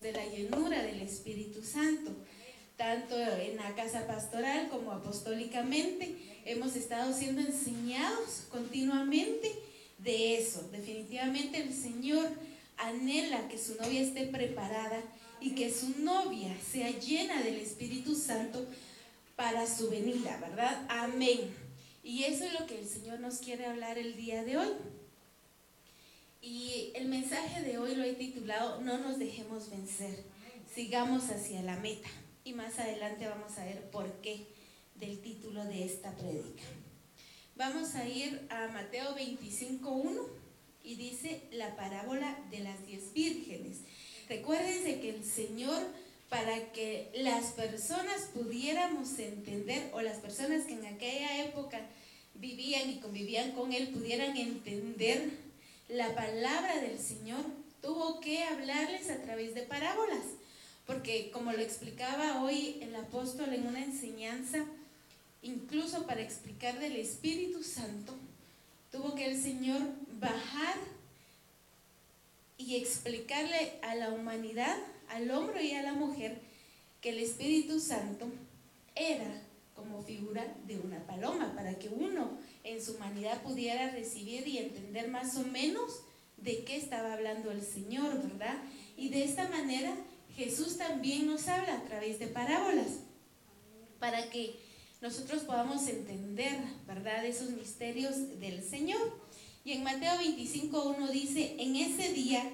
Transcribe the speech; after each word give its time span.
de 0.00 0.12
la 0.12 0.24
llenura 0.26 0.82
del 0.82 1.00
Espíritu 1.00 1.62
Santo. 1.62 2.12
Tanto 2.76 3.16
en 3.16 3.56
la 3.56 3.74
casa 3.74 4.06
pastoral 4.06 4.68
como 4.68 4.92
apostólicamente 4.92 6.14
hemos 6.44 6.76
estado 6.76 7.12
siendo 7.12 7.40
enseñados 7.40 8.44
continuamente 8.50 9.52
de 9.98 10.38
eso. 10.38 10.68
Definitivamente 10.70 11.60
el 11.60 11.74
Señor 11.74 12.28
anhela 12.76 13.48
que 13.48 13.58
su 13.58 13.74
novia 13.74 14.00
esté 14.00 14.26
preparada 14.26 15.02
y 15.40 15.56
que 15.56 15.72
su 15.72 16.00
novia 16.00 16.56
sea 16.70 16.90
llena 16.90 17.42
del 17.42 17.56
Espíritu 17.56 18.14
Santo 18.14 18.64
para 19.34 19.66
su 19.66 19.90
venida, 19.90 20.38
¿verdad? 20.40 20.86
Amén. 20.88 21.40
Y 22.04 22.24
eso 22.24 22.44
es 22.44 22.58
lo 22.58 22.66
que 22.66 22.78
el 22.78 22.88
Señor 22.88 23.18
nos 23.18 23.38
quiere 23.38 23.66
hablar 23.66 23.98
el 23.98 24.16
día 24.16 24.44
de 24.44 24.56
hoy. 24.56 24.68
Y 26.40 26.92
el 26.94 27.08
mensaje 27.08 27.62
de 27.62 27.78
hoy 27.78 27.96
lo 27.96 28.04
he 28.04 28.14
titulado 28.14 28.80
No 28.80 28.98
nos 28.98 29.18
dejemos 29.18 29.70
vencer, 29.70 30.22
sigamos 30.72 31.30
hacia 31.30 31.62
la 31.62 31.76
meta. 31.76 32.08
Y 32.44 32.52
más 32.52 32.78
adelante 32.78 33.26
vamos 33.26 33.58
a 33.58 33.64
ver 33.64 33.90
por 33.90 34.10
qué 34.20 34.46
del 34.94 35.20
título 35.20 35.64
de 35.64 35.84
esta 35.84 36.12
prédica. 36.16 36.62
Vamos 37.56 37.96
a 37.96 38.06
ir 38.06 38.46
a 38.50 38.68
Mateo 38.68 39.16
25.1 39.16 40.26
y 40.84 40.94
dice 40.94 41.42
la 41.50 41.74
parábola 41.74 42.38
de 42.52 42.60
las 42.60 42.86
diez 42.86 43.12
vírgenes. 43.12 43.78
Recuérdense 44.28 45.00
que 45.00 45.10
el 45.10 45.24
Señor, 45.24 45.82
para 46.28 46.72
que 46.72 47.10
las 47.14 47.52
personas 47.52 48.30
pudiéramos 48.32 49.18
entender, 49.18 49.90
o 49.92 50.02
las 50.02 50.18
personas 50.18 50.66
que 50.66 50.74
en 50.74 50.86
aquella 50.86 51.44
época 51.44 51.80
vivían 52.34 52.88
y 52.90 53.00
convivían 53.00 53.52
con 53.52 53.72
Él, 53.72 53.88
pudieran 53.88 54.36
entender 54.36 55.47
la 55.88 56.14
palabra 56.14 56.80
del 56.80 56.98
Señor, 56.98 57.44
tuvo 57.80 58.20
que 58.20 58.44
hablarles 58.44 59.10
a 59.10 59.22
través 59.22 59.54
de 59.54 59.62
parábolas. 59.62 60.24
Porque 60.86 61.30
como 61.30 61.52
lo 61.52 61.60
explicaba 61.60 62.42
hoy 62.42 62.78
el 62.80 62.94
apóstol 62.94 63.52
en 63.52 63.66
una 63.66 63.84
enseñanza, 63.84 64.64
incluso 65.42 66.06
para 66.06 66.22
explicar 66.22 66.78
del 66.78 66.96
Espíritu 66.96 67.62
Santo, 67.62 68.14
tuvo 68.90 69.14
que 69.14 69.26
el 69.26 69.40
Señor 69.40 69.82
bajar 70.18 70.76
y 72.56 72.76
explicarle 72.76 73.78
a 73.82 73.94
la 73.94 74.10
humanidad, 74.10 74.76
al 75.10 75.30
hombre 75.30 75.64
y 75.64 75.74
a 75.74 75.82
la 75.82 75.92
mujer, 75.92 76.40
que 77.00 77.10
el 77.10 77.18
Espíritu 77.18 77.80
Santo 77.80 78.26
era 78.94 79.42
como 79.76 80.02
figura 80.02 80.44
de 80.66 80.78
una 80.78 80.98
paloma, 81.06 81.54
para 81.54 81.78
que 81.78 81.88
uno 81.88 82.36
en 82.68 82.84
su 82.84 82.94
humanidad 82.94 83.42
pudiera 83.42 83.90
recibir 83.90 84.46
y 84.46 84.58
entender 84.58 85.08
más 85.08 85.36
o 85.36 85.42
menos 85.44 86.00
de 86.36 86.64
qué 86.64 86.76
estaba 86.76 87.14
hablando 87.14 87.50
el 87.50 87.62
Señor, 87.62 88.22
¿verdad? 88.22 88.56
Y 88.96 89.08
de 89.08 89.24
esta 89.24 89.48
manera 89.48 89.94
Jesús 90.36 90.76
también 90.76 91.26
nos 91.26 91.48
habla 91.48 91.74
a 91.74 91.84
través 91.84 92.18
de 92.18 92.28
parábolas, 92.28 93.00
para 93.98 94.30
que 94.30 94.56
nosotros 95.00 95.42
podamos 95.42 95.86
entender, 95.88 96.56
¿verdad?, 96.86 97.24
esos 97.26 97.50
misterios 97.50 98.38
del 98.38 98.62
Señor. 98.62 99.00
Y 99.64 99.72
en 99.72 99.82
Mateo 99.82 100.12
25.1 100.20 101.10
dice, 101.10 101.56
en 101.58 101.76
ese 101.76 102.12
día 102.12 102.48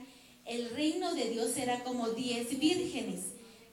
el 0.47 0.71
reino 0.71 1.15
de 1.15 1.31
Dios 1.31 1.53
será 1.53 1.85
como 1.85 2.11
diez 2.11 2.59
vírgenes 2.59 3.21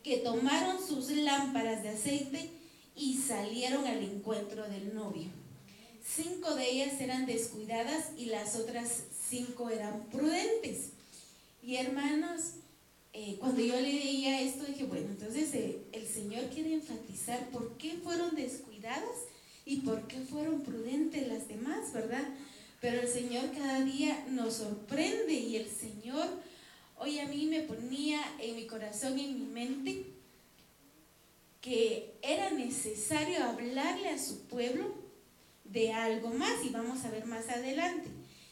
que 0.03 0.17
tomaron 0.17 0.77
sus 0.85 1.09
lámparas 1.11 1.83
de 1.83 1.89
aceite 1.89 2.49
y 2.95 3.17
salieron 3.17 3.85
al 3.85 4.03
encuentro 4.03 4.67
del 4.67 4.93
novio. 4.93 5.40
Cinco 6.13 6.55
de 6.55 6.69
ellas 6.69 6.99
eran 6.99 7.25
descuidadas 7.25 8.07
y 8.17 8.25
las 8.25 8.55
otras 8.55 9.03
cinco 9.29 9.69
eran 9.69 10.09
prudentes. 10.09 10.89
Y 11.63 11.75
hermanos, 11.77 12.55
eh, 13.13 13.37
cuando 13.39 13.61
yo 13.61 13.79
leía 13.79 14.41
esto 14.41 14.65
dije, 14.65 14.83
bueno, 14.83 15.07
entonces 15.07 15.53
eh, 15.53 15.79
el 15.93 16.05
Señor 16.05 16.49
quiere 16.49 16.73
enfatizar 16.73 17.49
por 17.49 17.77
qué 17.77 17.93
fueron 18.03 18.35
descuidadas 18.35 19.03
y 19.65 19.77
por 19.77 20.05
qué 20.07 20.19
fueron 20.19 20.61
prudentes 20.61 21.27
las 21.27 21.47
demás, 21.47 21.93
¿verdad? 21.93 22.27
Pero 22.81 23.01
el 23.01 23.07
Señor 23.07 23.51
cada 23.51 23.81
día 23.85 24.25
nos 24.29 24.55
sorprende 24.55 25.33
y 25.33 25.55
el 25.55 25.69
Señor 25.69 26.27
hoy 26.97 27.19
a 27.19 27.27
mí 27.27 27.45
me 27.45 27.61
ponía 27.61 28.21
en 28.39 28.57
mi 28.57 28.67
corazón 28.67 29.17
y 29.17 29.25
en 29.25 29.39
mi 29.39 29.45
mente 29.45 30.05
que 31.61 32.15
era 32.21 32.49
necesario 32.49 33.45
hablarle 33.45 34.09
a 34.09 34.17
su 34.17 34.41
pueblo 34.47 35.00
de 35.71 35.93
algo 35.93 36.29
más 36.29 36.63
y 36.65 36.69
vamos 36.69 37.05
a 37.05 37.11
ver 37.11 37.25
más 37.25 37.49
adelante. 37.49 38.09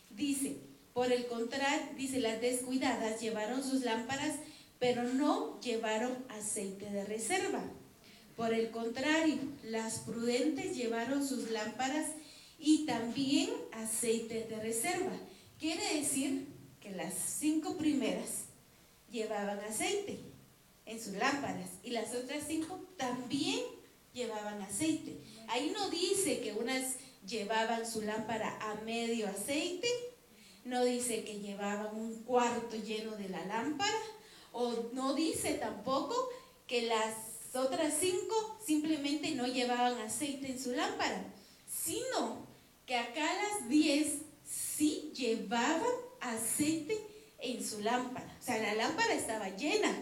Dice, 0.09 0.57
por 0.93 1.11
el 1.11 1.27
contrario, 1.27 1.87
dice, 1.97 2.19
las 2.19 2.41
descuidadas 2.41 3.21
llevaron 3.21 3.63
sus 3.63 3.81
lámparas, 3.81 4.35
pero 4.79 5.03
no 5.03 5.59
llevaron 5.61 6.17
aceite 6.29 6.89
de 6.89 7.05
reserva. 7.05 7.63
Por 8.35 8.53
el 8.53 8.71
contrario, 8.71 9.37
las 9.63 9.99
prudentes 9.99 10.75
llevaron 10.75 11.27
sus 11.27 11.51
lámparas 11.51 12.07
y 12.57 12.85
también 12.85 13.49
aceite 13.73 14.45
de 14.49 14.59
reserva. 14.61 15.11
Quiere 15.59 15.95
decir 15.95 16.47
que 16.79 16.91
las 16.91 17.13
cinco 17.13 17.77
primeras 17.77 18.45
llevaban 19.11 19.59
aceite 19.59 20.19
en 20.85 21.01
sus 21.01 21.13
lámparas 21.13 21.69
y 21.83 21.91
las 21.91 22.15
otras 22.15 22.43
cinco 22.47 22.79
también 22.95 23.59
llevaban 24.13 24.61
aceite. 24.61 25.17
Ahí 25.49 25.71
no 25.75 25.89
dice 25.89 26.39
que 26.39 26.53
unas 26.53 26.95
llevaban 27.29 27.89
su 27.89 28.01
lámpara 28.01 28.57
a 28.59 28.75
medio 28.83 29.27
aceite, 29.27 29.87
no 30.65 30.83
dice 30.83 31.23
que 31.23 31.39
llevaban 31.39 31.95
un 31.95 32.23
cuarto 32.23 32.75
lleno 32.75 33.15
de 33.15 33.29
la 33.29 33.45
lámpara, 33.45 34.01
o 34.51 34.89
no 34.93 35.13
dice 35.13 35.53
tampoco 35.53 36.15
que 36.67 36.83
las 36.83 37.15
otras 37.53 37.93
cinco 37.99 38.59
simplemente 38.65 39.31
no 39.31 39.47
llevaban 39.47 39.97
aceite 39.99 40.51
en 40.51 40.59
su 40.59 40.71
lámpara, 40.71 41.23
sino 41.67 42.47
que 42.85 42.95
acá 42.95 43.25
las 43.25 43.69
diez 43.69 44.21
sí 44.43 45.11
llevaban 45.15 45.83
aceite 46.19 46.99
en 47.39 47.63
su 47.63 47.79
lámpara. 47.81 48.35
O 48.39 48.43
sea, 48.43 48.57
la 48.57 48.73
lámpara 48.73 49.13
estaba 49.13 49.49
llena, 49.55 49.95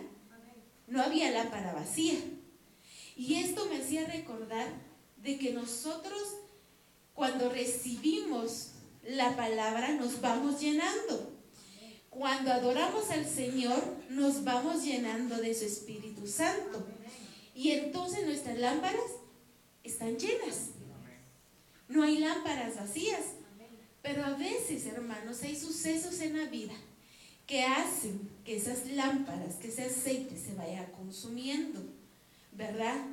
no 0.88 1.02
había 1.02 1.32
lámpara 1.32 1.74
vacía. 1.74 2.16
Y 3.16 3.36
esto 3.36 3.66
me 3.66 3.78
hacía 3.78 4.06
recordar 4.06 4.68
de 5.18 5.38
que 5.38 5.52
nosotros 5.52 6.22
cuando 7.18 7.50
recibimos 7.50 8.74
la 9.04 9.36
palabra 9.36 9.92
nos 9.94 10.22
vamos 10.22 10.62
llenando. 10.62 11.36
Cuando 12.12 12.54
adoramos 12.54 13.10
al 13.10 13.28
Señor 13.28 13.84
nos 14.12 14.44
vamos 14.44 14.84
llenando 14.84 15.38
de 15.38 15.56
su 15.56 15.66
Espíritu 15.66 16.28
Santo. 16.28 16.86
Y 17.56 17.72
entonces 17.72 18.24
nuestras 18.24 18.60
lámparas 18.60 19.02
están 19.84 20.20
llenas. 20.20 20.70
No 21.88 22.04
hay 22.04 22.20
lámparas 22.20 22.76
vacías. 22.76 23.24
Pero 24.04 24.24
a 24.24 24.36
veces, 24.36 24.86
hermanos, 24.86 25.42
hay 25.42 25.56
sucesos 25.56 26.22
en 26.22 26.38
la 26.38 26.46
vida 26.46 26.76
que 27.48 27.64
hacen 27.64 28.30
que 28.46 28.58
esas 28.58 28.86
lámparas, 28.92 29.56
que 29.56 29.70
ese 29.70 29.86
aceite 29.86 30.38
se 30.38 30.54
vaya 30.54 30.92
consumiendo, 30.92 31.82
¿verdad? 32.52 33.08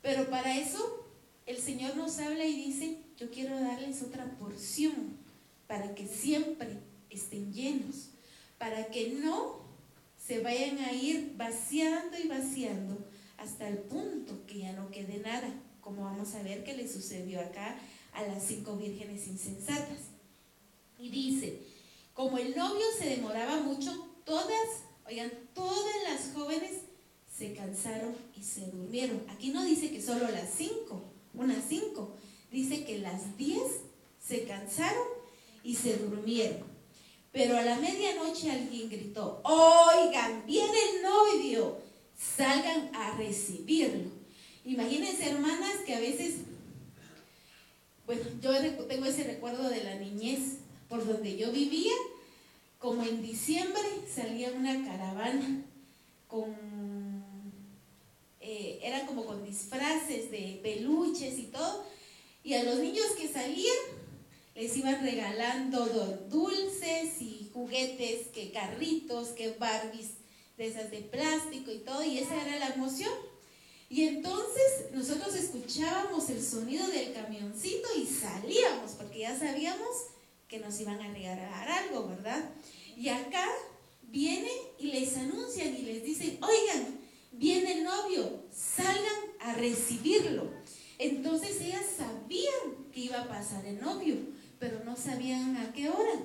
Pero 0.00 0.30
para 0.30 0.56
eso 0.56 1.04
el 1.44 1.58
Señor 1.58 1.94
nos 1.96 2.18
habla 2.20 2.46
y 2.46 2.54
dice, 2.54 3.03
yo 3.16 3.30
quiero 3.30 3.58
darles 3.60 4.02
otra 4.02 4.24
porción 4.38 5.16
para 5.66 5.94
que 5.94 6.06
siempre 6.06 6.78
estén 7.10 7.52
llenos, 7.52 8.10
para 8.58 8.86
que 8.86 9.10
no 9.22 9.64
se 10.18 10.40
vayan 10.40 10.78
a 10.78 10.92
ir 10.92 11.34
vaciando 11.36 12.18
y 12.18 12.28
vaciando 12.28 12.98
hasta 13.36 13.68
el 13.68 13.78
punto 13.78 14.46
que 14.46 14.60
ya 14.60 14.72
no 14.72 14.90
quede 14.90 15.18
nada, 15.18 15.48
como 15.80 16.04
vamos 16.04 16.34
a 16.34 16.42
ver 16.42 16.64
que 16.64 16.76
le 16.76 16.88
sucedió 16.88 17.40
acá 17.40 17.76
a 18.14 18.22
las 18.22 18.42
cinco 18.42 18.76
vírgenes 18.76 19.26
insensatas. 19.26 19.98
Y 20.98 21.10
dice, 21.10 21.60
como 22.14 22.38
el 22.38 22.56
novio 22.56 22.86
se 22.98 23.10
demoraba 23.10 23.60
mucho, 23.60 23.92
todas, 24.24 24.68
oigan, 25.06 25.30
todas 25.52 25.94
las 26.08 26.32
jóvenes 26.32 26.70
se 27.36 27.52
cansaron 27.52 28.14
y 28.38 28.42
se 28.42 28.66
durmieron. 28.70 29.22
Aquí 29.28 29.50
no 29.50 29.64
dice 29.64 29.90
que 29.90 30.00
solo 30.00 30.30
las 30.30 30.50
cinco, 30.56 31.02
unas 31.34 31.64
cinco, 31.68 32.16
dice 32.54 32.84
que 32.84 33.00
las 33.00 33.36
diez 33.36 33.80
se 34.24 34.44
cansaron 34.44 35.06
y 35.64 35.74
se 35.74 35.96
durmieron. 35.96 36.62
Pero 37.32 37.56
a 37.56 37.62
la 37.62 37.76
medianoche 37.76 38.52
alguien 38.52 38.88
gritó, 38.88 39.40
oigan, 39.42 40.46
viene 40.46 40.78
el 40.94 41.02
novio, 41.02 41.78
salgan 42.16 42.94
a 42.94 43.16
recibirlo. 43.16 44.08
Imagínense, 44.64 45.30
hermanas, 45.30 45.78
que 45.84 45.94
a 45.94 46.00
veces, 46.00 46.36
bueno, 48.06 48.22
yo 48.40 48.52
tengo 48.86 49.06
ese 49.06 49.24
recuerdo 49.24 49.68
de 49.68 49.82
la 49.82 49.96
niñez, 49.96 50.58
por 50.88 51.04
donde 51.04 51.36
yo 51.36 51.50
vivía, 51.50 51.92
como 52.78 53.02
en 53.02 53.20
diciembre 53.20 53.82
salía 54.08 54.52
una 54.52 54.84
caravana 54.84 55.62
con, 56.28 56.54
eh, 58.40 58.78
eran 58.80 59.06
como 59.06 59.24
con 59.24 59.44
disfraces 59.44 60.30
de 60.30 60.60
peluches 60.62 61.36
y 61.38 61.46
todo, 61.46 61.84
y 62.44 62.54
a 62.54 62.62
los 62.62 62.78
niños 62.78 63.06
que 63.18 63.26
salían 63.26 63.76
les 64.54 64.76
iban 64.76 65.02
regalando 65.02 65.86
dulces 66.28 67.20
y 67.20 67.50
juguetes, 67.52 68.28
que 68.28 68.52
carritos, 68.52 69.28
que 69.30 69.50
Barbies 69.54 70.10
de 70.56 70.68
esas 70.68 70.90
de 70.92 70.98
plástico 70.98 71.72
y 71.72 71.78
todo, 71.78 72.04
y 72.04 72.18
esa 72.18 72.40
era 72.40 72.58
la 72.58 72.74
emoción. 72.74 73.10
Y 73.88 74.04
entonces 74.04 74.92
nosotros 74.92 75.34
escuchábamos 75.34 76.30
el 76.30 76.42
sonido 76.42 76.86
del 76.88 77.12
camioncito 77.12 77.88
y 77.96 78.06
salíamos, 78.06 78.92
porque 78.92 79.20
ya 79.20 79.36
sabíamos 79.36 79.88
que 80.46 80.60
nos 80.60 80.78
iban 80.80 81.00
a 81.00 81.12
regalar 81.12 81.68
algo, 81.68 82.08
¿verdad? 82.08 82.50
Y 82.96 83.08
acá 83.08 83.48
vienen 84.02 84.54
y 84.78 84.92
les 84.92 85.16
anuncian 85.16 85.74
y 85.74 85.82
les 85.82 86.04
dicen, 86.04 86.38
oigan, 86.42 87.00
viene 87.32 87.78
el 87.78 87.84
novio, 87.84 88.44
salgan 88.52 89.32
a 89.40 89.54
recibirlo. 89.54 90.48
Entonces 90.98 91.60
ellas 91.60 91.84
sabían 91.96 92.90
que 92.92 93.00
iba 93.00 93.20
a 93.20 93.28
pasar 93.28 93.64
el 93.66 93.80
novio, 93.80 94.16
pero 94.58 94.84
no 94.84 94.96
sabían 94.96 95.56
a 95.56 95.72
qué 95.72 95.88
hora. 95.88 96.20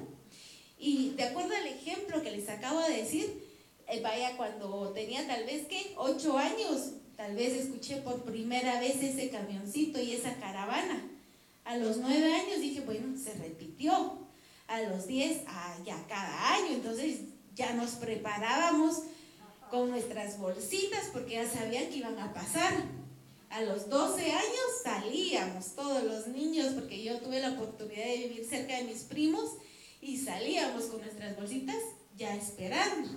Y 0.77 1.11
de 1.11 1.23
acuerdo 1.23 1.55
al 1.55 1.67
ejemplo 1.67 2.21
que 2.21 2.31
les 2.31 2.47
acabo 2.47 2.79
de 2.81 2.97
decir, 2.97 3.43
eh, 3.87 4.01
vaya, 4.01 4.37
cuando 4.37 4.91
tenía 4.93 5.25
tal 5.27 5.45
vez 5.45 5.67
que 5.67 5.93
ocho 5.97 6.37
años, 6.37 6.91
tal 7.17 7.35
vez 7.35 7.53
escuché 7.53 7.97
por 7.97 8.23
primera 8.23 8.79
vez 8.79 9.01
ese 9.01 9.29
camioncito 9.29 9.99
y 9.99 10.13
esa 10.13 10.35
caravana. 10.35 11.03
A 11.65 11.77
los 11.77 11.97
nueve 11.97 12.33
años 12.33 12.61
dije, 12.61 12.81
bueno, 12.81 13.17
se 13.17 13.33
repitió. 13.33 14.19
A 14.67 14.81
los 14.83 15.07
diez, 15.07 15.41
ah, 15.47 15.75
ya 15.83 16.01
cada 16.07 16.53
año. 16.53 16.73
Entonces 16.73 17.21
ya 17.55 17.73
nos 17.73 17.91
preparábamos 17.91 19.01
con 19.69 19.89
nuestras 19.89 20.39
bolsitas 20.39 21.09
porque 21.11 21.33
ya 21.33 21.49
sabían 21.49 21.89
que 21.89 21.97
iban 21.97 22.17
a 22.19 22.33
pasar. 22.33 22.73
A 23.49 23.61
los 23.61 23.89
12 23.89 24.31
años 24.31 24.67
salíamos 24.83 25.75
todos 25.75 26.03
los 26.03 26.27
niños 26.27 26.73
porque 26.75 27.03
yo 27.03 27.17
tuve 27.19 27.39
la 27.39 27.51
oportunidad 27.51 28.05
de 28.05 28.27
vivir 28.27 28.45
cerca 28.47 28.77
de 28.77 28.83
mis 28.83 29.03
primos 29.03 29.53
y 30.01 30.17
salíamos 30.17 30.85
con 30.85 31.01
nuestras 31.01 31.35
bolsitas 31.35 31.77
ya 32.15 32.35
esperando. 32.35 33.09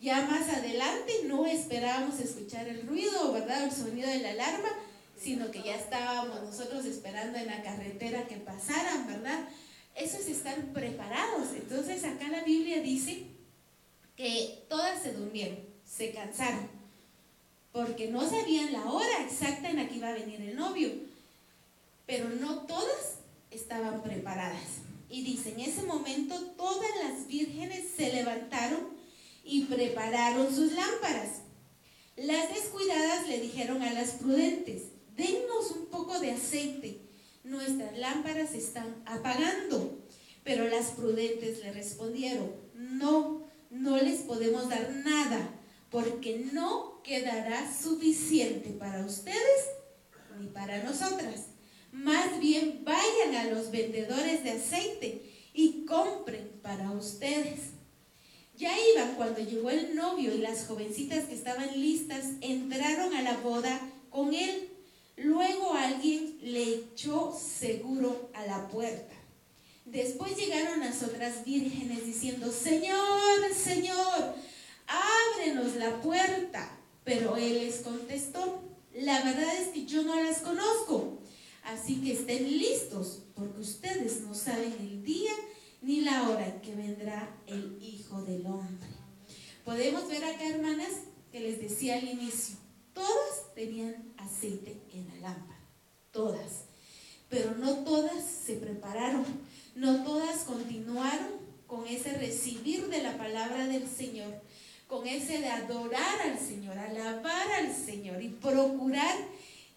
Ya 0.00 0.22
más 0.22 0.48
adelante 0.48 1.12
no 1.26 1.46
esperábamos 1.46 2.18
escuchar 2.18 2.66
el 2.66 2.86
ruido, 2.86 3.32
¿verdad? 3.32 3.64
El 3.64 3.72
sonido 3.72 4.08
de 4.08 4.18
la 4.18 4.30
alarma, 4.30 4.68
sino 5.16 5.50
que 5.50 5.62
ya 5.62 5.76
estábamos 5.76 6.42
nosotros 6.42 6.84
esperando 6.84 7.38
en 7.38 7.46
la 7.46 7.62
carretera 7.62 8.26
que 8.26 8.36
pasaran, 8.36 9.06
¿verdad? 9.06 9.48
Eso 9.94 10.18
es 10.18 10.26
estar 10.26 10.60
preparados. 10.72 11.52
Entonces 11.54 12.02
acá 12.04 12.28
la 12.28 12.42
Biblia 12.42 12.82
dice 12.82 13.26
que 14.16 14.64
todas 14.68 15.00
se 15.00 15.12
durmieron, 15.12 15.58
se 15.86 16.12
cansaron, 16.12 16.68
porque 17.74 18.06
no 18.06 18.20
sabían 18.30 18.72
la 18.72 18.84
hora 18.84 19.24
exacta 19.24 19.68
en 19.68 19.76
la 19.76 19.88
que 19.88 19.96
iba 19.96 20.08
a 20.08 20.14
venir 20.14 20.40
el 20.40 20.54
novio, 20.54 20.92
pero 22.06 22.28
no 22.28 22.60
todas 22.60 23.16
estaban 23.50 24.00
preparadas. 24.00 24.82
Y 25.10 25.24
dice, 25.24 25.50
en 25.50 25.60
ese 25.60 25.82
momento 25.82 26.40
todas 26.56 26.90
las 27.02 27.26
vírgenes 27.26 27.86
se 27.96 28.12
levantaron 28.12 28.90
y 29.42 29.64
prepararon 29.64 30.54
sus 30.54 30.72
lámparas. 30.72 31.40
Las 32.16 32.54
descuidadas 32.54 33.26
le 33.26 33.40
dijeron 33.40 33.82
a 33.82 33.92
las 33.92 34.12
prudentes, 34.12 34.82
dennos 35.16 35.72
un 35.72 35.86
poco 35.86 36.20
de 36.20 36.30
aceite, 36.30 37.00
nuestras 37.42 37.98
lámparas 37.98 38.54
están 38.54 39.02
apagando. 39.04 39.98
Pero 40.44 40.68
las 40.68 40.92
prudentes 40.92 41.58
le 41.58 41.72
respondieron, 41.72 42.52
no, 42.74 43.42
no 43.70 43.96
les 43.96 44.20
podemos 44.20 44.68
dar 44.68 44.90
nada, 45.04 45.50
porque 45.90 46.48
no 46.52 46.93
quedará 47.04 47.72
suficiente 47.72 48.70
para 48.70 49.04
ustedes 49.04 49.68
ni 50.40 50.48
para 50.48 50.82
nosotras. 50.82 51.46
Más 51.92 52.40
bien 52.40 52.80
vayan 52.84 53.36
a 53.36 53.44
los 53.44 53.70
vendedores 53.70 54.42
de 54.42 54.52
aceite 54.52 55.22
y 55.52 55.84
compren 55.84 56.50
para 56.62 56.90
ustedes. 56.90 57.74
Ya 58.56 58.72
iban 58.92 59.14
cuando 59.14 59.40
llegó 59.40 59.70
el 59.70 59.94
novio 59.94 60.34
y 60.34 60.38
las 60.38 60.66
jovencitas 60.66 61.26
que 61.26 61.34
estaban 61.34 61.80
listas 61.80 62.24
entraron 62.40 63.14
a 63.14 63.22
la 63.22 63.36
boda 63.36 63.80
con 64.10 64.34
él. 64.34 64.70
Luego 65.16 65.74
alguien 65.74 66.38
le 66.42 66.62
echó 66.62 67.32
seguro 67.38 68.30
a 68.34 68.46
la 68.46 68.68
puerta. 68.68 69.14
Después 69.84 70.36
llegaron 70.36 70.80
las 70.80 71.02
otras 71.02 71.44
vírgenes 71.44 72.06
diciendo, 72.06 72.50
Señor, 72.50 73.52
Señor, 73.54 74.34
ábrenos 74.86 75.76
la 75.76 76.00
puerta. 76.00 76.73
Pero 77.04 77.36
él 77.36 77.54
les 77.54 77.76
contestó, 77.80 78.62
la 78.94 79.22
verdad 79.22 79.56
es 79.60 79.68
que 79.68 79.86
yo 79.86 80.02
no 80.02 80.20
las 80.22 80.38
conozco. 80.38 81.18
Así 81.64 82.00
que 82.02 82.12
estén 82.12 82.58
listos, 82.58 83.22
porque 83.34 83.60
ustedes 83.60 84.20
no 84.22 84.34
saben 84.34 84.72
el 84.80 85.02
día 85.02 85.32
ni 85.80 86.00
la 86.00 86.28
hora 86.28 86.46
en 86.46 86.60
que 86.60 86.74
vendrá 86.74 87.36
el 87.46 87.78
Hijo 87.80 88.22
del 88.22 88.46
Hombre. 88.46 88.88
Podemos 89.64 90.08
ver 90.08 90.24
acá, 90.24 90.46
hermanas, 90.46 90.92
que 91.32 91.40
les 91.40 91.60
decía 91.60 91.96
al 91.96 92.08
inicio, 92.08 92.56
todas 92.92 93.54
tenían 93.54 94.12
aceite 94.18 94.80
en 94.92 95.08
la 95.08 95.28
lámpara, 95.28 95.60
todas, 96.10 96.66
pero 97.28 97.54
no 97.56 97.82
todas 97.84 98.24
se 98.24 98.54
prepararon, 98.54 99.24
no 99.74 100.04
todas 100.04 100.44
continuaron 100.44 101.44
con 101.66 101.86
ese 101.86 102.12
recibir 102.12 102.88
de 102.88 103.02
la 103.02 103.16
palabra 103.18 103.66
del 103.66 103.88
Señor, 103.88 104.40
con 104.86 105.06
ese 105.06 105.40
de 105.40 105.48
adorar 105.48 106.20
al 106.22 106.38
Señor, 106.38 106.78
alabar 106.78 107.50
al 107.52 107.74
Señor 107.74 108.22
y 108.22 108.28
procurar 108.28 109.16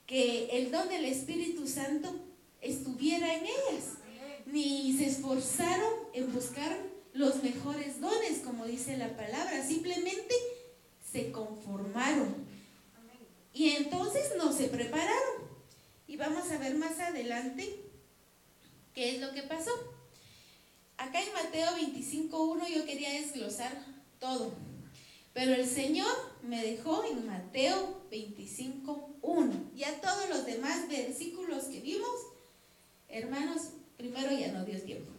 que 0.06 0.50
el 0.58 0.72
don 0.72 0.88
del 0.90 1.06
Espíritu 1.06 1.68
Santo 1.68 2.14
estuviera 2.62 3.34
en 3.34 3.46
ellas, 3.46 3.98
ni 4.46 4.96
se 4.98 5.08
esforzaron 5.08 5.94
en 6.14 6.34
buscar 6.34 6.78
los 7.14 7.44
mejores 7.44 8.00
dones, 8.00 8.40
como 8.40 8.66
dice 8.66 8.98
la 8.98 9.16
palabra, 9.16 9.66
simplemente 9.66 10.36
se 11.12 11.32
conformaron. 11.32 12.48
Y 13.54 13.72
entonces 13.72 14.34
no 14.38 14.54
se 14.54 14.68
prepararon. 14.68 15.48
Y 16.08 16.16
vamos 16.16 16.52
a 16.52 16.58
ver 16.58 16.76
más 16.76 17.00
adelante 17.00 17.82
qué 18.94 19.16
es 19.16 19.22
lo 19.22 19.34
que 19.34 19.44
pasó. 19.44 19.72
Acá 20.98 21.22
en 21.22 21.34
Mateo 21.34 21.72
25.1 21.76 22.68
yo 22.74 22.86
quería 22.86 23.12
desglosar 23.12 23.72
todo. 24.20 24.54
Pero 25.38 25.54
el 25.54 25.68
Señor 25.68 26.12
me 26.42 26.66
dejó 26.66 27.04
en 27.04 27.28
Mateo 27.28 28.02
25.1. 28.12 29.52
Ya 29.76 30.02
todos 30.02 30.28
los 30.32 30.48
demás 30.48 30.90
versículos 30.90 31.66
que 31.66 31.80
vimos, 31.80 32.10
hermanos, 33.08 33.62
primero 33.98 34.32
ya 34.32 34.52
no 34.52 34.66
dio 34.66 34.82
tiempo. 34.82 35.12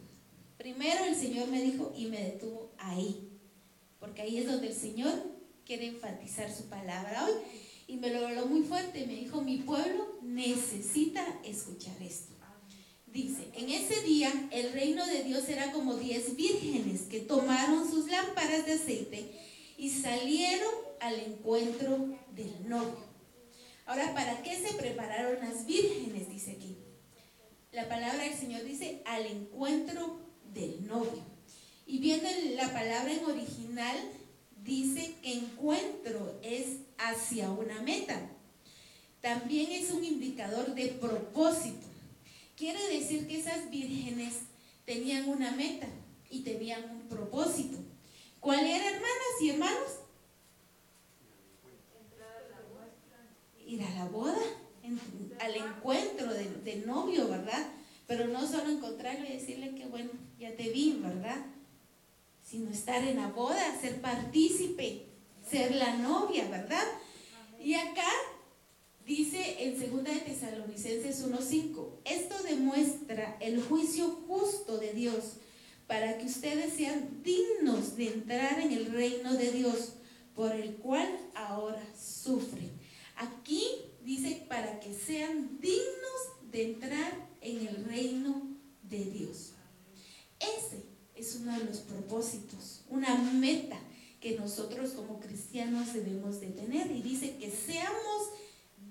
Primero 0.57 1.05
el 1.05 1.15
Señor 1.15 1.47
me 1.47 1.61
dijo 1.61 1.93
y 1.97 2.07
me 2.07 2.21
detuvo 2.21 2.69
ahí. 2.79 3.29
Porque 4.01 4.23
ahí 4.23 4.39
es 4.39 4.47
donde 4.47 4.67
el 4.67 4.73
Señor 4.73 5.13
quiere 5.65 5.87
enfatizar 5.87 6.53
su 6.53 6.65
palabra 6.65 7.25
hoy. 7.25 7.31
Y 7.87 7.95
me 7.95 8.09
lo 8.09 8.27
habló 8.27 8.45
muy 8.45 8.63
fuerte. 8.63 9.07
Me 9.07 9.15
dijo, 9.15 9.41
mi 9.41 9.59
pueblo 9.59 10.19
necesita 10.21 11.25
escuchar 11.45 11.95
esto. 12.01 12.33
Dice, 13.07 13.47
en 13.53 13.69
ese 13.69 14.01
día 14.01 14.49
el 14.51 14.73
reino 14.73 15.05
de 15.05 15.23
Dios 15.23 15.47
era 15.47 15.71
como 15.71 15.95
diez 15.95 16.35
vírgenes 16.35 17.03
que 17.03 17.21
tomaron 17.21 17.89
sus 17.89 18.07
lámparas 18.09 18.65
de 18.65 18.73
aceite 18.73 19.48
y 19.79 19.89
salieron 19.89 20.73
al 20.99 21.17
encuentro 21.19 22.13
del 22.35 22.67
novio. 22.67 23.07
Ahora, 23.85 24.13
¿para 24.13 24.43
qué 24.43 24.59
se 24.59 24.73
prepararon 24.73 25.39
las 25.39 25.65
vírgenes? 25.65 26.29
Dice 26.29 26.51
aquí. 26.51 26.75
La 27.71 27.87
palabra 27.87 28.25
del 28.25 28.33
Señor 28.33 28.63
dice 28.65 29.01
al 29.05 29.25
encuentro 29.25 30.19
del 30.53 30.85
novio. 30.85 31.23
Y 31.87 31.99
viendo 31.99 32.27
la 32.55 32.73
palabra 32.73 33.13
en 33.13 33.23
original, 33.23 33.97
dice 34.63 35.15
que 35.23 35.33
encuentro 35.33 36.37
es 36.43 36.81
hacia 36.97 37.49
una 37.49 37.81
meta. 37.81 38.19
También 39.21 39.71
es 39.71 39.91
un 39.91 40.03
indicador 40.03 40.75
de 40.75 40.87
propósito. 40.87 41.87
Quiere 42.57 42.85
decir 42.89 43.27
que 43.27 43.39
esas 43.39 43.69
vírgenes 43.69 44.33
tenían 44.83 45.29
una 45.29 45.51
meta 45.51 45.87
y 46.29 46.41
tenían 46.41 46.83
un 46.91 47.07
propósito. 47.07 47.77
¿Cuál 48.39 48.65
era, 48.65 48.85
hermanas 48.85 49.41
y 49.41 49.49
hermanos? 49.49 49.99
Ir 53.65 53.83
a 53.83 53.89
la 53.95 54.05
boda, 54.05 54.41
al 55.39 55.55
encuentro 55.55 56.33
del, 56.33 56.87
novio, 56.87 57.27
¿verdad? 57.27 57.67
Pero 58.07 58.27
no 58.27 58.47
solo 58.47 58.69
encontrarlo 58.71 59.27
y 59.27 59.33
decirle 59.33 59.75
que, 59.75 59.85
bueno, 59.85 60.09
ya 60.39 60.55
te 60.55 60.69
vi, 60.69 60.99
¿verdad? 61.01 61.45
Sino 62.43 62.71
estar 62.71 63.03
en 63.03 63.17
la 63.17 63.27
boda, 63.27 63.79
ser 63.79 64.01
partícipe, 64.01 65.05
ser 65.47 65.75
la 65.75 65.97
novia, 65.97 66.47
¿verdad? 66.49 66.83
Y 67.59 67.75
acá 67.75 68.09
dice 69.05 69.63
en 69.63 69.79
2 69.79 70.03
de 70.03 70.19
Tesalonicenses 70.21 71.27
1.5, 71.27 71.89
esto 72.05 72.41
demuestra 72.43 73.37
el 73.39 73.61
juicio 73.61 74.07
justo 74.27 74.77
de 74.77 74.93
Dios 74.93 75.35
para 75.89 76.19
que 76.19 76.27
ustedes 76.27 76.73
sean 76.73 77.23
dignos 77.23 77.97
de 77.97 78.09
entrar 78.09 78.59
en 78.59 78.73
el 78.73 78.91
reino 78.91 79.33
de 79.33 79.51
Dios, 79.51 79.93
por 80.35 80.51
el 80.51 80.75
cual 80.75 81.09
ahora 81.33 81.83
sufren. 81.99 82.69
Aquí 83.15 83.65
dice 84.05 84.45
para 84.47 84.79
que 84.79 84.93
sean 84.93 85.57
dignos 85.59 86.51
de 86.51 86.63
entrar 86.65 87.11
en 87.41 87.65
el 87.65 87.85
reino 87.85 88.55
de 88.83 89.03
Dios. 89.03 89.53
Ese 90.39 90.85
es 91.15 91.37
uno 91.37 91.57
de 91.57 91.65
los 91.65 91.79
propósitos, 91.79 92.81
una 92.89 93.15
meta 93.15 93.79
que 94.21 94.37
nosotros 94.37 94.91
como 94.91 95.19
cristianos 95.19 95.91
debemos 95.91 96.39
de 96.39 96.49
tener. 96.49 96.91
Y 96.91 97.01
dice 97.01 97.35
que 97.37 97.49
seamos 97.49 98.29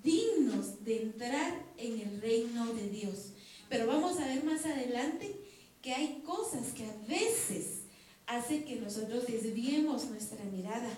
dignos 0.03 0.85
de 0.85 1.03
entrar 1.03 1.65
en 1.77 2.01
el 2.01 2.21
reino 2.21 2.75
de 2.75 2.89
Dios. 2.89 3.35
Pero 3.69 3.87
vamos 3.87 4.19
a 4.19 4.27
ver 4.27 4.43
más 4.43 4.67
adelante 4.67 5.48
que 5.83 5.93
hay 5.95 6.23
cosas 6.25 6.73
que 6.75 6.85
a 6.85 6.95
veces 7.07 7.83
hacen 8.27 8.65
que 8.65 8.77
nosotros 8.77 9.27
desviemos 9.27 10.07
nuestra 10.07 10.45
mirada. 10.45 10.91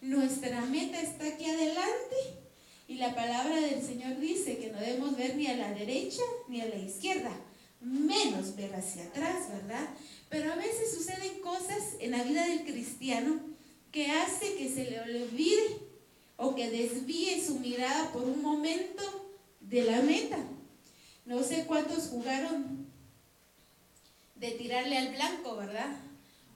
Nuestra 0.00 0.62
meta 0.62 1.00
está 1.00 1.26
aquí 1.26 1.44
adelante 1.44 2.16
y 2.86 2.94
la 2.94 3.14
palabra 3.14 3.60
del 3.60 3.82
Señor 3.82 4.18
dice 4.20 4.58
que 4.58 4.70
no 4.70 4.78
debemos 4.78 5.16
ver 5.16 5.36
ni 5.36 5.46
a 5.46 5.56
la 5.56 5.72
derecha 5.72 6.22
ni 6.48 6.60
a 6.60 6.66
la 6.66 6.76
izquierda, 6.76 7.30
menos 7.80 8.56
ver 8.56 8.74
hacia 8.74 9.04
atrás, 9.04 9.48
¿verdad? 9.52 9.88
Pero 10.28 10.52
a 10.52 10.56
veces 10.56 10.94
suceden 10.94 11.40
cosas 11.40 11.96
en 12.00 12.12
la 12.12 12.22
vida 12.22 12.46
del 12.46 12.64
cristiano 12.64 13.40
que 13.90 14.10
hace 14.10 14.54
que 14.54 14.68
se 14.68 14.90
le 14.90 15.00
olvide 15.00 15.80
o 16.36 16.54
que 16.54 16.70
desvíe 16.70 17.44
su 17.44 17.58
mirada 17.58 18.12
por 18.12 18.22
un 18.22 18.40
momento 18.40 19.02
de 19.60 19.82
la 19.82 20.00
meta. 20.02 20.38
No 21.24 21.42
sé 21.42 21.64
cuántos 21.66 22.08
jugaron 22.08 22.87
de 24.38 24.52
tirarle 24.52 24.98
al 24.98 25.14
blanco, 25.14 25.56
¿verdad? 25.56 25.96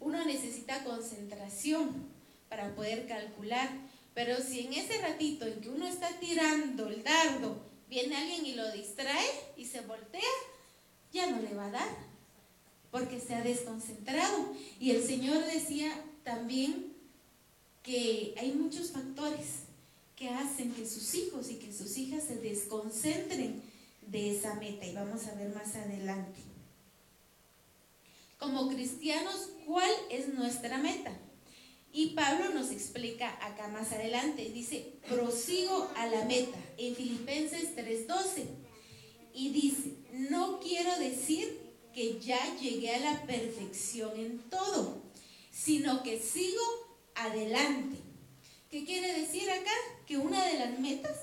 Uno 0.01 0.25
necesita 0.25 0.85
concentración 0.85 2.07
para 2.49 2.75
poder 2.75 3.07
calcular, 3.07 3.71
pero 4.15 4.37
si 4.41 4.61
en 4.61 4.75
ese 4.75 5.01
ratito 5.01 5.47
en 5.47 5.61
que 5.61 5.69
uno 5.69 5.87
está 5.87 6.09
tirando 6.21 6.89
el 6.89 7.03
dardo, 7.03 7.57
viene 7.89 8.17
alguien 8.17 8.45
y 8.47 8.55
lo 8.55 8.71
distrae 8.73 9.27
y 9.57 9.65
se 9.65 9.81
voltea, 9.83 10.21
ya 11.12 11.31
no 11.31 11.41
le 11.41 11.55
va 11.55 11.67
a 11.67 11.71
dar, 11.71 11.97
porque 12.91 13.21
se 13.21 13.35
ha 13.35 13.43
desconcentrado. 13.43 14.53
Y 14.81 14.91
el 14.91 15.03
Señor 15.03 15.45
decía 15.47 15.93
también 16.25 16.93
que 17.83 18.35
hay 18.39 18.53
muchos 18.53 18.91
factores 18.91 19.62
que 20.15 20.29
hacen 20.29 20.73
que 20.73 20.87
sus 20.87 21.15
hijos 21.15 21.51
y 21.51 21.57
que 21.57 21.73
sus 21.73 21.97
hijas 21.99 22.25
se 22.25 22.37
desconcentren 22.37 23.62
de 24.07 24.37
esa 24.37 24.55
meta 24.55 24.87
y 24.87 24.95
vamos 24.95 25.27
a 25.27 25.35
ver 25.35 25.55
más 25.55 25.75
adelante. 25.75 26.51
Como 28.42 28.68
cristianos, 28.68 29.50
¿cuál 29.66 29.88
es 30.11 30.34
nuestra 30.34 30.76
meta? 30.78 31.16
Y 31.92 32.08
Pablo 32.08 32.52
nos 32.52 32.72
explica 32.72 33.38
acá 33.40 33.68
más 33.68 33.92
adelante, 33.92 34.50
dice, 34.52 34.94
prosigo 35.08 35.88
a 35.94 36.08
la 36.08 36.25
meta 36.25 36.58
en 36.76 36.96
Filipenses 36.96 37.76
3:12. 37.76 38.46
Y 39.32 39.50
dice, 39.50 39.94
no 40.28 40.58
quiero 40.58 40.99
decir 40.99 41.56
que 41.94 42.18
ya 42.18 42.40
llegué 42.56 42.96
a 42.96 43.12
la 43.12 43.22
perfección 43.26 44.11
en 44.18 44.40
todo, 44.50 45.00
sino 45.52 46.02
que 46.02 46.18
sigo 46.18 46.64
adelante. 47.14 47.99
¿Qué 48.72 48.84
quiere 48.84 49.20
decir 49.20 49.49
acá? 49.52 49.70
Que 50.04 50.18
una 50.18 50.44
de 50.49 50.58
las 50.58 50.80
metas 50.80 51.16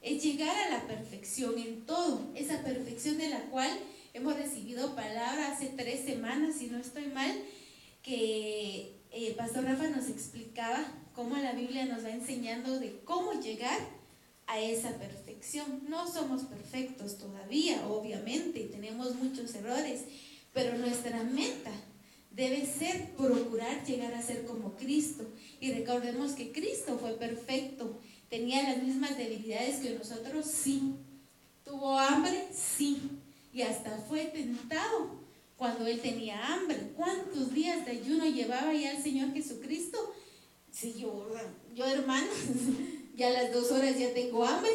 es 0.00 0.22
llegar 0.22 0.56
a 0.56 0.70
la 0.70 0.86
perfección 0.86 1.58
en 1.58 1.84
todo, 1.86 2.30
esa 2.36 2.62
perfección 2.62 3.18
de 3.18 3.30
la 3.30 3.40
cual 3.50 3.76
hemos 4.16 4.36
recibido 4.36 4.94
palabra 4.94 5.52
hace 5.52 5.66
tres 5.66 6.04
semanas, 6.06 6.56
si 6.58 6.68
no 6.68 6.78
estoy 6.78 7.06
mal, 7.08 7.30
que 8.02 8.96
eh, 9.10 9.34
Pastor 9.36 9.64
Rafa 9.64 9.88
nos 9.88 10.08
explicaba 10.08 10.86
cómo 11.14 11.36
la 11.36 11.52
Biblia 11.52 11.84
nos 11.84 12.02
va 12.02 12.10
enseñando 12.10 12.78
de 12.80 13.00
cómo 13.04 13.34
llegar 13.34 13.78
a 14.46 14.58
esa 14.58 14.96
perfección. 14.96 15.82
No 15.88 16.10
somos 16.10 16.44
perfectos 16.44 17.18
todavía, 17.18 17.86
obviamente, 17.88 18.60
tenemos 18.64 19.16
muchos 19.16 19.54
errores, 19.54 20.04
pero 20.54 20.78
nuestra 20.78 21.22
meta 21.22 21.72
debe 22.30 22.64
ser 22.64 23.10
procurar 23.16 23.84
llegar 23.84 24.14
a 24.14 24.22
ser 24.22 24.46
como 24.46 24.76
Cristo. 24.76 25.24
Y 25.60 25.72
recordemos 25.72 26.32
que 26.32 26.52
Cristo 26.52 26.98
fue 26.98 27.12
perfecto, 27.18 28.00
tenía 28.30 28.62
las 28.62 28.82
mismas 28.82 29.18
debilidades 29.18 29.80
que 29.80 29.90
nosotros, 29.90 30.46
sí. 30.46 30.94
Tuvo 31.64 31.98
hambre, 31.98 32.46
sí. 32.54 33.15
Y 33.56 33.62
hasta 33.62 33.96
fue 34.06 34.26
tentado 34.26 35.16
cuando 35.56 35.86
él 35.86 35.98
tenía 36.02 36.52
hambre. 36.52 36.92
¿Cuántos 36.94 37.54
días 37.54 37.86
de 37.86 37.92
ayuno 37.92 38.26
llevaba 38.26 38.74
ya 38.74 38.90
el 38.90 39.02
Señor 39.02 39.32
Jesucristo? 39.32 40.14
Si 40.70 40.92
yo, 41.00 41.26
yo 41.74 41.86
hermanos, 41.86 42.36
ya 43.16 43.28
a 43.28 43.30
las 43.30 43.54
dos 43.54 43.72
horas 43.72 43.98
ya 43.98 44.12
tengo 44.12 44.44
hambre. 44.44 44.70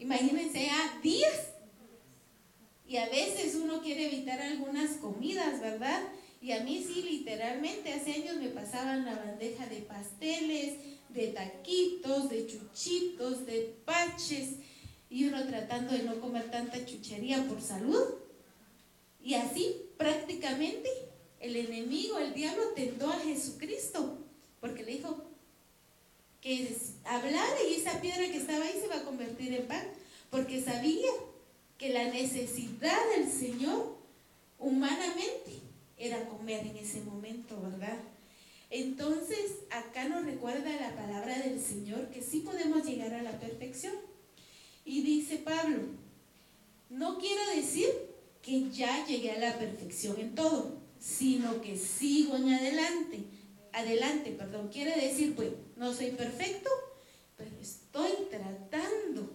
Imagínense 0.00 0.66
ya 0.66 0.98
días. 1.00 1.50
Y 2.88 2.96
a 2.96 3.08
veces 3.08 3.54
uno 3.54 3.80
quiere 3.80 4.08
evitar 4.08 4.40
algunas 4.42 4.96
comidas, 4.96 5.60
¿verdad? 5.60 6.02
Y 6.40 6.50
a 6.50 6.64
mí 6.64 6.84
sí, 6.84 7.02
literalmente, 7.02 7.92
hace 7.92 8.14
años 8.14 8.34
me 8.38 8.48
pasaban 8.48 9.04
la 9.04 9.14
bandeja 9.14 9.68
de 9.68 9.76
pasteles, 9.76 10.74
de 11.08 11.28
taquitos, 11.28 12.28
de 12.28 12.48
chuchitos, 12.48 13.46
de 13.46 13.76
paches, 13.84 14.56
y 15.12 15.26
uno 15.26 15.46
tratando 15.46 15.92
de 15.92 16.04
no 16.04 16.18
comer 16.20 16.50
tanta 16.50 16.86
chuchería 16.86 17.46
por 17.46 17.60
salud. 17.60 18.02
Y 19.22 19.34
así 19.34 19.76
prácticamente 19.98 20.88
el 21.38 21.54
enemigo, 21.54 22.18
el 22.18 22.32
diablo, 22.32 22.62
tentó 22.74 23.10
a 23.10 23.18
Jesucristo, 23.18 24.18
porque 24.58 24.84
le 24.84 24.92
dijo 24.92 25.22
que 26.40 26.74
hablara 27.04 27.62
y 27.68 27.74
esa 27.74 28.00
piedra 28.00 28.24
que 28.24 28.38
estaba 28.38 28.64
ahí 28.64 28.80
se 28.80 28.88
va 28.88 28.96
a 28.96 29.04
convertir 29.04 29.52
en 29.52 29.66
pan, 29.66 29.86
porque 30.30 30.62
sabía 30.62 31.10
que 31.76 31.90
la 31.90 32.04
necesidad 32.04 32.98
del 33.14 33.30
Señor 33.30 33.96
humanamente 34.58 35.60
era 35.98 36.26
comer 36.26 36.66
en 36.66 36.78
ese 36.78 37.02
momento, 37.02 37.60
¿verdad? 37.60 37.98
Entonces, 38.70 39.56
acá 39.70 40.08
nos 40.08 40.24
recuerda 40.24 40.70
la 40.80 40.96
palabra 40.96 41.38
del 41.38 41.60
Señor 41.60 42.08
que 42.08 42.22
sí 42.22 42.40
podemos 42.40 42.86
llegar 42.86 43.12
a 43.12 43.22
la 43.22 43.38
perfección. 43.38 44.11
Y 44.84 45.02
dice 45.02 45.38
Pablo, 45.38 45.78
no 46.90 47.18
quiero 47.18 47.46
decir 47.54 47.88
que 48.42 48.70
ya 48.70 49.06
llegué 49.06 49.32
a 49.32 49.38
la 49.38 49.58
perfección 49.58 50.18
en 50.18 50.34
todo, 50.34 50.78
sino 50.98 51.60
que 51.60 51.76
sigo 51.78 52.36
en 52.36 52.52
adelante. 52.52 53.20
Adelante, 53.72 54.32
perdón, 54.32 54.68
quiere 54.68 55.00
decir, 55.00 55.34
pues, 55.34 55.50
no 55.76 55.94
soy 55.94 56.10
perfecto, 56.10 56.68
pero 57.36 57.50
estoy 57.60 58.10
tratando, 58.30 59.30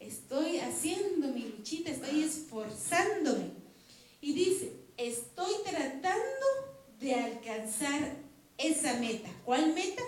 estoy 0.00 0.58
haciendo 0.58 1.28
mi 1.28 1.42
luchita, 1.42 1.90
estoy 1.90 2.24
esforzándome. 2.24 3.50
Y 4.20 4.32
dice, 4.32 4.72
estoy 4.96 5.52
tratando 5.64 6.46
de 6.98 7.14
alcanzar 7.14 8.16
esa 8.58 8.94
meta. 8.94 9.30
¿Cuál 9.44 9.74
meta? 9.74 10.02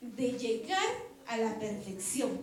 De 0.00 0.32
llegar 0.32 0.86
a 1.26 1.38
la 1.38 1.58
perfección. 1.58 2.38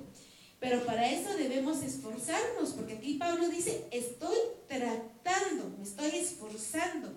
Pero 0.62 0.86
para 0.86 1.10
eso 1.10 1.36
debemos 1.36 1.82
esforzarnos, 1.82 2.70
porque 2.74 2.94
aquí 2.94 3.16
Pablo 3.16 3.50
dice, 3.50 3.84
estoy 3.90 4.38
tratando, 4.68 5.76
me 5.76 5.84
estoy 5.84 6.12
esforzando. 6.20 7.12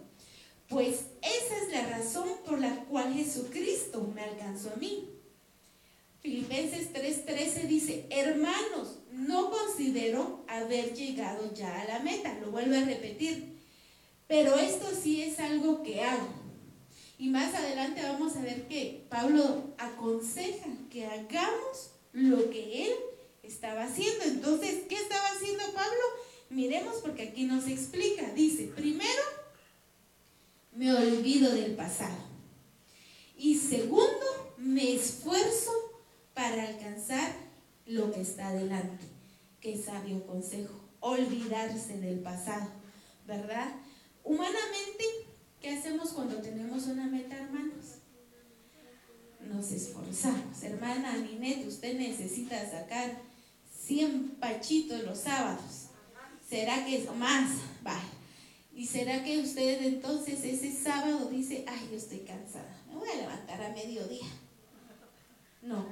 Pues 0.66 1.00
esa 1.20 1.58
es 1.58 1.70
la 1.70 1.86
razón 1.90 2.26
por 2.46 2.58
la 2.58 2.74
cual 2.86 3.12
Jesucristo 3.12 4.10
me 4.14 4.22
alcanzó 4.22 4.72
a 4.72 4.76
mí. 4.76 5.10
Filipenses 6.22 6.90
3:13 6.94 7.68
dice, 7.68 8.06
hermanos, 8.08 9.00
no 9.12 9.50
considero 9.50 10.42
haber 10.48 10.94
llegado 10.94 11.52
ya 11.52 11.82
a 11.82 11.84
la 11.84 11.98
meta. 11.98 12.38
Lo 12.40 12.50
vuelvo 12.50 12.74
a 12.74 12.80
repetir. 12.80 13.58
Pero 14.26 14.58
esto 14.58 14.86
sí 14.90 15.22
es 15.22 15.38
algo 15.38 15.82
que 15.82 16.02
hago. 16.02 16.28
Y 17.18 17.28
más 17.28 17.54
adelante 17.54 18.00
vamos 18.02 18.36
a 18.36 18.40
ver 18.40 18.68
que 18.68 19.04
Pablo 19.10 19.74
aconseja 19.76 20.70
que 20.88 21.04
hagamos 21.04 21.90
lo 22.12 22.48
que 22.48 22.86
él 22.86 22.94
estaba 23.46 23.84
haciendo. 23.84 24.24
Entonces, 24.24 24.82
¿qué 24.88 24.96
estaba 24.96 25.26
haciendo 25.28 25.64
Pablo? 25.74 26.00
Miremos 26.50 26.96
porque 26.96 27.22
aquí 27.22 27.44
nos 27.44 27.66
explica. 27.68 28.30
Dice, 28.34 28.64
primero, 28.74 29.22
me 30.72 30.92
olvido 30.92 31.52
del 31.52 31.74
pasado. 31.74 32.16
Y 33.36 33.56
segundo, 33.56 34.54
me 34.56 34.94
esfuerzo 34.94 35.72
para 36.34 36.68
alcanzar 36.68 37.34
lo 37.86 38.12
que 38.12 38.20
está 38.20 38.48
adelante. 38.48 39.04
Qué 39.60 39.76
sabio 39.76 40.26
consejo. 40.26 40.80
Olvidarse 41.00 41.98
del 41.98 42.20
pasado, 42.20 42.68
¿verdad? 43.26 43.74
Humanamente, 44.22 45.04
¿qué 45.60 45.70
hacemos 45.70 46.12
cuando 46.12 46.40
tenemos 46.40 46.84
una 46.84 47.06
meta, 47.06 47.36
hermanos? 47.36 47.98
Nos 49.40 49.70
esforzamos. 49.72 50.62
Hermana 50.62 51.18
Ninette, 51.18 51.66
usted 51.66 51.98
necesita 51.98 52.58
sacar 52.70 53.20
100 53.86 54.36
pachitos 54.40 55.02
los 55.04 55.18
sábados. 55.18 55.88
¿Será 56.48 56.84
que 56.84 56.98
es 56.98 57.14
más? 57.16 57.50
Vale. 57.82 58.14
¿Y 58.74 58.86
será 58.86 59.22
que 59.22 59.38
usted 59.38 59.82
entonces 59.82 60.42
ese 60.44 60.72
sábado 60.72 61.28
dice, 61.30 61.64
ay, 61.68 61.88
yo 61.90 61.96
estoy 61.96 62.20
cansada, 62.20 62.82
me 62.88 62.96
voy 62.96 63.08
a 63.08 63.16
levantar 63.16 63.62
a 63.62 63.68
mediodía? 63.70 64.26
No. 65.62 65.86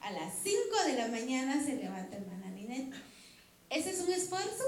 A 0.00 0.10
las 0.12 0.32
5 0.42 0.56
de 0.86 0.96
la 0.96 1.08
mañana 1.08 1.64
se 1.64 1.76
levanta 1.76 2.16
hermana 2.16 2.50
Ninette. 2.50 2.94
¿Ese 3.68 3.90
es 3.90 4.00
un 4.00 4.12
esfuerzo? 4.12 4.64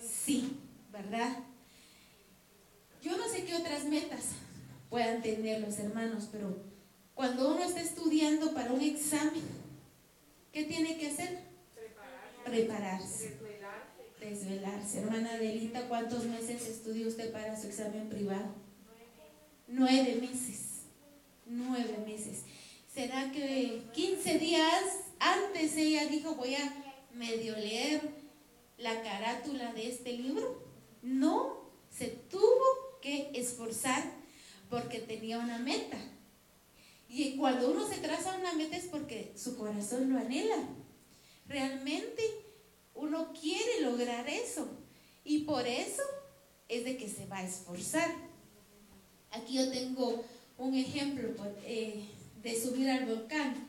Sí, 0.00 0.56
¿verdad? 0.92 1.38
Yo 3.02 3.16
no 3.16 3.28
sé 3.28 3.44
qué 3.44 3.54
otras 3.54 3.84
metas 3.84 4.24
puedan 4.88 5.22
tener 5.22 5.60
los 5.60 5.78
hermanos, 5.78 6.28
pero 6.30 6.56
Cuando 7.16 7.54
uno 7.54 7.64
está 7.64 7.80
estudiando 7.80 8.52
para 8.52 8.72
un 8.72 8.82
examen, 8.82 9.42
¿qué 10.52 10.64
tiene 10.64 10.98
que 10.98 11.08
hacer? 11.08 11.45
Prepararse. 12.46 13.38
Desvelarse. 14.20 15.00
Hermana 15.00 15.34
Adelita, 15.34 15.88
¿cuántos 15.88 16.24
meses 16.24 16.66
estudió 16.66 17.08
usted 17.08 17.32
para 17.32 17.60
su 17.60 17.66
examen 17.66 18.08
privado? 18.08 18.54
Nueve 19.66 20.18
meses. 20.20 20.84
Nueve 21.44 21.98
meses. 22.06 22.42
¿Será 22.92 23.30
que 23.32 23.82
15 23.92 24.38
días 24.38 24.84
antes 25.18 25.76
ella 25.76 26.06
dijo 26.06 26.36
voy 26.36 26.54
a 26.54 26.72
medio 27.14 27.56
leer 27.56 28.00
la 28.78 29.02
carátula 29.02 29.72
de 29.72 29.88
este 29.88 30.12
libro? 30.12 30.62
No, 31.02 31.68
se 31.90 32.06
tuvo 32.06 33.00
que 33.02 33.30
esforzar 33.34 34.04
porque 34.70 35.00
tenía 35.00 35.38
una 35.38 35.58
meta. 35.58 35.98
Y 37.08 37.36
cuando 37.36 37.70
uno 37.70 37.86
se 37.88 37.96
traza 37.96 38.36
una 38.38 38.54
meta 38.54 38.76
es 38.76 38.84
porque 38.84 39.32
su 39.36 39.56
corazón 39.56 40.12
lo 40.12 40.18
anhela. 40.18 40.56
Realmente 41.48 42.22
uno 42.94 43.32
quiere 43.32 43.82
lograr 43.82 44.28
eso. 44.28 44.66
Y 45.24 45.40
por 45.40 45.66
eso 45.66 46.02
es 46.68 46.84
de 46.84 46.96
que 46.96 47.08
se 47.08 47.26
va 47.26 47.38
a 47.38 47.46
esforzar. 47.46 48.14
Aquí 49.30 49.54
yo 49.54 49.70
tengo 49.70 50.24
un 50.58 50.74
ejemplo 50.74 51.28
eh, 51.64 52.04
de 52.42 52.60
subir 52.60 52.88
al 52.90 53.06
volcán. 53.06 53.66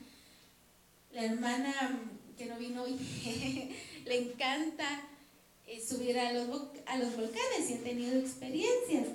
La 1.12 1.26
hermana 1.26 2.00
que 2.38 2.46
no 2.46 2.58
vino 2.58 2.84
hoy 2.84 2.96
le 4.06 4.18
encanta 4.18 5.02
eh, 5.66 5.82
subir 5.82 6.18
a 6.20 6.32
los, 6.32 6.48
a 6.86 6.98
los 6.98 7.16
volcanes 7.16 7.70
y 7.70 7.74
ha 7.74 7.80
tenido 7.80 8.20
experiencias. 8.20 9.08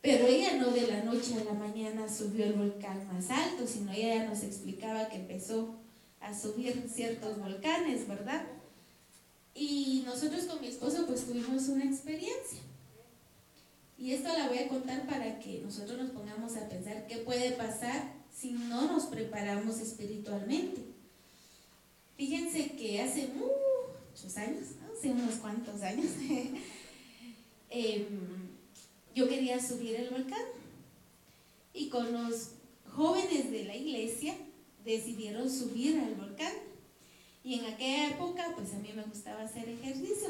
Pero 0.00 0.26
ella 0.26 0.56
no 0.56 0.70
de 0.70 0.88
la 0.88 1.04
noche 1.04 1.34
a 1.34 1.44
la 1.44 1.52
mañana 1.52 2.08
subió 2.08 2.44
el 2.44 2.54
volcán 2.54 3.06
más 3.12 3.30
alto, 3.30 3.66
sino 3.66 3.92
ella 3.92 4.16
ya 4.16 4.28
nos 4.28 4.42
explicaba 4.42 5.08
que 5.08 5.16
empezó 5.16 5.76
a 6.22 6.38
subir 6.38 6.88
ciertos 6.92 7.38
volcanes, 7.38 8.06
¿verdad? 8.08 8.44
Y 9.54 10.02
nosotros 10.06 10.44
con 10.44 10.60
mi 10.60 10.68
esposo 10.68 11.06
pues 11.06 11.26
tuvimos 11.26 11.68
una 11.68 11.84
experiencia. 11.84 12.60
Y 13.98 14.12
esto 14.12 14.28
la 14.36 14.48
voy 14.48 14.58
a 14.58 14.68
contar 14.68 15.06
para 15.06 15.38
que 15.38 15.60
nosotros 15.60 15.98
nos 15.98 16.10
pongamos 16.10 16.56
a 16.56 16.68
pensar 16.68 17.06
qué 17.06 17.18
puede 17.18 17.52
pasar 17.52 18.14
si 18.34 18.52
no 18.52 18.90
nos 18.90 19.04
preparamos 19.04 19.78
espiritualmente. 19.78 20.82
Fíjense 22.16 22.72
que 22.72 23.00
hace 23.00 23.28
muchos 23.28 24.36
años, 24.36 24.68
hace 24.92 25.10
unos 25.10 25.34
cuantos 25.36 25.82
años, 25.82 26.06
em, 27.70 28.06
yo 29.14 29.28
quería 29.28 29.60
subir 29.60 29.96
el 29.96 30.10
volcán. 30.10 30.42
Y 31.74 31.88
con 31.88 32.12
los 32.12 32.50
jóvenes 32.94 33.50
de 33.50 33.64
la 33.64 33.76
iglesia 33.76 34.34
decidieron 34.84 35.50
subir 35.50 35.98
al 35.98 36.14
volcán. 36.14 36.52
Y 37.44 37.58
en 37.58 37.66
aquella 37.66 38.10
época, 38.10 38.52
pues 38.56 38.72
a 38.72 38.78
mí 38.78 38.90
me 38.94 39.02
gustaba 39.02 39.42
hacer 39.42 39.68
ejercicio. 39.68 40.28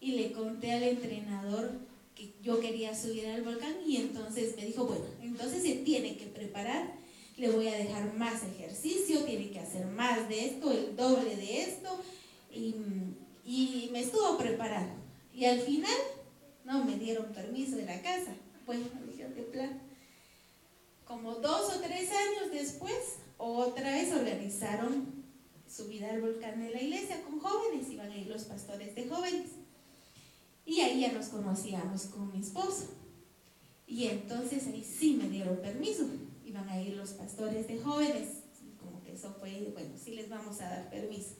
Y 0.00 0.12
le 0.12 0.32
conté 0.32 0.72
al 0.72 0.82
entrenador 0.82 1.70
que 2.14 2.34
yo 2.42 2.60
quería 2.60 2.94
subir 2.94 3.26
al 3.26 3.42
volcán 3.42 3.74
y 3.86 3.96
entonces 3.96 4.56
me 4.56 4.66
dijo, 4.66 4.84
bueno, 4.84 5.04
entonces 5.22 5.62
se 5.62 5.76
tiene 5.76 6.16
que 6.16 6.26
preparar, 6.26 6.92
le 7.36 7.50
voy 7.50 7.68
a 7.68 7.76
dejar 7.76 8.14
más 8.14 8.42
ejercicio, 8.42 9.24
tiene 9.24 9.50
que 9.50 9.60
hacer 9.60 9.86
más 9.86 10.28
de 10.28 10.46
esto, 10.46 10.70
el 10.70 10.94
doble 10.96 11.36
de 11.36 11.62
esto. 11.62 11.88
Y, 12.54 13.88
me 13.90 14.00
estuvo 14.00 14.38
preparando. 14.38 14.94
Y 15.34 15.44
al 15.44 15.60
final 15.60 15.92
no 16.64 16.84
me 16.84 16.96
dieron 16.96 17.26
permiso 17.32 17.76
de 17.76 17.84
la 17.84 18.00
casa. 18.00 18.34
Bueno, 18.64 18.86
dijeron 19.06 19.34
de 19.34 19.42
plan. 19.42 19.82
Como 21.04 21.34
dos 21.36 21.76
o 21.76 21.80
tres 21.80 22.10
años 22.10 22.52
después, 22.52 23.16
otra 23.42 23.90
vez 23.90 24.12
organizaron 24.12 25.24
subida 25.68 26.10
al 26.10 26.20
volcán 26.20 26.60
de 26.62 26.70
la 26.70 26.80
iglesia 26.80 27.22
con 27.22 27.40
jóvenes, 27.40 27.90
iban 27.90 28.10
a 28.10 28.16
ir 28.16 28.28
los 28.28 28.44
pastores 28.44 28.94
de 28.94 29.08
jóvenes. 29.08 29.50
Y 30.64 30.80
ahí 30.80 31.00
ya 31.00 31.12
nos 31.12 31.26
conocíamos 31.26 32.02
con 32.04 32.30
mi 32.30 32.40
esposo. 32.40 32.88
Y 33.86 34.06
entonces 34.06 34.66
ahí 34.68 34.84
sí 34.84 35.14
me 35.14 35.28
dieron 35.28 35.56
permiso. 35.56 36.04
Iban 36.44 36.68
a 36.68 36.80
ir 36.80 36.94
los 36.94 37.10
pastores 37.10 37.66
de 37.66 37.80
jóvenes. 37.80 38.28
Como 38.78 39.02
que 39.02 39.14
eso 39.14 39.34
fue, 39.40 39.70
bueno, 39.72 39.90
sí 40.02 40.12
les 40.12 40.28
vamos 40.28 40.60
a 40.60 40.68
dar 40.68 40.90
permiso. 40.90 41.34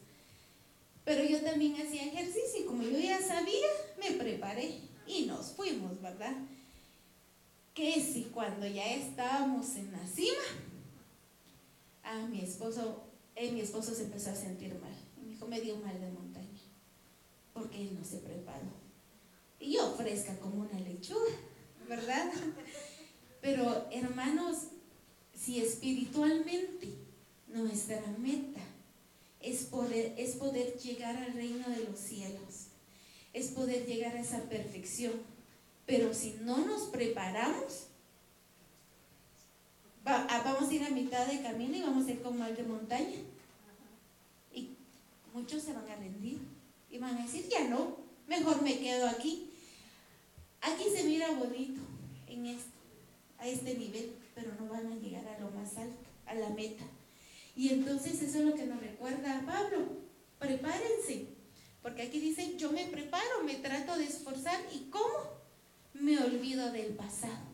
Pero 1.04 1.24
yo 1.24 1.40
también 1.40 1.74
hacía 1.74 2.04
ejercicio 2.04 2.62
y 2.62 2.64
como 2.64 2.82
yo 2.82 2.98
ya 2.98 3.20
sabía, 3.20 3.68
me 4.00 4.12
preparé 4.12 4.80
y 5.06 5.26
nos 5.26 5.52
fuimos, 5.52 6.00
¿verdad? 6.00 6.36
Que 7.74 8.00
si 8.00 8.24
cuando 8.24 8.66
ya 8.66 8.92
estábamos 8.92 9.76
en 9.76 9.92
la 9.92 10.06
cima, 10.06 10.42
a 12.02 12.26
mi 12.26 12.40
esposo, 12.40 13.04
mi 13.36 13.60
esposo 13.60 13.94
se 13.94 14.04
empezó 14.04 14.30
a 14.30 14.36
sentir 14.36 14.74
mal. 14.80 14.94
Y 15.16 15.34
me 15.34 15.46
me 15.46 15.60
dio 15.60 15.76
mal 15.76 16.00
de 16.00 16.10
montaña, 16.10 16.60
porque 17.52 17.82
él 17.82 17.96
no 17.98 18.04
se 18.04 18.18
preparó. 18.18 18.82
Y 19.58 19.74
yo 19.74 19.94
fresca 19.94 20.36
como 20.38 20.62
una 20.62 20.80
lechuga, 20.80 21.34
¿verdad? 21.88 22.32
Pero 23.40 23.88
hermanos, 23.90 24.68
si 25.34 25.60
espiritualmente 25.60 26.88
nuestra 27.48 28.00
meta 28.18 28.60
es 29.40 29.64
poder, 29.64 30.14
es 30.16 30.36
poder 30.36 30.78
llegar 30.78 31.16
al 31.16 31.34
reino 31.34 31.68
de 31.68 31.84
los 31.84 31.98
cielos, 31.98 32.68
es 33.32 33.48
poder 33.48 33.86
llegar 33.86 34.16
a 34.16 34.20
esa 34.20 34.42
perfección. 34.48 35.12
Pero 35.84 36.14
si 36.14 36.36
no 36.42 36.64
nos 36.64 36.82
preparamos, 36.82 37.88
ah, 40.04 40.42
vamos 40.44 40.68
a 40.68 40.74
ir 40.74 40.84
a 40.84 40.90
mitad 40.90 41.26
de 41.26 41.42
camino 41.42 41.76
y 41.76 41.82
vamos 41.82 42.06
a 42.06 42.10
ir 42.10 42.22
como 42.22 42.42
al 42.44 42.56
de 42.56 42.62
montaña. 42.62 43.18
Y 44.52 44.70
muchos 45.32 45.62
se 45.62 45.72
van 45.72 45.88
a 45.88 45.96
rendir 45.96 46.38
y 46.90 46.98
van 46.98 47.16
a 47.16 47.22
decir, 47.22 47.48
ya 47.48 47.68
no, 47.68 47.96
mejor 48.26 48.62
me 48.62 48.78
quedo 48.78 49.08
aquí. 49.08 49.50
Aquí 50.60 50.84
se 50.94 51.04
mira 51.04 51.30
bonito 51.32 51.80
en 52.28 52.58
a 53.38 53.46
este 53.46 53.74
nivel, 53.74 54.12
pero 54.34 54.52
no 54.58 54.68
van 54.68 54.92
a 54.92 54.96
llegar 54.96 55.26
a 55.26 55.40
lo 55.40 55.50
más 55.50 55.76
alto, 55.76 55.98
a 56.26 56.34
la 56.34 56.50
meta. 56.50 56.84
Y 57.56 57.70
entonces 57.70 58.22
eso 58.22 58.38
es 58.38 58.44
lo 58.44 58.54
que 58.54 58.66
nos 58.66 58.80
recuerda 58.80 59.38
a 59.38 59.44
Pablo. 59.44 59.86
Prepárense, 60.38 61.26
porque 61.82 62.02
aquí 62.02 62.20
dice, 62.20 62.56
yo 62.56 62.72
me 62.72 62.84
preparo, 62.86 63.42
me 63.44 63.56
trato 63.56 63.96
de 63.98 64.04
esforzar. 64.04 64.60
¿Y 64.72 64.88
cómo? 64.90 65.42
Me 65.94 66.18
olvido 66.18 66.70
del 66.72 66.94
pasado. 66.94 67.51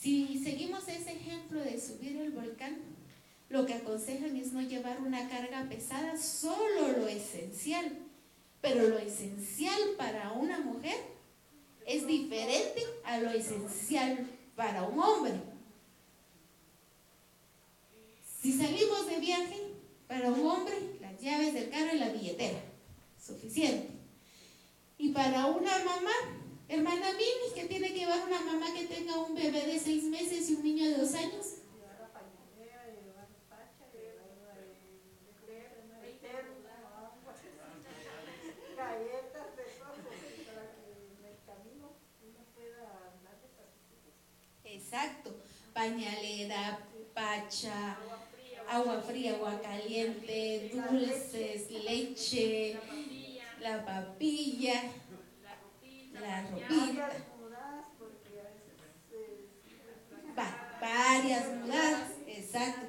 Si 0.00 0.42
seguimos 0.42 0.88
ese 0.88 1.12
ejemplo 1.12 1.60
de 1.60 1.78
subir 1.78 2.16
el 2.16 2.30
volcán, 2.30 2.78
lo 3.50 3.66
que 3.66 3.74
aconsejan 3.74 4.34
es 4.34 4.52
no 4.52 4.62
llevar 4.62 4.98
una 5.02 5.28
carga 5.28 5.68
pesada, 5.68 6.16
solo 6.16 6.96
lo 6.96 7.06
esencial. 7.06 7.98
Pero 8.62 8.88
lo 8.88 8.98
esencial 8.98 9.78
para 9.98 10.32
una 10.32 10.60
mujer 10.60 10.96
es 11.86 12.06
diferente 12.06 12.82
a 13.04 13.18
lo 13.18 13.30
esencial 13.30 14.26
para 14.56 14.84
un 14.84 14.98
hombre. 14.98 15.34
Si 18.40 18.52
salimos 18.52 19.06
de 19.06 19.18
viaje, 19.18 19.58
para 20.08 20.30
un 20.30 20.46
hombre, 20.46 20.74
las 21.02 21.20
llaves 21.20 21.52
del 21.52 21.68
carro 21.68 21.94
y 21.94 21.98
la 21.98 22.08
billetera 22.08 22.60
suficiente. 23.22 23.88
Y 24.96 25.10
para 25.10 25.46
una 25.46 25.78
mamá, 25.84 26.39
hermana 26.70 27.12
Mimi, 27.12 27.52
que 27.54 27.64
tiene 27.64 27.88
que 27.88 27.98
llevar 27.98 28.20
una 28.26 28.40
mamá 28.40 28.72
que 28.72 28.86
tenga 28.86 29.18
un 29.18 29.34
bebé 29.34 29.66
de 29.66 29.78
seis 29.78 30.04
meses 30.04 30.48
y 30.48 30.54
un 30.54 30.62
niño 30.62 30.88
de 30.88 30.96
dos 30.98 31.14
años. 31.14 31.46
Exacto, 44.64 45.34
pañalera, 45.74 46.78
pacha, 47.12 47.96
agua 48.68 49.02
fría, 49.02 49.34
agua 49.34 49.60
caliente, 49.60 50.70
dulces, 50.72 51.70
leche, 51.70 52.76
la 53.60 53.84
papilla, 53.84 54.82
la 56.20 56.42
ropita. 56.42 57.10
varias 60.80 61.46
mudadas, 61.54 62.10
exacto. 62.26 62.86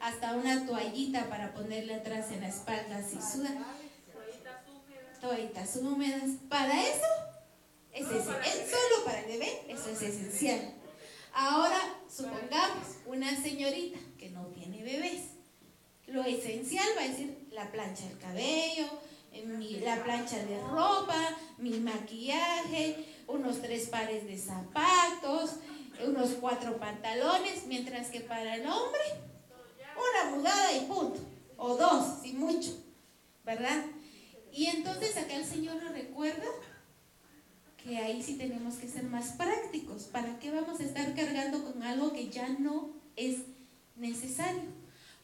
Hasta 0.00 0.34
una 0.36 0.66
toallita 0.66 1.28
para 1.28 1.54
ponerle 1.54 1.94
atrás 1.94 2.30
en 2.30 2.40
la 2.40 2.48
espalda 2.48 3.02
si 3.02 3.16
suda. 3.16 3.50
Toallitas 5.20 5.76
húmedas. 5.76 6.30
Para 6.48 6.82
eso, 6.82 7.06
es, 7.92 8.06
es 8.06 8.70
solo 8.70 9.04
para 9.04 9.20
el 9.20 9.26
bebé, 9.26 9.62
eso 9.68 9.90
es 9.90 10.02
esencial. 10.02 10.74
Ahora, 11.32 11.78
supongamos 12.08 12.86
una 13.06 13.34
señorita 13.42 13.98
que 14.18 14.30
no 14.30 14.46
tiene 14.48 14.82
bebés. 14.82 15.22
Lo 16.06 16.22
esencial 16.22 16.86
va 16.96 17.02
a 17.02 17.08
decir 17.08 17.48
la 17.50 17.72
plancha 17.72 18.06
del 18.06 18.18
cabello, 18.18 18.86
la 19.84 20.02
plancha 20.02 20.38
de 20.44 20.58
ropa, 20.60 21.36
mi 21.58 21.78
maquillaje, 21.80 23.04
unos 23.26 23.60
tres 23.60 23.88
pares 23.88 24.26
de 24.26 24.38
zapatos, 24.38 25.56
unos 26.06 26.30
cuatro 26.40 26.76
pantalones, 26.78 27.66
mientras 27.66 28.08
que 28.08 28.20
para 28.20 28.56
el 28.56 28.66
hombre 28.66 29.02
una 29.96 30.36
mudada 30.36 30.76
y 30.76 30.86
punto. 30.86 31.20
O 31.56 31.76
dos, 31.76 32.22
sin 32.22 32.38
mucho. 32.38 32.82
¿Verdad? 33.44 33.84
Y 34.52 34.66
entonces 34.66 35.16
acá 35.16 35.36
el 35.36 35.44
Señor 35.44 35.82
nos 35.82 35.92
recuerda 35.92 36.46
que 37.82 37.98
ahí 37.98 38.22
sí 38.22 38.36
tenemos 38.36 38.76
que 38.76 38.88
ser 38.88 39.04
más 39.04 39.32
prácticos. 39.32 40.04
¿Para 40.04 40.38
qué 40.38 40.50
vamos 40.50 40.80
a 40.80 40.84
estar 40.84 41.14
cargando 41.14 41.64
con 41.64 41.82
algo 41.82 42.12
que 42.12 42.28
ya 42.28 42.48
no 42.48 42.90
es 43.16 43.40
necesario? 43.96 44.62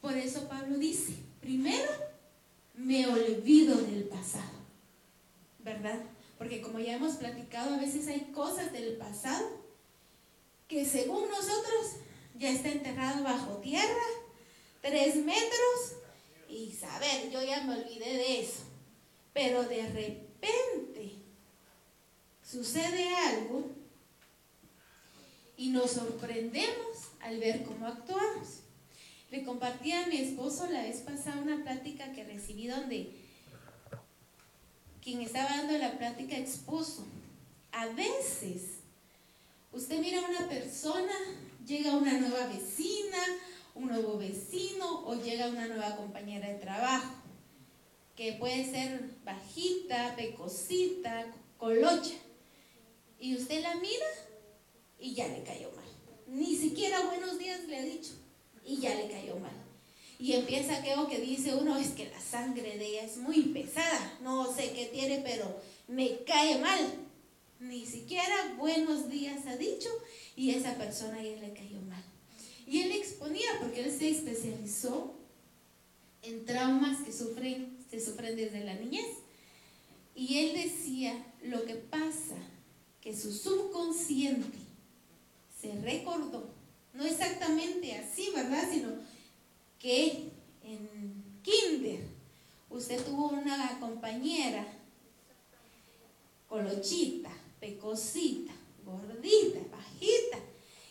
Por 0.01 0.15
eso 0.15 0.47
Pablo 0.47 0.77
dice, 0.77 1.13
primero, 1.39 1.91
me 2.75 3.07
olvido 3.07 3.77
del 3.77 4.00
pasado, 4.11 4.51
¿verdad? 5.59 5.99
Porque 6.37 6.61
como 6.61 6.79
ya 6.79 6.95
hemos 6.95 7.15
platicado, 7.15 7.75
a 7.75 7.79
veces 7.79 8.07
hay 8.07 8.31
cosas 8.33 8.71
del 8.71 8.97
pasado 8.97 9.61
que 10.67 10.85
según 10.85 11.29
nosotros 11.29 11.97
ya 12.37 12.49
está 12.49 12.69
enterrado 12.69 13.23
bajo 13.23 13.57
tierra, 13.57 14.05
tres 14.81 15.15
metros, 15.17 16.01
y 16.51 16.71
saber, 16.71 17.31
yo 17.31 17.41
ya 17.41 17.63
me 17.63 17.75
olvidé 17.75 18.13
de 18.17 18.41
eso. 18.41 18.63
Pero 19.33 19.63
de 19.63 19.83
repente 19.87 21.13
sucede 22.43 23.15
algo 23.15 23.69
y 25.55 25.69
nos 25.69 25.91
sorprendemos 25.91 26.97
al 27.21 27.39
ver 27.39 27.63
cómo 27.63 27.87
actuamos. 27.87 28.59
Le 29.29 29.45
compartí 29.45 29.93
a 29.93 30.07
mi 30.07 30.17
esposo 30.17 30.67
la 30.69 30.81
vez 30.81 30.97
pasada 30.97 31.41
una 31.41 31.63
plática 31.63 32.11
que 32.11 32.25
recibí 32.25 32.67
donde 32.67 33.15
quien 35.01 35.21
estaba 35.21 35.49
dando 35.49 35.77
la 35.77 35.97
plática 35.97 36.37
expuso. 36.37 37.05
A 37.71 37.87
veces, 37.87 38.79
usted 39.71 39.99
mira 39.99 40.19
a 40.19 40.29
una 40.29 40.47
persona, 40.47 41.13
llega 41.65 41.95
una 41.95 42.19
nueva 42.19 42.47
vecina, 42.47 43.17
un 43.75 43.87
nuevo 43.87 44.17
vecino 44.17 45.05
o 45.05 45.15
llega 45.15 45.49
una 45.49 45.67
nueva 45.67 45.95
compañera 45.95 46.47
de 46.47 46.55
trabajo, 46.55 47.15
que 48.15 48.33
puede 48.33 48.69
ser 48.69 49.09
bajita, 49.25 50.15
pecosita, 50.15 51.25
colocha. 51.57 52.15
Y 53.19 53.35
usted 53.35 53.61
la 53.61 53.75
mira 53.75 54.05
y 54.99 55.13
ya 55.13 55.27
le 55.27 55.43
cayó 55.43 55.71
mal. 55.71 55.85
Ni 56.27 56.55
siquiera 56.55 57.01
buenos 57.05 57.39
días 57.39 57.63
le 57.67 57.77
ha 57.77 57.83
dicho 57.83 58.13
y 58.65 58.77
ya 58.77 58.93
le 58.95 59.09
cayó 59.09 59.35
mal. 59.37 59.70
Y 60.21 60.33
empieza 60.33 60.77
aquello 60.77 61.07
que 61.07 61.19
dice 61.19 61.55
uno, 61.55 61.75
es 61.77 61.89
que 61.89 62.07
la 62.07 62.21
sangre 62.21 62.77
de 62.77 62.85
ella 62.85 63.05
es 63.05 63.17
muy 63.17 63.41
pesada, 63.41 64.19
no 64.21 64.53
sé 64.53 64.71
qué 64.71 64.85
tiene, 64.93 65.23
pero 65.25 65.59
me 65.87 66.23
cae 66.25 66.59
mal. 66.59 66.93
Ni 67.59 67.87
siquiera 67.87 68.53
buenos 68.55 69.09
días 69.09 69.47
ha 69.47 69.57
dicho 69.57 69.89
y 70.35 70.51
esa 70.51 70.75
persona 70.75 71.19
ya 71.23 71.35
le 71.37 71.53
cayó 71.53 71.81
mal. 71.81 72.03
Y 72.67 72.81
él 72.81 72.91
exponía, 72.91 73.49
porque 73.59 73.83
él 73.83 73.91
se 73.91 74.11
especializó 74.11 75.15
en 76.21 76.45
traumas 76.45 77.01
que 77.03 77.11
sufren, 77.11 77.79
se 77.89 77.99
sufren 77.99 78.35
desde 78.35 78.63
la 78.63 78.75
niñez. 78.75 79.07
Y 80.13 80.37
él 80.37 80.53
decía, 80.53 81.15
lo 81.41 81.65
que 81.65 81.73
pasa, 81.73 82.37
que 83.01 83.17
su 83.17 83.33
subconsciente 83.33 84.59
se 85.59 85.73
recordó, 85.81 86.47
no 86.93 87.05
exactamente 87.05 87.95
así, 87.95 88.29
¿verdad? 88.35 88.69
Sino 88.71 88.89
que 89.81 90.29
en 90.63 91.23
kinder 91.41 92.01
usted 92.69 93.03
tuvo 93.03 93.29
una 93.29 93.79
compañera 93.79 94.65
colochita, 96.47 97.31
pecosita, 97.59 98.53
gordita, 98.85 99.59
bajita, 99.71 100.37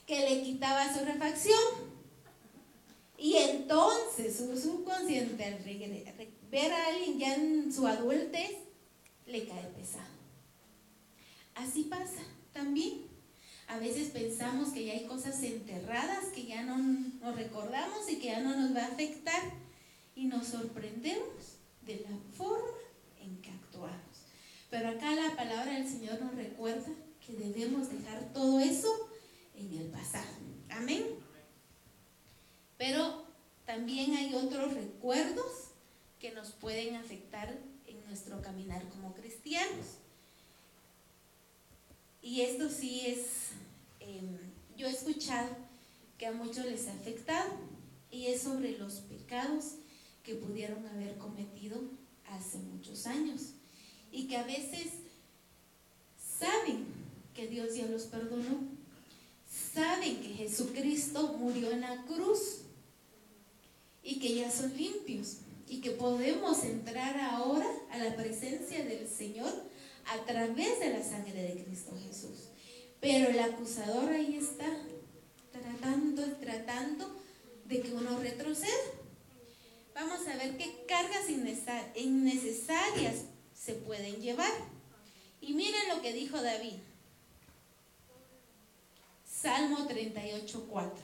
que 0.06 0.20
le 0.28 0.42
quitaba 0.42 0.92
su 0.92 1.04
refacción. 1.04 1.90
Y 3.16 3.36
entonces 3.36 4.36
su 4.36 4.58
subconsciente 4.58 5.44
al 5.44 5.62
ver 6.50 6.72
a 6.72 6.86
alguien 6.88 7.18
ya 7.18 7.34
en 7.34 7.72
su 7.72 7.86
adultez, 7.86 8.56
le 9.26 9.46
cae 9.46 9.64
pesado. 9.76 10.08
Así 11.54 11.84
pasa 11.84 12.22
también. 12.52 13.06
A 13.70 13.78
veces 13.78 14.08
pensamos 14.08 14.70
que 14.70 14.84
ya 14.84 14.94
hay 14.94 15.04
cosas 15.04 15.40
enterradas 15.44 16.24
que 16.34 16.44
ya 16.44 16.64
no 16.64 16.76
nos 16.76 17.36
recordamos 17.36 18.10
y 18.10 18.16
que 18.18 18.26
ya 18.26 18.40
no 18.40 18.56
nos 18.56 18.74
va 18.74 18.82
a 18.82 18.88
afectar 18.88 19.40
y 20.16 20.24
nos 20.24 20.48
sorprendemos 20.48 21.58
de 21.82 22.00
la 22.00 22.16
forma 22.36 22.78
en 23.20 23.40
que 23.40 23.50
actuamos. 23.50 24.26
Pero 24.70 24.88
acá 24.88 25.14
la 25.14 25.36
palabra 25.36 25.74
del 25.74 25.88
Señor 25.88 26.20
nos 26.20 26.34
recuerda 26.34 26.88
que 27.24 27.32
debemos 27.34 27.90
dejar 27.90 28.32
todo 28.32 28.58
eso 28.58 28.88
en 29.54 29.72
el 29.78 29.86
pasado. 29.86 30.26
Amén. 30.70 31.04
Pero 32.76 33.24
también 33.66 34.16
hay 34.16 34.34
otros 34.34 34.74
recuerdos 34.74 35.68
que 36.18 36.32
nos 36.32 36.50
pueden 36.50 36.96
afectar 36.96 37.56
en 37.86 38.04
nuestro 38.06 38.42
caminar 38.42 38.82
como 38.88 39.14
cristianos. 39.14 39.99
Y 42.22 42.42
esto 42.42 42.68
sí 42.68 43.02
es, 43.06 43.18
em, 44.00 44.38
yo 44.76 44.86
he 44.86 44.90
escuchado 44.90 45.48
que 46.18 46.26
a 46.26 46.32
muchos 46.32 46.66
les 46.66 46.86
ha 46.86 46.92
afectado 46.92 47.50
y 48.10 48.26
es 48.26 48.42
sobre 48.42 48.76
los 48.76 48.94
pecados 48.94 49.76
que 50.22 50.34
pudieron 50.34 50.86
haber 50.86 51.16
cometido 51.16 51.80
hace 52.26 52.58
muchos 52.58 53.06
años. 53.06 53.54
Y 54.12 54.26
que 54.26 54.36
a 54.36 54.44
veces 54.44 54.92
saben 56.38 56.84
que 57.34 57.46
Dios 57.46 57.74
ya 57.74 57.86
los 57.86 58.02
perdonó, 58.04 58.60
saben 59.72 60.20
que 60.20 60.34
Jesucristo 60.34 61.36
murió 61.38 61.70
en 61.70 61.80
la 61.80 62.04
cruz 62.04 62.62
y 64.02 64.18
que 64.18 64.34
ya 64.34 64.50
son 64.50 64.76
limpios 64.76 65.38
y 65.68 65.80
que 65.80 65.92
podemos 65.92 66.64
entrar 66.64 67.18
ahora 67.18 67.68
a 67.90 67.98
la 67.98 68.16
presencia 68.16 68.84
del 68.84 69.08
Señor 69.08 69.69
a 70.06 70.18
través 70.24 70.80
de 70.80 70.90
la 70.90 71.02
sangre 71.02 71.42
de 71.42 71.64
Cristo 71.64 71.92
Jesús. 72.06 72.48
Pero 73.00 73.30
el 73.30 73.38
acusador 73.40 74.10
ahí 74.10 74.36
está 74.36 74.66
tratando, 75.52 76.24
tratando 76.36 77.20
de 77.64 77.80
que 77.80 77.92
uno 77.92 78.18
retroceda. 78.18 78.70
Vamos 79.94 80.26
a 80.26 80.36
ver 80.36 80.56
qué 80.56 80.84
cargas 80.86 81.28
innecesarias 81.94 83.24
se 83.54 83.74
pueden 83.74 84.16
llevar. 84.20 84.52
Y 85.40 85.54
miren 85.54 85.88
lo 85.88 86.02
que 86.02 86.12
dijo 86.12 86.40
David. 86.40 86.76
Salmo 89.24 89.86
38, 89.86 90.66
4. 90.68 90.94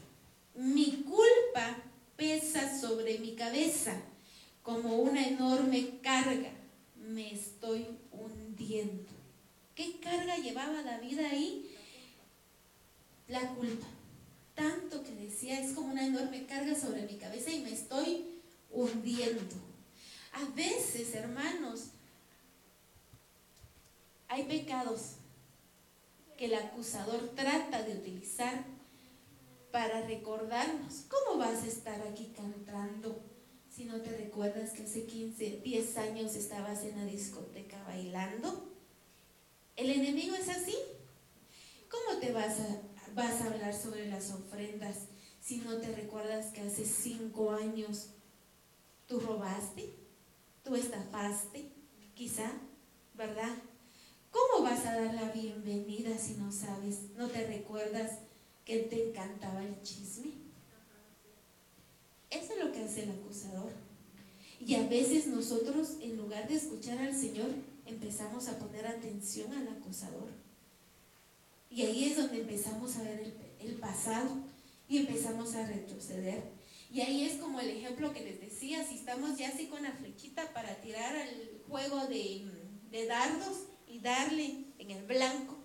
Mi 0.56 1.04
culpa 1.04 1.76
pesa 2.16 2.78
sobre 2.78 3.18
mi 3.18 3.34
cabeza 3.34 3.96
como 4.62 4.96
una 4.96 5.26
enorme 5.26 6.00
carga. 6.02 6.50
Me 6.96 7.32
estoy 7.32 7.86
¿Qué 8.66 10.00
carga 10.02 10.36
llevaba 10.38 10.82
David 10.82 11.20
ahí? 11.20 11.70
La 13.28 13.54
culpa. 13.54 13.86
Tanto 14.56 15.04
que 15.04 15.12
decía, 15.12 15.60
es 15.60 15.72
como 15.72 15.92
una 15.92 16.04
enorme 16.04 16.46
carga 16.46 16.74
sobre 16.74 17.02
mi 17.02 17.16
cabeza 17.16 17.52
y 17.52 17.60
me 17.60 17.72
estoy 17.72 18.40
hundiendo. 18.72 19.54
A 20.32 20.44
veces, 20.56 21.14
hermanos, 21.14 21.90
hay 24.28 24.44
pecados 24.44 25.12
que 26.36 26.46
el 26.46 26.54
acusador 26.54 27.30
trata 27.36 27.82
de 27.82 27.92
utilizar 27.92 28.64
para 29.70 30.02
recordarnos. 30.06 31.04
¿Cómo 31.08 31.38
vas 31.38 31.62
a 31.62 31.66
estar 31.66 32.00
aquí 32.02 32.32
cantando 32.34 33.20
si 33.76 33.84
no 33.84 34.00
te 34.00 34.16
recuerdas 34.16 34.70
que 34.70 34.84
hace 34.84 35.04
15, 35.04 35.60
10 35.62 35.98
años 35.98 36.34
estabas 36.34 36.82
en 36.84 36.96
la 36.96 37.04
discoteca 37.04 37.82
bailando? 37.84 38.72
El 39.76 39.90
enemigo 39.90 40.34
es 40.34 40.48
así. 40.48 40.74
¿Cómo 41.90 42.18
te 42.18 42.32
vas 42.32 42.58
a, 42.58 42.80
vas 43.12 43.42
a 43.42 43.48
hablar 43.48 43.74
sobre 43.74 44.08
las 44.08 44.32
ofrendas 44.32 45.08
si 45.42 45.58
no 45.58 45.76
te 45.76 45.94
recuerdas 45.94 46.54
que 46.54 46.62
hace 46.62 46.86
5 46.86 47.52
años 47.52 48.12
tú 49.06 49.20
robaste, 49.20 49.94
tú 50.64 50.74
estafaste, 50.74 51.70
quizá, 52.14 52.50
¿verdad? 53.12 53.54
¿Cómo 54.30 54.64
vas 54.64 54.86
a 54.86 54.98
dar 54.98 55.14
la 55.14 55.30
bienvenida 55.32 56.16
si 56.16 56.32
no 56.36 56.50
sabes, 56.50 57.10
no 57.14 57.28
te 57.28 57.46
recuerdas 57.46 58.20
que 58.64 58.78
te 58.78 59.10
encantaba 59.10 59.62
el 59.62 59.82
chisme? 59.82 60.45
Eso 62.30 62.52
es 62.52 62.64
lo 62.64 62.72
que 62.72 62.82
hace 62.82 63.04
el 63.04 63.10
acusador. 63.10 63.72
Y 64.60 64.74
a 64.74 64.86
veces 64.86 65.26
nosotros, 65.26 65.96
en 66.00 66.16
lugar 66.16 66.48
de 66.48 66.56
escuchar 66.56 66.98
al 66.98 67.14
Señor, 67.14 67.50
empezamos 67.84 68.48
a 68.48 68.58
poner 68.58 68.86
atención 68.86 69.52
al 69.52 69.68
acusador. 69.68 70.28
Y 71.70 71.82
ahí 71.82 72.04
es 72.04 72.16
donde 72.16 72.40
empezamos 72.40 72.96
a 72.96 73.02
ver 73.02 73.34
el, 73.60 73.74
pasado 73.76 74.30
y 74.88 74.98
empezamos 74.98 75.54
a 75.54 75.66
retroceder. 75.66 76.42
Y 76.92 77.00
ahí 77.00 77.24
es 77.24 77.34
como 77.34 77.60
el 77.60 77.68
ejemplo 77.68 78.12
que 78.12 78.24
les 78.24 78.40
decía, 78.40 78.84
si 78.84 78.94
estamos 78.94 79.36
ya 79.36 79.48
así 79.48 79.66
con 79.66 79.82
la 79.82 79.92
flechita 79.92 80.52
para 80.52 80.80
tirar 80.80 81.14
al 81.16 81.60
juego 81.68 82.06
de, 82.06 82.48
de 82.90 83.06
dardos, 83.06 83.66
y 83.86 84.00
darle 84.00 84.64
en 84.78 84.90
el 84.90 85.04
blanco 85.04 85.56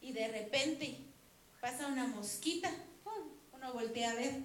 y 0.00 0.12
de 0.12 0.28
repente 0.28 0.96
pasa 1.60 1.86
una 1.86 2.06
mosquita, 2.06 2.70
uno 3.52 3.72
voltea 3.72 4.10
a 4.10 4.14
ver 4.14 4.42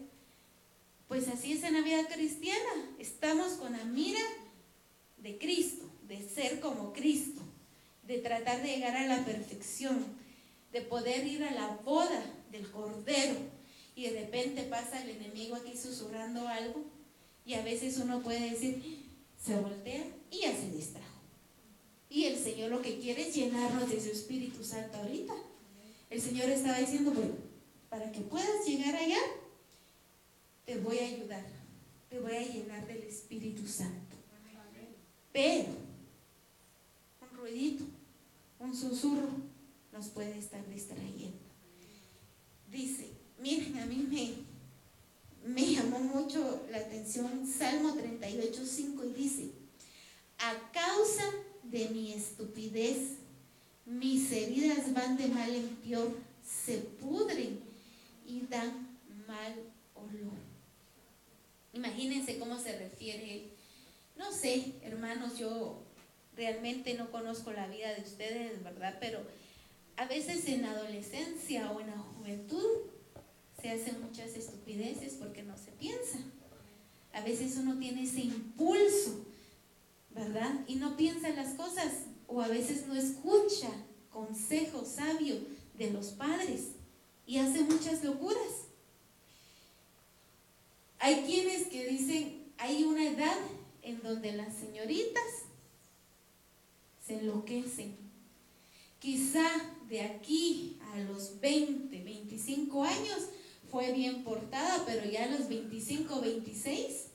Pues 1.08 1.28
así 1.28 1.54
es 1.54 1.63
en 1.63 1.74
la 1.74 1.82
vida 1.82 2.08
cristiana. 2.08 2.96
Estamos 2.98 3.54
con 3.54 3.74
la 3.74 3.84
mira 3.86 4.22
de 5.18 5.38
Cristo, 5.38 5.86
de 6.08 6.28
ser 6.28 6.60
como 6.60 6.94
Cristo, 6.94 7.41
de 8.04 8.18
tratar 8.18 8.62
de 8.63 8.70
llegar 8.70 8.98
a 8.98 9.06
la 9.06 9.24
perfección, 9.24 10.04
de 10.72 10.82
poder 10.82 11.28
ir 11.28 11.44
a 11.44 11.52
la 11.52 11.68
boda 11.84 12.24
del 12.52 12.70
Cordero. 12.72 13.36
Y 13.96 14.10
de 14.10 14.22
repente 14.22 14.63
pasa 14.63 15.02
el 15.04 15.12
enemigo 15.12 15.56
aquí 15.56 15.78
susurrando 15.78 16.48
algo 16.48 16.84
y 17.46 17.54
a 17.54 17.63
veces 17.63 17.98
uno 17.98 18.22
puede 18.22 18.50
decir, 18.50 19.06
se 19.41 19.56
voltea 19.58 20.04
y 20.32 20.41
ya 20.41 20.56
se 20.56 20.72
distrajo. 20.72 21.06
Y 22.10 22.26
el 22.26 22.38
Señor 22.38 22.72
lo 22.72 22.82
que 22.82 22.98
quiere 22.98 23.28
es 23.28 23.36
llenarnos 23.36 23.89
de 23.89 24.02
su 24.02 24.10
Espíritu 24.10 24.63
Santo 24.63 24.98
ahorita. 24.98 25.34
El 26.10 26.22
Señor 26.22 26.50
estaba 26.50 26.80
diciendo, 26.80 27.12
bueno, 27.12 27.36
para 27.89 28.12
que 28.12 28.22
puedas 28.22 28.65
llegar 28.65 28.96
allá, 28.96 29.20
te 30.65 30.78
voy 30.78 30.99
a 30.99 31.08
ayudar, 31.08 31.45
te 32.10 32.19
voy 32.19 32.36
a 32.36 32.41
llenar 32.41 32.86
del 32.88 33.04
Espíritu 33.04 33.67
Santo. 33.67 34.15
Pero 35.32 35.69
un 37.21 37.38
ruidito, 37.38 37.84
un 38.60 38.75
susurro 38.75 39.30
nos 39.91 40.08
puede 40.08 40.38
estar 40.38 40.65
distrayendo. 40.69 41.38
Dice, 42.71 43.10
miren, 43.39 43.78
a 43.80 43.86
mí 43.86 44.08
me, 44.10 45.54
me 45.54 45.73
llamó 45.73 45.99
mucho 45.99 46.65
la 46.71 46.78
atención 46.78 47.45
Salmo 47.45 47.93
38, 47.93 48.65
5 48.65 49.04
y 49.06 49.13
dice, 49.13 49.51
a 50.39 50.71
causa 50.71 51.23
de 51.63 51.89
mi 51.89 52.13
estupidez, 52.13 53.17
mis 53.86 54.32
heridas 54.32 54.93
van 54.93 55.17
de 55.17 55.28
mal 55.28 55.54
en 55.54 55.67
peor, 55.78 56.15
se 56.43 56.78
pudren 56.78 57.60
y 58.25 58.41
dan 58.47 58.97
mal 59.28 59.54
olor. 59.93 60.35
Imagínense 61.76 62.40
cómo 62.40 62.58
se 62.58 62.78
refiere 62.78 63.50
No 64.18 64.32
sé, 64.32 64.74
hermanos, 64.82 65.38
yo 65.38 65.84
realmente 66.36 66.94
no 66.94 67.12
conozco 67.12 67.52
la 67.52 67.68
vida 67.68 67.94
de 67.94 68.02
ustedes, 68.02 68.64
¿verdad? 68.64 68.98
Pero 69.02 69.20
a 69.98 70.06
veces 70.06 70.48
en 70.48 70.62
la 70.62 70.72
adolescencia 70.72 71.70
o 71.72 71.82
en 71.82 71.88
la 71.88 71.98
juventud 71.98 72.66
se 73.62 73.70
hacen 73.72 74.02
muchas 74.02 74.36
estupideces 74.36 75.14
porque 75.14 75.44
no 75.44 75.58
se 75.58 75.72
piensa. 75.72 76.20
A 77.14 77.22
veces 77.22 77.58
uno 77.58 77.78
tiene 77.78 78.04
ese 78.04 78.22
impulso, 78.22 79.26
¿verdad? 80.12 80.54
Y 80.68 80.76
no 80.76 80.96
piensa 80.96 81.30
las 81.30 81.56
cosas 81.56 81.92
o 82.28 82.42
a 82.42 82.48
veces 82.48 82.88
no 82.88 82.96
escucha 82.96 83.70
consejo 84.10 84.86
sabio 84.86 85.36
de 85.78 85.92
los 85.92 86.08
padres 86.08 86.72
y 87.26 87.38
hace 87.38 87.62
muchas 87.64 88.02
locuras. 88.04 88.64
Hay 90.99 91.23
quienes 91.25 91.67
que 91.67 91.88
dicen, 91.88 92.53
hay 92.58 92.84
una 92.84 93.08
edad 93.08 93.38
en 93.81 94.01
donde 94.01 94.31
las 94.31 94.55
señoritas 94.55 95.23
se 97.05 97.19
enloquecen. 97.19 97.95
Quizá 98.99 99.45
de 99.88 100.01
aquí 100.01 100.79
a 100.93 100.99
los 100.99 101.39
20, 101.39 102.03
25 102.03 102.84
años 102.84 103.29
fue 103.69 103.91
bien 103.91 104.23
portada, 104.23 104.84
pero 104.86 105.10
ya 105.10 105.25
a 105.25 105.27
los 105.27 105.47
25, 105.47 106.21
26 106.21 107.08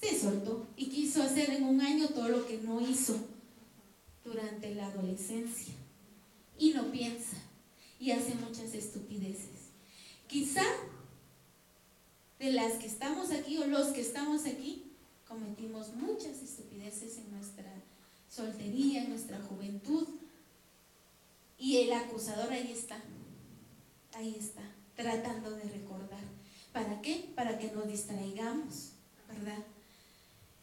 se 0.00 0.18
soltó 0.18 0.68
y 0.76 0.88
quiso 0.88 1.22
hacer 1.22 1.50
en 1.50 1.64
un 1.64 1.80
año 1.80 2.08
todo 2.08 2.28
lo 2.28 2.46
que 2.46 2.58
no 2.58 2.80
hizo 2.80 3.16
durante 4.24 4.74
la 4.74 4.86
adolescencia. 4.86 5.74
Y 6.58 6.72
no 6.72 6.90
piensa 6.92 7.36
y 7.98 8.10
hace 8.12 8.34
muchas 8.34 8.74
estupideces. 8.74 9.70
Quizá 10.26 10.62
de 12.40 12.52
las 12.52 12.72
que 12.74 12.86
estamos 12.86 13.30
aquí 13.30 13.58
o 13.58 13.66
los 13.66 13.88
que 13.88 14.00
estamos 14.00 14.46
aquí 14.46 14.90
cometimos 15.28 15.94
muchas 15.94 16.42
estupideces 16.42 17.18
en 17.18 17.30
nuestra 17.32 17.70
soltería, 18.28 19.02
en 19.02 19.10
nuestra 19.10 19.38
juventud. 19.42 20.08
Y 21.58 21.76
el 21.76 21.92
acusador 21.92 22.50
ahí 22.50 22.72
está, 22.72 22.98
ahí 24.14 24.34
está, 24.38 24.62
tratando 24.96 25.50
de 25.50 25.64
recordar. 25.64 26.24
¿Para 26.72 27.02
qué? 27.02 27.30
Para 27.34 27.58
que 27.58 27.70
nos 27.72 27.86
distraigamos, 27.86 28.92
¿verdad? 29.28 29.62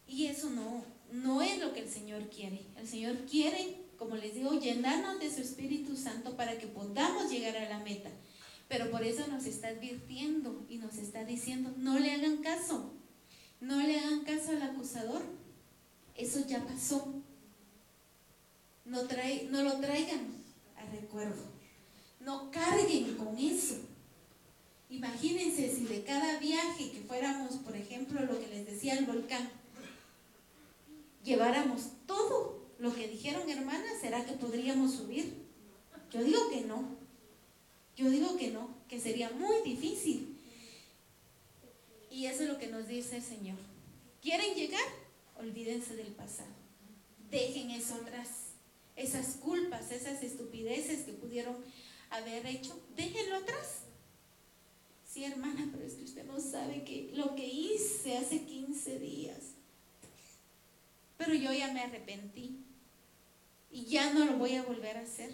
Y 0.07 0.25
eso 0.25 0.49
no, 0.49 0.83
no 1.11 1.43
es 1.43 1.59
lo 1.59 1.73
que 1.73 1.81
el 1.81 1.89
Señor 1.89 2.27
quiere. 2.29 2.61
El 2.77 2.87
Señor 2.87 3.17
quiere, 3.29 3.75
como 3.99 4.15
les 4.15 4.33
digo, 4.33 4.59
llenarnos 4.59 5.19
de 5.19 5.31
su 5.31 5.41
Espíritu 5.41 5.95
Santo 5.95 6.35
para 6.35 6.57
que 6.57 6.65
podamos 6.65 7.29
llegar 7.29 7.55
a 7.55 7.69
la 7.69 7.79
meta. 7.79 8.09
Pero 8.67 8.91
por 8.91 9.03
eso 9.03 9.27
nos 9.27 9.45
está 9.45 9.69
advirtiendo 9.69 10.65
y 10.69 10.77
nos 10.77 10.97
está 10.97 11.23
diciendo, 11.23 11.73
no 11.77 11.99
le 11.99 12.12
hagan 12.12 12.38
caso, 12.38 12.93
no 13.62 13.82
le 13.82 13.99
hagan 13.99 14.23
caso 14.25 14.51
al 14.51 14.62
acusador. 14.62 15.21
Eso 16.15 16.45
ya 16.47 16.65
pasó. 16.65 17.13
No, 18.86 19.08
trae, 19.08 19.47
no 19.51 19.63
lo 19.63 19.80
traigan 19.80 20.27
a 20.75 20.86
recuerdo. 20.91 21.43
No 22.19 22.51
carguen 22.51 23.15
con 23.15 23.38
eso. 23.38 23.75
Imagínense 24.89 25.73
si 25.73 25.86
de 25.86 26.03
cada 26.03 26.39
viaje 26.39 26.91
que 26.91 27.01
fuéramos, 27.01 27.56
por 27.56 27.75
ejemplo, 27.75 28.21
lo 28.21 28.39
que 28.39 28.47
les 28.47 28.65
decía 28.65 28.97
el 28.97 29.06
volcán, 29.06 29.49
lleváramos 31.23 31.89
todo 32.06 32.67
lo 32.80 32.93
que 32.93 33.08
dijeron 33.08 33.49
hermanas, 33.49 33.99
¿será 33.99 34.25
que 34.25 34.34
podríamos 34.34 34.93
subir? 34.93 35.45
Yo 36.12 36.23
digo 36.23 36.49
que 36.49 36.62
no. 36.62 36.96
Yo 37.97 38.12
digo 38.12 38.38
que 38.38 38.51
no, 38.51 38.69
que 38.88 38.99
sería 38.99 39.31
muy 39.31 39.63
difícil. 39.63 40.38
Y 42.12 42.27
eso 42.27 42.43
es 42.43 42.49
lo 42.49 42.60
que 42.60 42.67
nos 42.67 42.88
dice 42.88 43.17
el 43.17 43.23
Señor. 43.23 43.57
¿Quieren 44.21 44.53
llegar? 44.53 44.86
Olvídense 45.39 45.95
del 45.95 46.13
pasado. 46.13 46.49
Dejen 47.31 47.71
eso 47.71 47.95
atrás. 47.95 48.29
Esas 48.95 49.38
culpas, 49.38 49.91
esas 49.91 50.21
estupideces 50.21 51.05
que 51.05 51.13
pudieron 51.13 51.57
haber 52.12 52.45
hecho, 52.45 52.79
déjenlo 52.95 53.38
atrás. 53.38 53.81
Sí, 55.07 55.23
hermana, 55.23 55.67
pero 55.71 55.83
es 55.83 55.93
que 55.93 56.03
usted 56.03 56.25
no 56.25 56.39
sabe 56.39 56.83
que 56.83 57.12
lo 57.13 57.36
que 57.36 57.47
hice 57.47 58.17
hace 58.17 58.43
15 58.43 58.99
días. 58.99 59.38
Pero 61.17 61.33
yo 61.33 61.51
ya 61.51 61.73
me 61.73 61.81
arrepentí 61.81 62.63
y 63.71 63.86
ya 63.86 64.13
no 64.13 64.25
lo 64.25 64.38
voy 64.38 64.55
a 64.55 64.63
volver 64.63 64.97
a 64.97 65.01
hacer. 65.01 65.31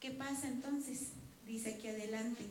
¿Qué 0.00 0.10
pasa 0.10 0.48
entonces? 0.48 1.08
Dice 1.46 1.74
aquí 1.74 1.88
adelante. 1.88 2.44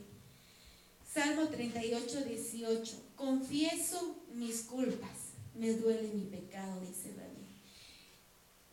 Salmo 1.12 1.48
38, 1.48 2.24
18. 2.24 3.02
Confieso 3.16 4.16
mis 4.34 4.62
culpas, 4.62 5.32
me 5.54 5.72
duele 5.72 6.08
mi 6.08 6.24
pecado, 6.24 6.80
dice 6.80 7.12
David. 7.14 7.42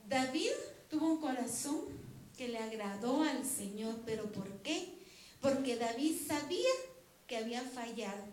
David 0.07 0.51
tuvo 0.89 1.13
un 1.13 1.21
corazón 1.21 1.81
que 2.37 2.47
le 2.47 2.57
agradó 2.57 3.23
al 3.23 3.45
Señor, 3.45 3.95
pero 4.05 4.31
¿por 4.31 4.49
qué? 4.61 4.87
Porque 5.41 5.75
David 5.75 6.15
sabía 6.27 6.69
que 7.27 7.37
había 7.37 7.61
fallado, 7.61 8.23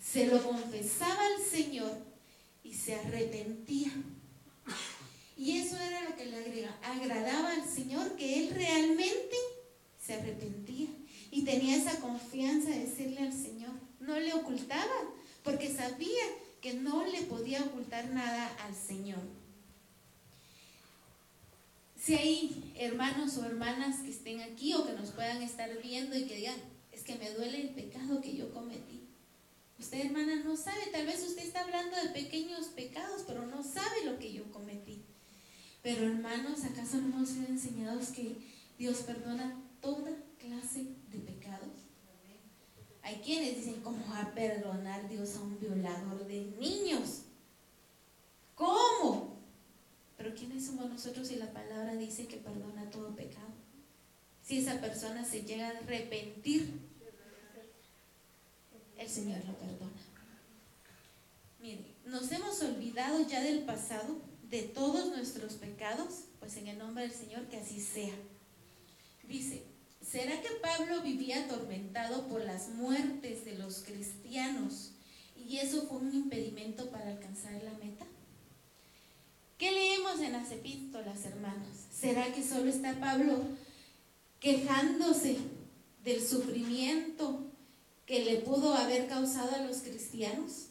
se 0.00 0.26
lo 0.26 0.42
confesaba 0.42 1.26
al 1.26 1.42
Señor 1.42 1.96
y 2.62 2.74
se 2.74 2.94
arrepentía. 2.94 3.92
Y 5.36 5.58
eso 5.58 5.76
era 5.78 6.08
lo 6.08 6.14
que 6.14 6.26
le 6.26 6.66
agradaba 6.82 7.52
al 7.52 7.68
Señor, 7.68 8.14
que 8.16 8.44
él 8.44 8.54
realmente 8.54 9.36
se 9.98 10.14
arrepentía 10.14 10.88
y 11.34 11.42
tenía 11.42 11.76
esa 11.76 11.98
confianza 11.98 12.70
de 12.70 12.86
decirle 12.86 13.18
al 13.18 13.32
Señor. 13.32 13.72
No 13.98 14.16
le 14.20 14.32
ocultaba, 14.34 14.94
porque 15.42 15.74
sabía 15.74 16.22
que 16.62 16.74
no 16.74 17.04
le 17.04 17.22
podía 17.22 17.64
ocultar 17.64 18.08
nada 18.10 18.56
al 18.64 18.72
Señor. 18.72 19.18
Si 22.00 22.14
hay 22.14 22.72
hermanos 22.76 23.36
o 23.36 23.44
hermanas 23.44 23.98
que 24.02 24.10
estén 24.10 24.42
aquí 24.42 24.74
o 24.74 24.86
que 24.86 24.92
nos 24.92 25.10
puedan 25.10 25.42
estar 25.42 25.68
viendo 25.82 26.16
y 26.16 26.26
que 26.26 26.36
digan, 26.36 26.54
es 26.92 27.02
que 27.02 27.16
me 27.16 27.32
duele 27.32 27.62
el 27.62 27.70
pecado 27.70 28.20
que 28.20 28.36
yo 28.36 28.54
cometí. 28.54 29.00
Usted, 29.80 30.06
hermana, 30.06 30.36
no 30.36 30.56
sabe, 30.56 30.86
tal 30.92 31.04
vez 31.04 31.20
usted 31.20 31.42
está 31.42 31.62
hablando 31.62 31.96
de 31.96 32.10
pequeños 32.10 32.66
pecados, 32.66 33.24
pero 33.26 33.44
no 33.44 33.64
sabe 33.64 34.04
lo 34.04 34.20
que 34.20 34.32
yo 34.32 34.44
cometí. 34.52 35.02
Pero 35.82 36.06
hermanos, 36.06 36.62
¿acaso 36.62 36.98
no 36.98 37.08
hemos 37.08 37.28
sido 37.28 37.48
enseñados 37.48 38.10
que 38.10 38.36
Dios 38.78 38.98
perdona 38.98 39.60
toda 39.80 40.12
clase 40.38 40.84
de? 41.10 41.23
Hay 43.04 43.16
quienes 43.16 43.56
dicen, 43.56 43.82
¿cómo 43.82 44.02
va 44.10 44.22
a 44.22 44.34
perdonar 44.34 45.06
Dios 45.10 45.36
a 45.36 45.42
un 45.42 45.60
violador 45.60 46.26
de 46.26 46.40
niños? 46.58 47.24
¿Cómo? 48.54 49.36
Pero 50.16 50.34
¿quiénes 50.34 50.64
somos 50.64 50.88
nosotros 50.88 51.28
si 51.28 51.36
la 51.36 51.52
palabra 51.52 51.94
dice 51.96 52.26
que 52.26 52.38
perdona 52.38 52.88
todo 52.90 53.14
pecado? 53.14 53.52
Si 54.42 54.58
esa 54.58 54.80
persona 54.80 55.22
se 55.22 55.42
llega 55.42 55.68
a 55.68 55.78
arrepentir, 55.78 56.80
el 58.96 59.08
Señor 59.08 59.44
lo 59.44 59.54
perdona. 59.58 59.92
Mire, 61.60 61.84
nos 62.06 62.32
hemos 62.32 62.62
olvidado 62.62 63.26
ya 63.26 63.42
del 63.42 63.64
pasado, 63.64 64.16
de 64.48 64.62
todos 64.62 65.08
nuestros 65.08 65.54
pecados, 65.54 66.24
pues 66.40 66.56
en 66.56 66.68
el 66.68 66.78
nombre 66.78 67.02
del 67.02 67.12
Señor 67.12 67.48
que 67.48 67.58
así 67.58 67.80
sea. 67.80 68.14
Dice, 69.28 69.73
¿será 70.04 70.40
que 70.40 70.50
Pablo 70.62 71.02
vivía 71.02 71.44
atormentado 71.44 72.28
por 72.28 72.44
las 72.44 72.68
muertes 72.70 73.44
de 73.44 73.56
los 73.58 73.82
cristianos 73.82 74.94
y 75.48 75.58
eso 75.58 75.82
fue 75.82 75.98
un 75.98 76.14
impedimento 76.14 76.90
para 76.90 77.10
alcanzar 77.10 77.62
la 77.62 77.72
meta. 77.72 78.06
¿Qué 79.58 79.70
leemos 79.70 80.20
en 80.20 80.32
las 80.32 80.50
epístolas? 80.50 81.20
¿Será 81.92 82.32
que 82.32 82.42
solo 82.42 82.70
está 82.70 82.98
Pablo 82.98 83.38
quejándose 84.40 85.36
del 86.02 86.26
sufrimiento 86.26 87.46
que 88.06 88.24
le 88.24 88.36
pudo 88.38 88.74
haber 88.74 89.06
causado 89.06 89.54
a 89.54 89.66
los 89.66 89.78
cristianos? 89.78 90.66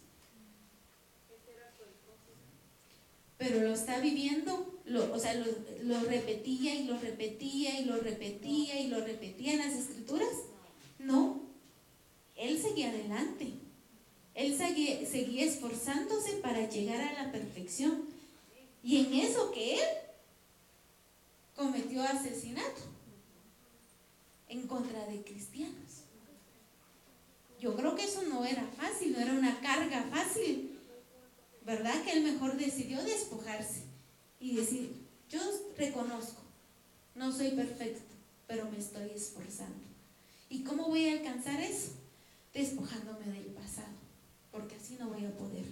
Pero 3.44 3.60
lo 3.60 3.74
está 3.74 4.00
viviendo, 4.00 4.80
lo, 4.86 5.14
o 5.14 5.20
sea, 5.20 5.34
lo, 5.34 6.00
repetía 6.04 6.76
y 6.76 6.86
lo 6.86 6.98
repetía 6.98 7.78
y 7.78 7.84
lo 7.84 7.98
repetía 7.98 8.80
y 8.80 8.88
lo 8.88 9.04
repetía 9.04 9.52
en 9.52 9.60
las 9.60 9.74
escrituras. 9.74 10.30
No, 10.98 11.42
él 12.38 12.62
seguía 12.62 12.88
adelante. 12.88 13.52
Él 14.34 14.56
seguía, 14.56 15.06
seguía 15.06 15.44
esforzándose 15.44 16.38
para 16.38 16.70
llegar 16.70 17.02
a 17.02 17.22
la 17.22 17.32
perfección. 17.34 18.06
Y 18.82 19.06
en 19.06 19.14
eso 19.14 19.52
que 19.52 19.74
él 19.74 19.88
cometió 21.54 22.02
asesinato 22.02 22.82
en 24.48 24.66
contra 24.68 25.06
de 25.08 25.22
cristianos. 25.22 26.06
Yo 27.60 27.76
creo 27.76 27.94
que 27.94 28.06
eso 28.06 28.22
no 28.22 28.46
era 28.46 28.66
fácil, 28.78 29.12
no 29.12 29.20
era 29.20 29.34
una 29.34 29.60
carga 29.60 30.04
fácil, 30.04 30.73
¿verdad? 31.66 32.04
Que 32.04 32.14
él 32.14 32.24
mejor 32.24 32.58
decidió 32.58 33.02
despojarse 33.04 33.84
y 34.40 34.56
decir, 34.56 34.94
yo 35.30 35.40
reconozco, 35.78 36.42
no 37.16 37.32
soy 37.32 37.52
perfecto, 37.52 38.14
pero 38.48 38.70
me 38.70 38.78
estoy 38.78 39.10
esforzando. 39.10 39.84
¿Y 40.50 40.64
cómo 40.64 40.88
voy 40.88 41.08
a 41.08 41.14
alcanzar 41.14 41.62
eso? 41.62 41.92
Despojándome 42.54 43.26
del 43.26 43.46
pasado, 43.54 43.94
porque 44.52 44.76
así 44.76 44.96
no 45.00 45.10
voy 45.10 45.26
a 45.26 45.36
poder. 45.38 45.66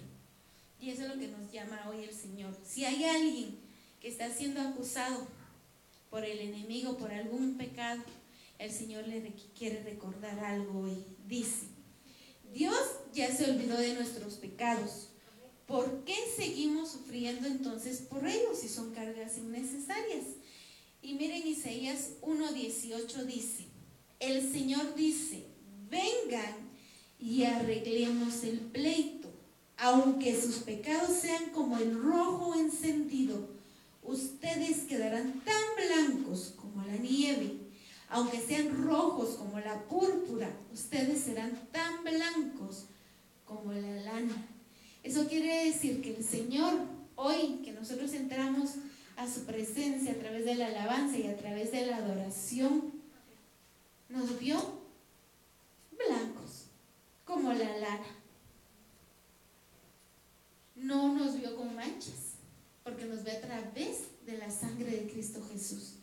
Y 0.80 0.90
eso 0.90 1.02
es 1.02 1.08
lo 1.08 1.18
que 1.20 1.28
nos 1.28 1.52
llama 1.52 1.88
hoy 1.88 2.02
el 2.02 2.12
Señor. 2.12 2.56
Si 2.66 2.84
hay 2.84 3.04
alguien 3.04 3.60
que 4.00 4.08
está 4.08 4.28
siendo 4.30 4.60
acusado 4.60 5.28
por 6.10 6.24
el 6.24 6.40
enemigo, 6.40 6.96
por 6.98 7.12
algún 7.12 7.56
pecado, 7.56 8.02
el 8.58 8.72
Señor 8.72 9.06
le 9.06 9.32
quiere 9.56 9.82
recordar 9.84 10.40
algo 10.44 10.88
y 10.88 11.06
dice, 11.28 11.66
Dios 12.52 12.76
ya 13.14 13.34
se 13.34 13.50
olvidó 13.50 13.78
de 13.78 13.94
nuestros 13.94 14.34
pecados. 14.34 15.11
¿Por 15.72 16.04
qué 16.04 16.14
seguimos 16.36 16.90
sufriendo 16.90 17.48
entonces 17.48 18.02
por 18.02 18.26
ellos 18.28 18.58
si 18.60 18.68
son 18.68 18.92
cargas 18.92 19.38
innecesarias? 19.38 20.24
Y 21.00 21.14
miren 21.14 21.46
Isaías 21.46 22.10
1.18 22.20 23.24
dice, 23.24 23.68
el 24.20 24.52
Señor 24.52 24.94
dice, 24.94 25.46
vengan 25.88 26.54
y 27.18 27.44
arreglemos 27.44 28.44
el 28.44 28.58
pleito, 28.58 29.30
aunque 29.78 30.38
sus 30.38 30.56
pecados 30.56 31.16
sean 31.16 31.46
como 31.54 31.78
el 31.78 31.98
rojo 31.98 32.54
encendido, 32.54 33.48
ustedes 34.02 34.82
quedarán 34.82 35.42
tan 35.42 35.64
blancos 35.78 36.52
como 36.54 36.84
la 36.84 36.98
nieve 36.98 37.62
aunque 38.10 38.42
sean 38.42 38.84
rojos 38.84 39.36
como 39.36 39.58
la 39.58 39.84
púrpura, 39.88 40.50
ustedes 40.70 41.18
serán 41.22 41.58
tan 41.72 42.04
blancos 42.04 42.84
como 43.46 43.72
la 43.72 44.02
lana. 44.02 44.51
Eso 45.02 45.26
quiere 45.26 45.66
decir 45.66 46.00
que 46.00 46.16
el 46.16 46.24
Señor, 46.24 46.74
hoy 47.16 47.60
que 47.64 47.72
nosotros 47.72 48.12
entramos 48.12 48.70
a 49.16 49.28
su 49.28 49.44
presencia 49.44 50.12
a 50.12 50.16
través 50.16 50.44
de 50.44 50.54
la 50.54 50.68
alabanza 50.68 51.18
y 51.18 51.26
a 51.26 51.36
través 51.36 51.72
de 51.72 51.86
la 51.86 51.96
adoración, 51.96 52.92
nos 54.08 54.38
vio 54.38 54.56
blancos 55.90 56.66
como 57.24 57.52
la 57.52 57.76
lana. 57.78 58.16
No 60.76 61.14
nos 61.14 61.38
vio 61.38 61.56
con 61.56 61.74
manchas, 61.74 62.34
porque 62.82 63.04
nos 63.04 63.24
ve 63.24 63.32
a 63.32 63.40
través 63.40 63.98
de 64.26 64.38
la 64.38 64.50
sangre 64.50 64.90
de 64.90 65.12
Cristo 65.12 65.40
Jesús. 65.50 65.94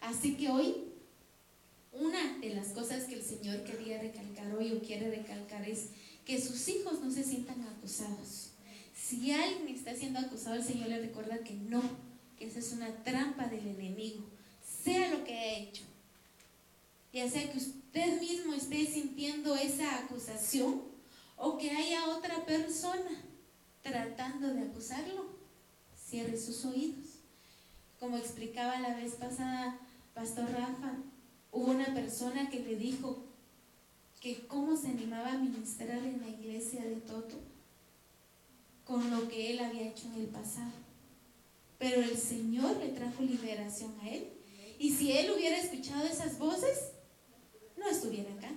Así 0.00 0.36
que 0.36 0.48
hoy 0.50 0.92
una 1.92 2.38
de 2.38 2.50
las 2.50 2.68
cosas 2.68 3.04
que 3.04 3.14
el 3.14 3.22
Señor 3.22 3.64
quería 3.64 4.00
recalcar 4.00 4.54
hoy 4.54 4.72
o 4.72 4.80
quiere 4.80 5.10
recalcar 5.10 5.66
es 5.68 5.88
que 6.26 6.40
sus 6.40 6.68
hijos 6.68 7.00
no 7.00 7.10
se 7.10 7.24
sientan 7.24 7.62
acusados. 7.62 8.50
Si 8.94 9.32
alguien 9.32 9.68
está 9.68 9.94
siendo 9.94 10.18
acusado, 10.18 10.56
el 10.56 10.64
Señor 10.64 10.88
le 10.88 11.00
recuerda 11.00 11.38
que 11.38 11.54
no, 11.54 11.82
que 12.36 12.46
esa 12.46 12.58
es 12.58 12.72
una 12.72 13.02
trampa 13.04 13.46
del 13.46 13.66
enemigo, 13.66 14.24
sea 14.84 15.10
lo 15.10 15.24
que 15.24 15.32
ha 15.32 15.58
hecho. 15.58 15.84
Ya 17.12 17.30
sea 17.30 17.50
que 17.50 17.56
usted 17.56 18.20
mismo 18.20 18.52
esté 18.52 18.84
sintiendo 18.84 19.54
esa 19.54 20.00
acusación 20.00 20.82
o 21.36 21.56
que 21.56 21.70
haya 21.70 22.08
otra 22.08 22.44
persona 22.44 23.22
tratando 23.82 24.52
de 24.52 24.62
acusarlo, 24.62 25.26
cierre 25.96 26.36
sus 26.36 26.64
oídos. 26.64 27.06
Como 28.00 28.18
explicaba 28.18 28.80
la 28.80 28.96
vez 28.96 29.14
pasada 29.14 29.78
Pastor 30.12 30.50
Rafa, 30.50 30.98
Hubo 31.56 31.70
una 31.70 31.86
persona 31.94 32.50
que 32.50 32.60
le 32.60 32.76
dijo 32.76 33.24
que 34.20 34.46
cómo 34.46 34.76
se 34.76 34.88
animaba 34.88 35.32
a 35.32 35.38
ministrar 35.38 35.98
en 35.98 36.20
la 36.20 36.28
iglesia 36.28 36.84
de 36.84 36.96
Toto 36.96 37.36
con 38.84 39.10
lo 39.10 39.28
que 39.28 39.52
él 39.52 39.60
había 39.60 39.88
hecho 39.88 40.06
en 40.06 40.20
el 40.20 40.26
pasado. 40.26 40.72
Pero 41.78 42.02
el 42.02 42.16
Señor 42.16 42.76
le 42.78 42.88
trajo 42.88 43.22
liberación 43.22 43.94
a 44.02 44.08
él. 44.10 44.28
Y 44.78 44.92
si 44.92 45.12
él 45.12 45.30
hubiera 45.30 45.56
escuchado 45.56 46.06
esas 46.06 46.38
voces, 46.38 46.92
no 47.76 47.88
estuviera 47.88 48.32
acá. 48.32 48.50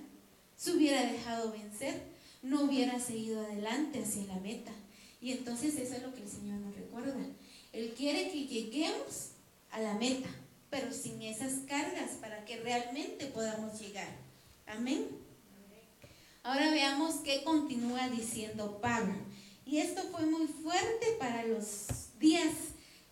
Se 0.56 0.72
hubiera 0.72 1.12
dejado 1.12 1.52
vencer, 1.52 2.02
no 2.42 2.64
hubiera 2.64 3.00
seguido 3.00 3.42
adelante 3.42 4.04
hacia 4.04 4.26
la 4.26 4.40
meta. 4.40 4.72
Y 5.22 5.32
entonces 5.32 5.76
eso 5.76 5.96
es 5.96 6.04
lo 6.04 6.14
que 6.14 6.22
el 6.22 6.30
Señor 6.30 6.60
nos 6.60 6.76
recuerda. 6.76 7.16
Él 7.74 7.94
quiere 7.96 8.32
que 8.32 8.46
lleguemos 8.46 9.32
a 9.72 9.80
la 9.80 9.94
meta 9.96 10.30
pero 10.70 10.92
sin 10.92 11.22
esas 11.22 11.54
cargas 11.68 12.12
para 12.22 12.46
que 12.46 12.58
realmente 12.58 13.26
podamos 13.28 13.80
llegar. 13.80 14.08
Amén. 14.68 15.08
Ahora 16.50 16.72
veamos 16.72 17.18
qué 17.18 17.44
continúa 17.44 18.10
diciendo 18.10 18.80
Pablo. 18.82 19.14
Y 19.68 19.78
esto 19.78 20.02
fue 20.12 20.26
muy 20.26 20.48
fuerte 20.48 21.06
para 21.20 21.46
los 21.46 21.86
días 22.18 22.52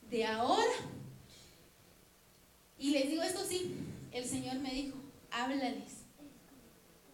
de 0.10 0.26
ahora. 0.26 0.74
Y 2.80 2.90
les 2.90 3.12
digo 3.12 3.22
esto 3.22 3.46
sí, 3.48 3.76
el 4.12 4.26
Señor 4.26 4.56
me 4.56 4.74
dijo, 4.74 4.98
háblales, 5.30 5.98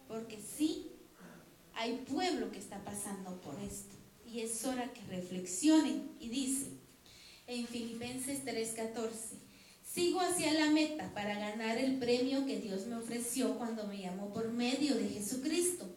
porque 0.08 0.38
sí 0.40 0.92
hay 1.74 1.96
pueblo 2.10 2.50
que 2.50 2.58
está 2.58 2.82
pasando 2.84 3.38
por 3.42 3.60
esto. 3.60 3.94
Y 4.26 4.40
es 4.40 4.64
hora 4.64 4.94
que 4.94 5.02
reflexionen. 5.14 6.10
Y 6.20 6.30
dice 6.30 6.70
en 7.46 7.66
Filipenses 7.66 8.46
3:14, 8.46 9.12
Sigo 9.84 10.20
hacia 10.20 10.54
la 10.54 10.70
meta 10.70 11.12
para 11.12 11.38
ganar 11.38 11.76
el 11.76 11.98
premio 11.98 12.46
que 12.46 12.60
Dios 12.60 12.86
me 12.86 12.96
ofreció 12.96 13.58
cuando 13.58 13.86
me 13.86 14.00
llamó 14.00 14.32
por 14.32 14.48
medio 14.48 14.94
de 14.94 15.06
Jesucristo. 15.10 15.93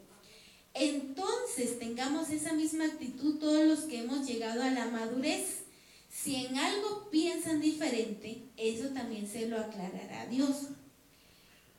Entonces 0.80 1.80
tengamos 1.80 2.30
esa 2.30 2.54
misma 2.54 2.86
actitud 2.86 3.40
todos 3.40 3.66
los 3.66 3.80
que 3.82 4.00
hemos 4.00 4.28
llegado 4.28 4.62
a 4.62 4.70
la 4.70 4.86
madurez. 4.86 5.64
Si 6.10 6.36
en 6.36 6.58
algo 6.58 7.10
piensan 7.10 7.60
diferente, 7.60 8.44
eso 8.58 8.90
también 8.90 9.28
se 9.28 9.48
lo 9.48 9.60
aclarará 9.60 10.28
Dios. 10.28 10.68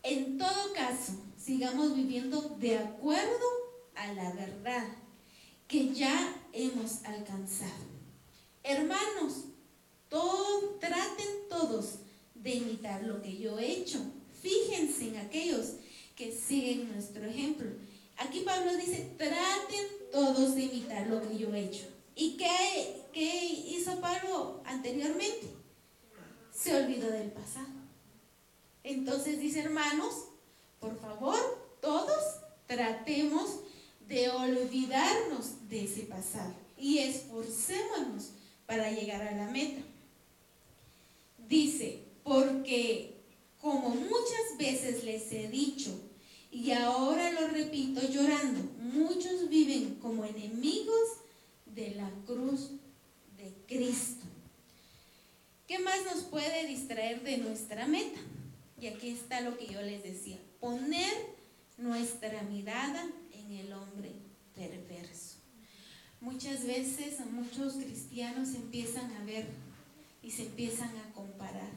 En 0.03 0.37
todo 0.37 0.73
caso, 0.75 1.13
sigamos 1.37 1.95
viviendo 1.95 2.57
de 2.59 2.79
acuerdo 2.79 3.47
a 3.95 4.13
la 4.15 4.33
verdad 4.33 4.89
que 5.67 5.93
ya 5.93 6.35
hemos 6.53 7.05
alcanzado. 7.05 7.87
Hermanos, 8.65 9.45
traten 10.81 11.49
todos 11.49 11.99
de 12.35 12.55
imitar 12.55 13.03
lo 13.05 13.21
que 13.23 13.37
yo 13.37 13.59
he 13.59 13.73
hecho. 13.73 14.01
Fíjense 14.43 15.09
en 15.09 15.17
aquellos 15.19 15.75
que 16.17 16.33
siguen 16.33 16.93
nuestro 16.93 17.25
ejemplo. 17.25 17.69
Aquí 18.19 18.41
Pablo 18.41 18.77
dice, 18.77 19.15
traten 19.17 19.87
todos 20.11 20.55
de 20.55 20.63
imitar 20.65 21.07
lo 21.07 21.23
que 21.23 21.39
yo 21.39 21.55
he 21.55 21.65
hecho. 21.67 21.87
¿Y 22.17 22.37
qué, 22.37 23.05
qué 23.13 23.45
hizo 23.45 24.01
Pablo 24.01 24.61
anteriormente? 24.65 25.49
Se 26.53 26.75
olvidó 26.75 27.11
del 27.11 27.31
pasado. 27.31 27.69
Entonces 28.83 29.39
dice, 29.39 29.61
hermanos, 29.61 30.25
por 30.81 30.99
favor, 31.01 31.39
todos 31.81 32.19
tratemos 32.67 33.61
de 34.09 34.31
olvidarnos 34.31 35.69
de 35.69 35.85
ese 35.85 36.03
pasado 36.03 36.55
y 36.77 36.99
esforcémonos 36.99 38.31
para 38.67 38.91
llegar 38.91 39.23
a 39.23 39.33
la 39.33 39.47
meta. 39.51 39.83
Dice, 41.49 42.03
porque 42.25 43.15
como 43.61 43.91
muchas 43.91 44.59
veces 44.59 45.05
les 45.05 45.31
he 45.33 45.49
dicho, 45.49 45.91
y 46.59 46.73
ahora 46.73 47.31
lo 47.31 47.47
repito 47.47 48.01
llorando, 48.09 48.61
muchos 48.81 49.49
viven 49.49 49.95
como 50.03 50.25
enemigos 50.25 51.09
de 51.67 51.93
la 51.93 52.11
cruz 52.27 52.73
de 53.37 53.55
Cristo. 53.69 54.27
¿Qué 55.69 55.79
más 55.79 56.05
nos 56.05 56.25
puede 56.25 56.67
distraer 56.67 57.23
de 57.23 57.39
nuestra 57.39 57.87
meta? 57.87 58.19
Y 58.81 58.89
aquí 58.89 59.11
está 59.11 59.41
lo 59.41 59.57
que 59.57 59.69
yo 59.69 59.81
les 59.83 60.03
decía, 60.03 60.39
poner 60.59 61.13
nuestra 61.77 62.43
mirada 62.43 63.09
en 63.33 63.53
el 63.53 63.73
hombre 63.73 64.11
perverso. 64.57 65.37
muchas 66.21 66.67
veces 66.67 67.21
muchos 67.31 67.75
cristianos 67.75 68.57
empiezan 68.57 69.13
a 69.13 69.25
ver 69.25 69.47
y 70.25 70.33
se 70.33 70.43
empiezan 70.47 70.91
a 70.97 71.13
comparar 71.15 71.71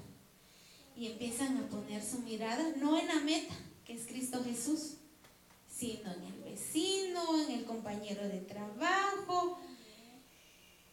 y 0.96 1.06
empiezan 1.06 1.58
a 1.58 1.68
poner 1.68 2.04
su 2.04 2.18
mirada 2.22 2.74
no 2.78 3.00
en 3.00 3.08
la 3.08 3.20
meta, 3.20 3.56
es 3.92 4.08
Cristo 4.08 4.44
Jesús, 4.44 4.94
sino 5.70 6.14
en 6.14 6.24
el 6.24 6.44
vecino, 6.44 7.42
en 7.44 7.52
el 7.52 7.66
compañero 7.66 8.28
de 8.28 8.40
trabajo, 8.40 9.60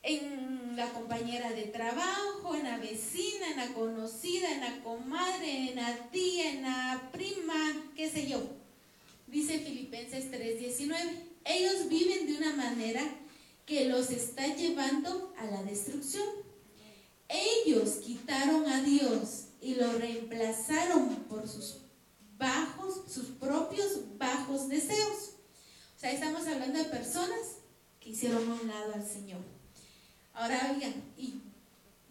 en 0.03 0.77
la 0.77 0.91
compañera 0.93 1.51
de 1.51 1.65
trabajo, 1.65 2.55
en 2.55 2.65
la 2.65 2.79
vecina, 2.79 3.51
en 3.51 3.57
la 3.57 3.75
conocida, 3.75 4.53
en 4.53 4.61
la 4.61 4.83
comadre, 4.83 5.71
en 5.71 5.77
la 5.77 6.11
tía, 6.11 6.53
en 6.53 6.63
la 6.63 7.11
prima, 7.13 7.91
qué 7.95 8.09
sé 8.09 8.29
yo. 8.29 8.41
Dice 9.27 9.59
Filipenses 9.59 10.31
3:19, 10.31 10.95
ellos 11.45 11.89
viven 11.89 12.27
de 12.27 12.39
una 12.39 12.55
manera 12.55 13.03
que 13.67 13.85
los 13.85 14.11
está 14.11 14.47
llevando 14.55 15.35
a 15.37 15.45
la 15.47 15.63
destrucción. 15.63 16.27
Ellos 17.29 17.97
quitaron 17.97 18.67
a 18.67 18.83
Dios 18.83 19.49
y 19.61 19.75
lo 19.75 19.93
reemplazaron 19.93 21.15
por 21.29 21.47
sus 21.47 21.88
bajos, 22.39 23.03
sus 23.13 23.27
propios 23.27 24.17
bajos 24.17 24.69
deseos. 24.69 25.35
O 25.97 26.01
sea, 26.01 26.13
estamos 26.13 26.47
hablando 26.47 26.79
de 26.79 26.85
personas 26.85 27.59
que 28.01 28.11
hicieron 28.11 28.49
un 28.49 28.69
lado 28.69 28.95
al 28.95 29.07
Señor. 29.07 29.41
Ahora, 30.33 30.73
oigan, 30.75 30.95
y 31.17 31.43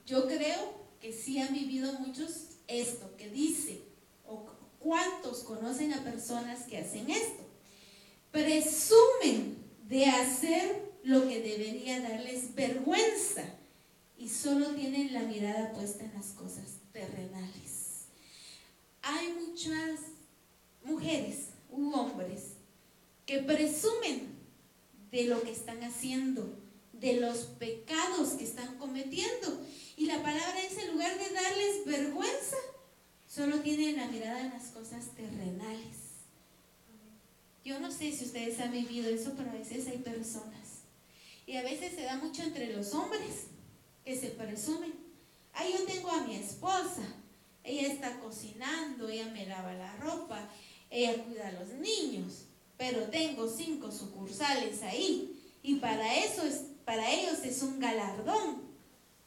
yo 0.05 0.27
creo 0.27 0.73
que 0.99 1.13
sí 1.13 1.39
han 1.39 1.53
vivido 1.53 1.93
muchos 1.93 2.57
esto 2.67 3.15
que 3.17 3.29
dice, 3.29 3.81
o 4.25 4.45
cuántos 4.79 5.39
conocen 5.39 5.93
a 5.93 6.03
personas 6.03 6.63
que 6.63 6.77
hacen 6.77 7.09
esto. 7.09 7.45
Presumen 8.31 9.57
de 9.87 10.05
hacer 10.05 10.91
lo 11.03 11.27
que 11.27 11.41
debería 11.41 12.01
darles 12.01 12.53
vergüenza 12.53 13.43
y 14.17 14.27
solo 14.27 14.75
tienen 14.75 15.13
la 15.13 15.21
mirada 15.21 15.71
puesta 15.71 16.03
en 16.03 16.13
las 16.13 16.27
cosas 16.27 16.65
terrenales. 16.91 18.07
Hay 19.01 19.33
muchas 19.33 20.01
mujeres 20.87 21.49
u 21.69 21.91
hombres 21.93 22.53
que 23.25 23.39
presumen 23.39 24.35
de 25.11 25.25
lo 25.25 25.41
que 25.41 25.51
están 25.51 25.83
haciendo, 25.83 26.57
de 26.93 27.19
los 27.19 27.39
pecados 27.59 28.29
que 28.29 28.45
están 28.45 28.77
cometiendo. 28.77 29.61
Y 29.97 30.05
la 30.05 30.23
palabra 30.23 30.59
es 30.63 30.77
en 30.77 30.93
lugar 30.93 31.17
de 31.17 31.29
darles 31.29 31.85
vergüenza, 31.85 32.57
solo 33.27 33.59
tienen 33.59 33.97
la 33.97 34.07
mirada 34.07 34.41
en 34.41 34.49
las 34.49 34.67
cosas 34.67 35.13
terrenales. 35.15 36.07
Yo 37.65 37.79
no 37.79 37.91
sé 37.91 38.13
si 38.13 38.25
ustedes 38.25 38.59
han 38.61 38.71
vivido 38.71 39.09
eso, 39.09 39.33
pero 39.35 39.49
a 39.49 39.53
veces 39.53 39.87
hay 39.87 39.97
personas. 39.97 40.83
Y 41.45 41.57
a 41.57 41.63
veces 41.63 41.95
se 41.95 42.03
da 42.03 42.15
mucho 42.17 42.43
entre 42.43 42.73
los 42.73 42.93
hombres 42.93 43.47
que 44.05 44.15
se 44.15 44.29
presumen. 44.29 44.93
Ah, 45.53 45.65
yo 45.67 45.83
tengo 45.85 46.09
a 46.09 46.25
mi 46.25 46.35
esposa, 46.35 47.03
ella 47.63 47.91
está 47.91 48.19
cocinando, 48.19 49.09
ella 49.09 49.27
me 49.31 49.45
lava 49.45 49.73
la 49.73 49.95
ropa, 49.97 50.49
ella 50.89 51.23
cuida 51.23 51.47
a 51.47 51.51
los 51.51 51.69
niños, 51.73 52.45
pero 52.77 53.03
tengo 53.09 53.49
cinco 53.49 53.91
sucursales 53.91 54.81
ahí. 54.83 55.33
Y 55.63 55.75
para 55.75 56.15
eso 56.15 56.43
es, 56.43 56.63
para 56.85 57.11
ellos 57.11 57.39
es 57.43 57.61
un 57.61 57.79
galardón. 57.79 58.67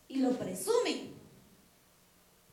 Y 0.08 0.16
lo 0.16 0.36
presumen. 0.38 1.12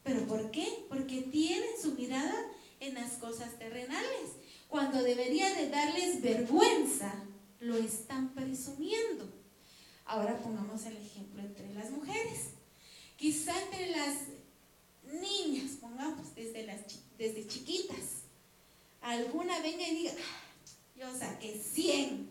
¿Pero 0.03 0.27
por 0.27 0.51
qué? 0.51 0.85
Porque 0.89 1.21
tienen 1.23 1.81
su 1.81 1.93
mirada 1.93 2.35
en 2.79 2.93
las 2.93 3.13
cosas 3.13 3.57
terrenales. 3.57 4.31
Cuando 4.67 5.01
debería 5.01 5.53
de 5.55 5.69
darles 5.69 6.21
vergüenza, 6.21 7.13
lo 7.59 7.77
están 7.77 8.33
presumiendo. 8.33 9.27
Ahora 10.05 10.37
pongamos 10.39 10.85
el 10.85 10.97
ejemplo 10.97 11.41
entre 11.41 11.73
las 11.73 11.91
mujeres. 11.91 12.51
Quizá 13.17 13.53
entre 13.63 13.89
las 13.91 14.15
niñas, 15.21 15.71
pongamos 15.81 16.35
desde, 16.35 16.65
las, 16.65 16.81
desde 17.17 17.47
chiquitas, 17.47 18.16
alguna 19.01 19.59
venga 19.61 19.87
y 19.87 19.95
diga, 19.95 20.13
ah, 20.13 20.65
yo 20.95 21.17
saqué 21.17 21.57
100, 21.57 22.29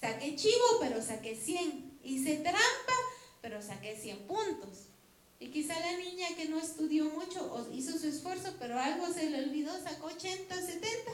saqué 0.00 0.36
chivo, 0.36 0.78
pero 0.80 1.02
saqué 1.02 1.34
100, 1.34 1.98
hice 2.04 2.36
trampa, 2.38 2.94
pero 3.40 3.62
saqué 3.62 3.96
100 3.96 4.26
puntos. 4.26 4.86
Y 5.38 5.48
quizá 5.48 5.78
la 5.80 5.96
niña 5.96 6.28
que 6.36 6.50
no 6.50 6.58
estudió 6.60 7.06
mucho 7.06 7.66
hizo 7.72 7.98
su 7.98 8.08
esfuerzo, 8.08 8.54
pero 8.58 8.78
algo 8.78 9.10
se 9.12 9.30
le 9.30 9.44
olvidó, 9.44 9.72
sacó 9.82 10.08
80, 10.08 10.54
70. 10.54 11.12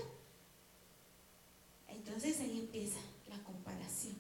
Entonces 1.89 2.41
ahí 2.41 2.59
empieza 2.59 2.99
la 3.29 3.39
comparación. 3.45 4.17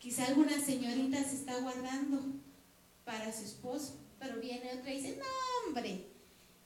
Quizá 0.00 0.26
alguna 0.26 0.60
señorita 0.60 1.22
se 1.22 1.36
está 1.36 1.58
guardando 1.60 2.22
para 3.04 3.32
su 3.32 3.44
esposo, 3.44 3.98
pero 4.18 4.40
viene 4.40 4.72
otra 4.78 4.92
y 4.92 5.00
dice, 5.00 5.16
no 5.16 5.68
hombre, 5.68 6.06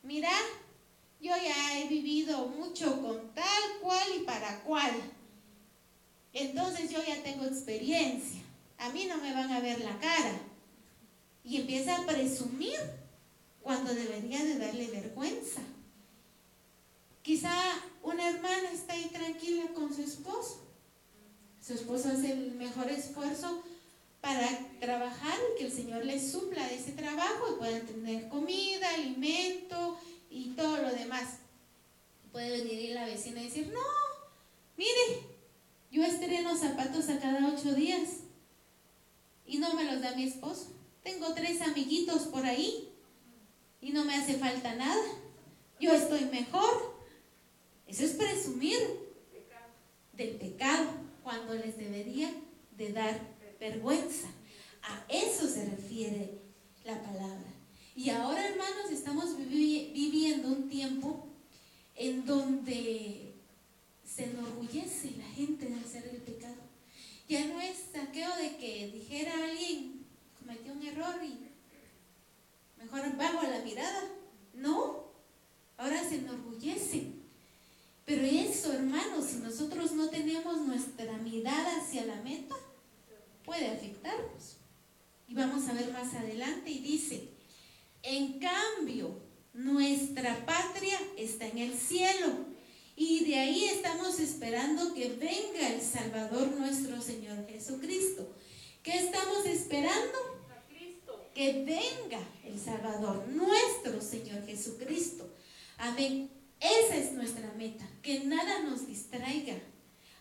mira, 0.02 0.30
yo 1.20 1.34
ya 1.36 1.78
he 1.78 1.86
vivido 1.86 2.46
mucho 2.48 3.00
con 3.02 3.34
tal 3.34 3.78
cual 3.82 4.08
y 4.16 4.24
para 4.24 4.62
cual. 4.62 4.92
Entonces 6.32 6.90
yo 6.90 7.02
ya 7.06 7.22
tengo 7.22 7.44
experiencia. 7.44 8.40
A 8.78 8.88
mí 8.90 9.04
no 9.06 9.18
me 9.18 9.34
van 9.34 9.52
a 9.52 9.60
ver 9.60 9.80
la 9.80 9.98
cara. 9.98 10.40
Y 11.44 11.60
empieza 11.60 11.96
a 11.96 12.06
presumir 12.06 12.78
cuando 13.62 13.94
debería 13.94 14.42
de 14.44 14.58
darle 14.58 14.86
vergüenza. 14.88 15.60
Quizá 17.22 17.52
una 18.02 18.28
hermana 18.28 18.70
está 18.72 18.94
ahí 18.94 19.10
tranquila 19.12 19.64
con 19.74 19.94
su 19.94 20.02
esposo. 20.02 20.66
Su 21.60 21.74
esposo 21.74 22.08
hace 22.08 22.32
el 22.32 22.52
mejor 22.52 22.90
esfuerzo 22.90 23.62
para 24.22 24.48
trabajar 24.80 25.38
y 25.54 25.58
que 25.58 25.66
el 25.66 25.72
Señor 25.72 26.04
les 26.04 26.32
supla 26.32 26.66
de 26.66 26.76
ese 26.76 26.92
trabajo 26.92 27.52
y 27.52 27.58
puedan 27.58 27.86
tener 27.86 28.28
comida, 28.28 28.94
alimento, 28.94 29.98
y 30.30 30.50
todo 30.50 30.80
lo 30.80 30.90
demás. 30.90 31.40
Puede 32.32 32.62
venir 32.62 32.94
la 32.94 33.04
vecina 33.04 33.40
y 33.40 33.46
decir, 33.46 33.68
no, 33.68 33.80
mire, 34.76 35.26
yo 35.90 36.04
estreno 36.04 36.56
zapatos 36.56 37.08
a 37.08 37.18
cada 37.18 37.48
ocho 37.48 37.74
días 37.74 38.20
y 39.44 39.58
no 39.58 39.74
me 39.74 39.84
los 39.84 40.00
da 40.00 40.14
mi 40.14 40.24
esposo. 40.24 40.72
Tengo 41.02 41.34
tres 41.34 41.60
amiguitos 41.60 42.22
por 42.28 42.46
ahí 42.46 42.88
y 43.80 43.90
no 43.90 44.04
me 44.04 44.14
hace 44.14 44.34
falta 44.34 44.74
nada. 44.76 45.02
Yo 45.80 45.92
estoy 45.92 46.26
mejor. 46.26 46.94
Eso 47.88 48.04
es 48.04 48.12
presumir 48.12 48.78
del 50.12 50.36
pecado 50.36 50.90
cuando 51.24 51.54
les 51.54 51.76
debería 51.76 52.32
de 52.76 52.92
dar 52.92 53.18
vergüenza. 53.58 54.28
A 54.82 55.04
eso 55.08 55.48
se 55.48 55.68
refiere 55.68 56.38
la 56.84 57.02
palabra. 57.02 57.49
Y 57.94 58.10
ahora, 58.10 58.46
hermanos, 58.46 58.90
estamos 58.90 59.36
viviendo 59.36 60.48
un 60.48 60.68
tiempo 60.68 61.26
en 61.96 62.24
donde 62.24 63.34
se 64.04 64.24
enorgullece 64.24 65.12
la 65.18 65.28
gente 65.28 65.66
de 65.66 65.74
hacer 65.74 66.06
el 66.06 66.22
pecado. 66.22 66.54
Ya 67.28 67.46
no 67.46 67.60
es 67.60 67.76
saqueo 67.92 68.34
de 68.36 68.56
que 68.56 68.90
dijera 68.92 69.32
alguien, 69.44 70.04
cometió 70.38 70.72
un 70.72 70.82
error 70.82 71.14
y 71.22 71.50
mejor 72.82 73.16
bajo 73.16 73.42
la 73.42 73.60
mirada. 73.60 74.02
No, 74.54 75.04
ahora 75.76 76.08
se 76.08 76.16
enorgullece. 76.16 77.06
Pero 78.04 78.22
eso, 78.22 78.72
hermanos, 78.72 79.26
si 79.26 79.36
nosotros 79.36 79.92
no 79.92 80.08
tenemos 80.08 80.58
nuestra 80.62 81.16
mirada 81.18 81.76
hacia 81.76 82.06
la 82.06 82.16
meta, 82.22 82.56
puede 83.44 83.68
afectarnos. 83.68 84.56
Y 85.28 85.34
vamos 85.34 85.68
a 85.68 85.74
ver 85.74 85.92
más 85.92 86.14
adelante 86.14 86.70
y 86.70 86.80
dice, 86.80 87.28
en 88.02 88.38
cambio, 88.38 89.20
nuestra 89.52 90.44
patria 90.46 90.98
está 91.16 91.46
en 91.46 91.58
el 91.58 91.74
cielo 91.74 92.46
y 92.96 93.24
de 93.24 93.38
ahí 93.38 93.64
estamos 93.64 94.20
esperando 94.20 94.94
que 94.94 95.08
venga 95.08 95.68
el 95.68 95.80
Salvador 95.80 96.48
nuestro 96.48 97.00
Señor 97.00 97.46
Jesucristo. 97.48 98.34
¿Qué 98.82 98.96
estamos 98.98 99.44
esperando? 99.46 100.18
Que 101.34 101.64
venga 101.64 102.20
el 102.44 102.58
Salvador 102.58 103.26
nuestro 103.28 104.00
Señor 104.00 104.44
Jesucristo. 104.46 105.32
Amén. 105.78 106.30
Esa 106.60 106.96
es 106.96 107.12
nuestra 107.12 107.52
meta, 107.54 107.88
que 108.02 108.20
nada 108.20 108.62
nos 108.62 108.86
distraiga, 108.86 109.58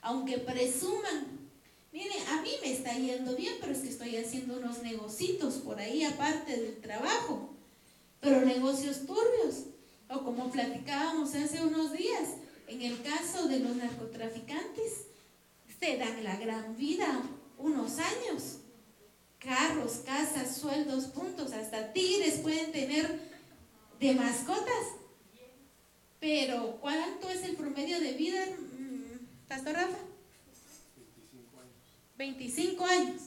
aunque 0.02 0.38
presuman. 0.38 1.50
Mire, 1.92 2.14
a 2.30 2.42
mí 2.42 2.52
me 2.62 2.72
está 2.72 2.94
yendo 2.94 3.36
bien, 3.36 3.56
pero 3.60 3.74
es 3.74 3.80
que 3.80 3.90
estoy 3.90 4.16
haciendo 4.16 4.58
unos 4.58 4.82
negocitos 4.84 5.56
por 5.56 5.80
ahí 5.80 6.04
aparte 6.04 6.56
del 6.56 6.80
trabajo 6.80 7.59
pero 8.20 8.42
negocios 8.42 9.06
turbios. 9.06 9.66
O 10.10 10.24
como 10.24 10.50
platicábamos 10.52 11.36
hace 11.36 11.62
unos 11.62 11.94
días, 11.94 12.30
en 12.68 12.82
el 12.82 13.02
caso 13.02 13.48
de 13.48 13.60
los 13.60 13.76
narcotraficantes, 13.76 15.06
se 15.80 15.98
dan 15.98 16.24
la 16.24 16.36
gran 16.38 16.76
vida 16.76 17.22
unos 17.58 18.00
años. 18.00 18.60
Carros, 19.40 20.02
casas, 20.06 20.58
sueldos, 20.58 21.06
puntos, 21.06 21.54
hasta 21.54 21.94
tigres 21.94 22.40
pueden 22.40 22.72
tener 22.72 23.20
de 24.00 24.14
mascotas. 24.16 24.88
Pero, 26.20 26.78
¿cuánto 26.82 27.30
es 27.30 27.44
el 27.44 27.56
promedio 27.56 28.00
de 28.00 28.14
vida, 28.14 28.46
mm, 28.46 29.48
Pastor 29.48 29.74
Rafa? 29.74 29.98
25 30.98 31.60
años. 31.60 31.76
25 32.18 32.86
años. 32.86 33.22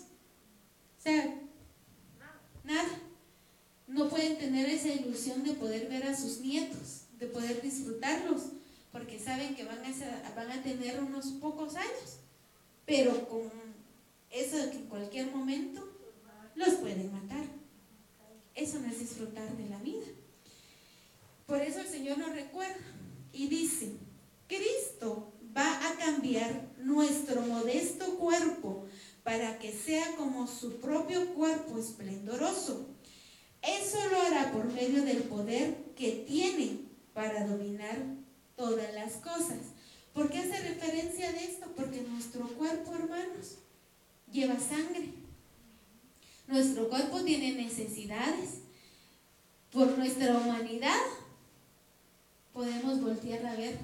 O 0.99 1.03
sea, 1.03 1.35
nada. 2.65 3.12
No 3.93 4.09
pueden 4.09 4.39
tener 4.39 4.69
esa 4.69 4.89
ilusión 4.89 5.45
de 5.45 5.53
poder 5.53 5.89
ver 5.89 6.05
a 6.05 6.17
sus 6.17 6.41
nietos, 6.41 7.03
de 7.19 7.27
poder 7.27 7.61
disfrutarlos, 7.61 8.43
porque 8.91 9.19
saben 9.19 9.55
que 9.55 9.65
van 9.65 9.79
a, 9.85 10.35
van 10.35 10.51
a 10.51 10.63
tener 10.63 11.03
unos 11.03 11.27
pocos 11.41 11.77
años, 11.77 12.19
pero 12.87 13.29
con 13.29 13.51
eso 14.31 14.57
que 14.71 14.79
en 14.79 14.87
cualquier 14.87 15.31
momento 15.31 15.87
los 16.55 16.75
pueden 16.75 17.13
matar. 17.13 17.45
Eso 18.55 18.79
no 18.81 18.89
es 18.89 18.99
disfrutar 18.99 19.57
de 19.57 19.69
la 19.69 19.79
vida. 19.79 20.07
Por 21.47 21.61
eso 21.61 21.81
el 21.81 21.89
Señor 21.89 22.19
nos 22.19 22.33
recuerda 22.33 22.77
y 23.33 23.49
dice, 23.49 23.93
Cristo 24.47 25.33
va 25.57 25.89
a 25.89 25.97
cambiar 25.97 26.71
nuestro 26.79 27.43
modesto 27.43 28.19
cuerpo 28.19 28.87
para 29.23 29.59
que 29.59 29.73
sea 29.73 30.17
como 30.17 30.47
su 30.47 30.81
propio 30.81 31.35
cuerpo 31.35 31.79
esplendoroso. 31.79 32.87
Eso 33.63 33.99
lo 34.11 34.21
hará 34.21 34.53
por 34.53 34.67
medio 34.73 35.05
del 35.05 35.23
poder 35.25 35.77
que 35.97 36.25
tiene 36.27 36.81
para 37.15 37.47
dominar 37.47 37.97
todas 38.57 38.93
las 38.95 39.15
cosas. 39.15 39.59
¿Por 40.13 40.29
qué 40.29 40.39
hace 40.39 40.61
referencia 40.61 41.33
de 41.33 41.45
esto? 41.45 41.67
Porque 41.77 42.03
nuestro 42.03 42.47
cuerpo, 42.49 42.95
hermanos, 42.95 43.59
lleva 44.31 44.59
sangre. 44.59 45.11
Nuestro 46.49 46.89
cuerpo 46.89 47.23
tiene 47.23 47.53
necesidades. 47.53 48.63
Por 49.71 49.97
nuestra 49.97 50.37
humanidad 50.37 51.01
podemos 52.53 53.01
voltear 53.01 53.47
a 53.47 53.57
ver 53.57 53.79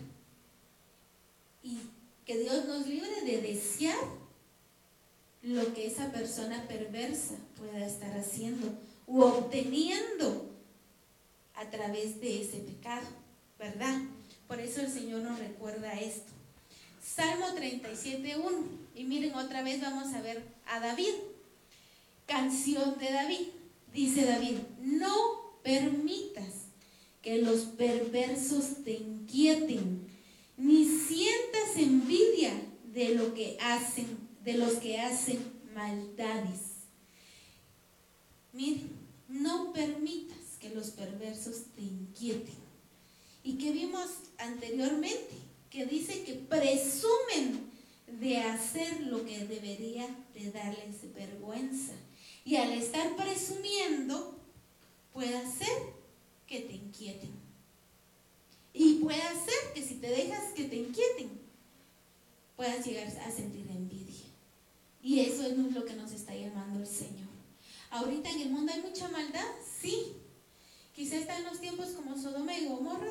y 1.62 1.78
que 2.26 2.38
Dios 2.38 2.66
nos 2.66 2.86
libre 2.86 3.22
de 3.22 3.40
desear 3.40 3.96
lo 5.42 5.72
que 5.72 5.86
esa 5.86 6.12
persona 6.12 6.66
perversa 6.68 7.36
pueda 7.56 7.86
estar 7.86 8.18
haciendo 8.18 8.68
o 9.08 9.24
obteniendo 9.24 10.50
a 11.54 11.68
través 11.70 12.20
de 12.20 12.42
ese 12.42 12.58
pecado, 12.58 13.06
¿verdad? 13.58 13.98
Por 14.46 14.60
eso 14.60 14.80
el 14.80 14.90
Señor 14.90 15.22
nos 15.22 15.38
recuerda 15.38 15.98
esto. 15.98 16.32
Salmo 17.02 17.46
37.1. 17.56 18.66
Y 18.94 19.04
miren, 19.04 19.34
otra 19.34 19.62
vez 19.62 19.80
vamos 19.80 20.12
a 20.14 20.20
ver 20.20 20.42
a 20.66 20.80
David. 20.80 21.14
Canción 22.26 22.98
de 22.98 23.12
David. 23.12 23.48
Dice 23.92 24.26
David, 24.26 24.58
no 24.80 25.58
permitas 25.62 26.68
que 27.22 27.38
los 27.38 27.62
perversos 27.62 28.84
te 28.84 28.92
inquieten, 28.92 30.06
ni 30.56 30.84
sientas 30.84 31.76
envidia 31.76 32.52
de 32.92 33.14
lo 33.14 33.34
que 33.34 33.58
hacen, 33.60 34.06
de 34.44 34.54
los 34.54 34.74
que 34.74 35.00
hacen 35.00 35.38
maldades. 35.74 36.60
Miren, 38.52 38.97
no 39.28 39.72
permitas 39.72 40.56
que 40.58 40.70
los 40.70 40.90
perversos 40.90 41.64
te 41.76 41.82
inquieten. 41.82 42.56
Y 43.44 43.56
que 43.58 43.72
vimos 43.72 44.08
anteriormente, 44.38 45.34
que 45.70 45.86
dice 45.86 46.24
que 46.24 46.34
presumen 46.34 47.70
de 48.06 48.38
hacer 48.38 49.02
lo 49.02 49.24
que 49.24 49.46
debería 49.46 50.08
de 50.34 50.50
darles 50.50 51.14
vergüenza. 51.14 51.92
Y 52.44 52.56
al 52.56 52.72
estar 52.72 53.14
presumiendo, 53.16 54.38
puede 55.12 55.40
ser 55.50 55.68
que 56.46 56.60
te 56.60 56.72
inquieten. 56.74 57.30
Y 58.72 58.94
puede 58.96 59.20
ser 59.20 59.72
que 59.74 59.82
si 59.82 59.96
te 59.96 60.08
dejas 60.08 60.52
que 60.54 60.64
te 60.64 60.76
inquieten, 60.76 61.30
puedas 62.56 62.84
llegar 62.86 63.06
a 63.06 63.30
sentir 63.30 63.66
envidia. 63.70 64.24
Y 65.02 65.20
eso 65.20 65.46
es 65.46 65.56
lo 65.56 65.84
que 65.84 65.94
nos 65.94 66.12
está 66.12 66.34
llamando. 66.34 66.67
Ahorita 67.98 68.30
en 68.30 68.42
el 68.42 68.50
mundo 68.50 68.72
hay 68.72 68.80
mucha 68.80 69.08
maldad, 69.08 69.44
sí. 69.80 70.14
Quizá 70.94 71.16
está 71.16 71.36
en 71.36 71.46
los 71.46 71.60
tiempos 71.60 71.88
como 71.88 72.16
Sodoma 72.16 72.56
y 72.56 72.66
Gomorra, 72.66 73.10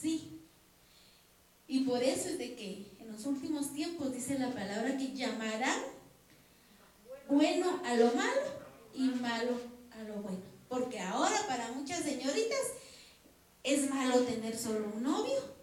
sí. 0.00 0.42
Y 1.66 1.80
por 1.80 2.00
eso 2.00 2.28
es 2.28 2.38
de 2.38 2.54
que 2.54 2.92
en 3.00 3.10
los 3.10 3.26
últimos 3.26 3.72
tiempos 3.72 4.12
dice 4.12 4.38
la 4.38 4.54
palabra 4.54 4.96
que 4.96 5.12
llamarán 5.12 5.80
bueno 7.28 7.80
a 7.84 7.94
lo 7.96 8.12
malo 8.12 8.42
y 8.94 9.08
malo 9.08 9.58
a 9.90 10.02
lo 10.04 10.14
bueno. 10.22 10.44
Porque 10.68 11.00
ahora 11.00 11.44
para 11.48 11.72
muchas 11.72 12.04
señoritas 12.04 12.60
es 13.64 13.90
malo 13.90 14.20
tener 14.20 14.56
solo 14.56 14.92
un 14.94 15.02
novio. 15.02 15.56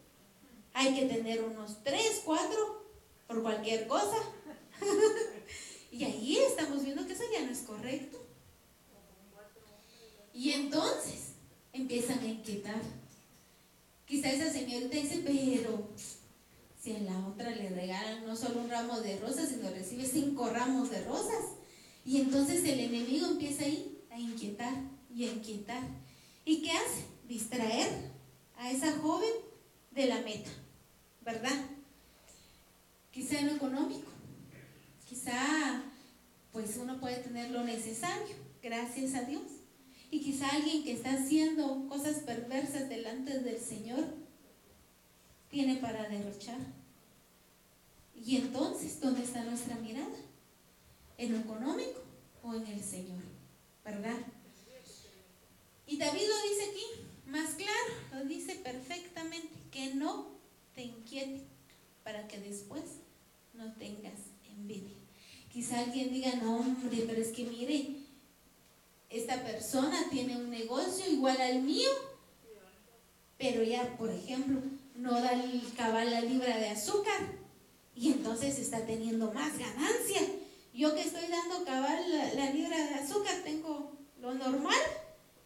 Hay 0.74 0.94
que 0.94 1.06
tener 1.06 1.42
unos 1.46 1.82
tres, 1.82 2.24
cuatro, 2.26 2.84
por 3.26 3.42
cualquier 3.42 3.88
cosa. 3.88 4.18
y 5.94 6.04
ahí 6.04 6.38
estamos 6.40 6.84
viendo 6.84 7.08
que 7.08 7.14
eso 7.14 7.24
ya 7.32 7.46
no 7.46 7.52
es 7.52 7.60
correcto. 7.60 8.23
Y 10.34 10.52
entonces 10.52 11.34
empiezan 11.72 12.20
a 12.20 12.28
inquietar. 12.28 12.82
Quizá 14.06 14.32
esa 14.32 14.52
señorita 14.52 14.96
dice, 14.96 15.22
pero 15.26 15.88
si 16.82 16.96
a 16.96 17.00
la 17.00 17.28
otra 17.28 17.52
le 17.52 17.70
regalan 17.70 18.26
no 18.26 18.36
solo 18.36 18.62
un 18.62 18.70
ramo 18.70 19.00
de 19.02 19.18
rosas, 19.20 19.50
sino 19.50 19.70
recibe 19.70 20.06
cinco 20.06 20.50
ramos 20.50 20.90
de 20.90 21.04
rosas. 21.06 21.46
Y 22.06 22.20
entonces 22.20 22.64
el 22.66 22.80
enemigo 22.80 23.28
empieza 23.28 23.64
ahí 23.64 24.02
a 24.12 24.20
inquietar 24.20 24.74
y 25.16 25.26
a 25.26 25.32
inquietar. 25.32 25.84
¿Y 26.46 26.62
qué 26.62 26.72
hace? 26.72 27.06
Distraer 27.28 27.90
a 28.58 28.72
esa 28.72 28.92
joven 29.00 29.32
de 29.92 30.08
la 30.08 30.20
meta, 30.22 30.50
¿verdad? 31.22 31.66
Quizá 33.12 33.40
en 33.40 33.48
lo 33.48 33.54
económico, 33.54 34.10
quizá 35.08 35.84
pues 36.52 36.78
uno 36.78 37.00
puede 37.00 37.18
tener 37.18 37.52
lo 37.52 37.64
necesario, 37.64 38.36
gracias 38.62 39.14
a 39.16 39.22
Dios. 39.22 39.44
Y 40.14 40.20
quizá 40.20 40.48
alguien 40.48 40.84
que 40.84 40.92
está 40.92 41.14
haciendo 41.14 41.88
cosas 41.90 42.18
perversas 42.18 42.88
delante 42.88 43.40
del 43.40 43.60
Señor 43.60 44.06
tiene 45.50 45.78
para 45.78 46.08
derrochar. 46.08 46.60
Y 48.24 48.36
entonces, 48.36 49.02
¿dónde 49.02 49.24
está 49.24 49.44
nuestra 49.44 49.76
mirada? 49.78 50.16
¿En 51.18 51.32
lo 51.32 51.40
económico 51.40 52.00
o 52.44 52.54
en 52.54 52.68
el 52.68 52.84
Señor? 52.84 53.24
¿Verdad? 53.84 54.20
Y 55.88 55.98
David 55.98 56.28
lo 56.28 56.48
dice 56.48 56.70
aquí, 56.70 57.32
más 57.32 57.56
claro, 57.56 57.94
lo 58.14 58.26
dice 58.26 58.54
perfectamente, 58.58 59.50
que 59.72 59.96
no 59.96 60.28
te 60.76 60.84
inquiete 60.84 61.42
para 62.04 62.28
que 62.28 62.40
después 62.40 62.84
no 63.56 63.74
tengas 63.74 64.20
envidia. 64.48 64.96
Quizá 65.52 65.80
alguien 65.80 66.14
diga, 66.14 66.36
no 66.36 66.58
hombre, 66.58 67.04
pero 67.08 67.20
es 67.20 67.30
que 67.30 67.46
mire, 67.46 68.03
esta 69.14 69.44
persona 69.44 70.08
tiene 70.10 70.36
un 70.36 70.50
negocio 70.50 71.10
igual 71.10 71.40
al 71.40 71.62
mío, 71.62 71.90
pero 73.38 73.64
ya, 73.64 73.98
por 73.98 74.10
ejemplo, 74.10 74.60
no 74.96 75.12
da 75.22 75.34
el 75.34 75.62
cabal 75.78 76.12
la 76.12 76.22
libra 76.22 76.58
de 76.58 76.70
azúcar 76.70 77.20
y 77.96 78.12
entonces 78.12 78.60
está 78.60 78.86
teniendo 78.86 79.32
más 79.32 79.58
ganancia. 79.58 80.22
Yo 80.74 80.96
que 80.96 81.02
estoy 81.02 81.28
dando 81.28 81.64
cabal 81.66 82.04
la 82.36 82.50
libra 82.50 82.78
de 82.78 82.96
azúcar 82.96 83.36
tengo 83.44 83.92
lo 84.20 84.34
normal 84.34 84.80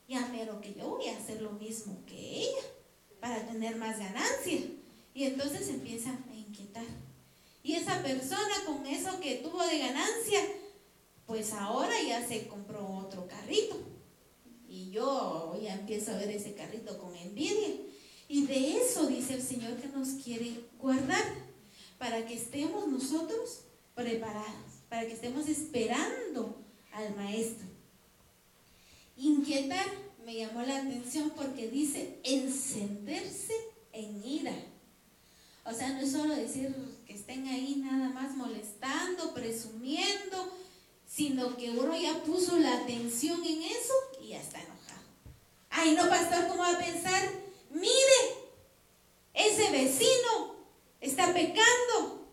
ya 0.08 0.28
pero 0.32 0.62
que 0.62 0.74
yo 0.74 0.88
voy 0.90 1.08
a 1.08 1.18
hacer 1.18 1.42
lo 1.42 1.52
mismo 1.52 1.98
que 2.06 2.16
ella 2.16 2.62
para 3.20 3.46
tener 3.46 3.76
más 3.76 4.00
ganancia. 4.00 4.60
Y 5.14 5.24
entonces 5.24 5.68
empieza 5.70 6.12
a 6.12 6.36
inquietar. 6.36 6.86
Y 7.64 7.74
esa 7.74 8.02
persona 8.02 8.54
con 8.66 8.86
eso 8.86 9.20
que 9.20 9.38
tuvo 9.38 9.66
de 9.66 9.80
ganancia, 9.80 10.40
pues 11.26 11.52
ahora 11.54 11.94
ya 12.02 12.26
se 12.26 12.48
compró 12.48 12.97
otro 13.08 13.28
carrito. 13.28 13.78
Y 14.68 14.92
yo 14.92 15.58
ya 15.62 15.74
empiezo 15.74 16.12
a 16.12 16.18
ver 16.18 16.30
ese 16.30 16.54
carrito 16.54 16.98
con 16.98 17.16
envidia. 17.16 17.76
Y 18.28 18.46
de 18.46 18.78
eso 18.78 19.08
dice 19.08 19.36
el 19.36 19.42
Señor 19.42 19.78
que 19.78 19.88
nos 19.88 20.10
quiere 20.24 20.66
guardar, 20.78 21.24
para 21.98 22.26
que 22.26 22.36
estemos 22.36 22.88
nosotros 22.88 23.62
preparados, 23.96 24.84
para 24.90 25.08
que 25.08 25.14
estemos 25.14 25.48
esperando 25.48 26.56
al 26.92 27.16
Maestro. 27.16 27.68
Inquietar 29.16 29.86
me 30.24 30.36
llamó 30.36 30.62
la 30.62 30.78
atención 30.78 31.32
porque 31.36 31.70
dice 31.70 32.20
encenderse 32.24 33.54
en 33.94 34.24
ira. 34.24 34.54
O 35.66 35.74
sea, 35.74 35.90
no 35.94 36.02
es 36.02 36.12
solo 36.12 36.36
decir 36.36 36.74
que 37.06 37.14
estén 37.14 37.48
ahí 37.48 37.78
nada 37.78 38.10
más 38.10 38.36
molestando, 38.36 39.34
presumiendo, 39.34 40.57
sino 41.08 41.58
que 41.58 41.72
uno 41.72 41.98
ya 41.98 42.24
puso 42.24 42.58
la 42.60 42.78
atención 42.78 43.44
en 43.44 43.64
eso 43.64 43.94
y 44.22 44.30
ya 44.30 44.42
está 44.42 44.60
enojado. 44.60 45.08
Ay, 45.70 45.96
no, 45.96 46.08
pastor, 46.08 46.48
¿cómo 46.48 46.62
va 46.62 46.74
a 46.74 46.80
pensar? 46.80 47.32
Mire, 47.72 48.20
ese 49.34 49.72
vecino 49.72 50.56
está 51.02 51.34
pecando. 51.34 52.28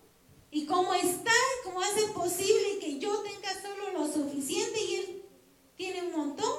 ¿Y 0.50 0.66
cómo 0.66 0.94
está? 0.94 1.32
¿Cómo 1.64 1.80
hace 1.80 2.02
posible 2.08 2.78
que 2.80 2.98
yo 2.98 3.22
tenga 3.22 3.60
solo 3.60 3.92
lo 3.92 4.12
suficiente 4.12 4.80
y 4.82 4.94
él 4.96 5.24
tiene 5.76 6.02
un 6.02 6.12
montón, 6.12 6.54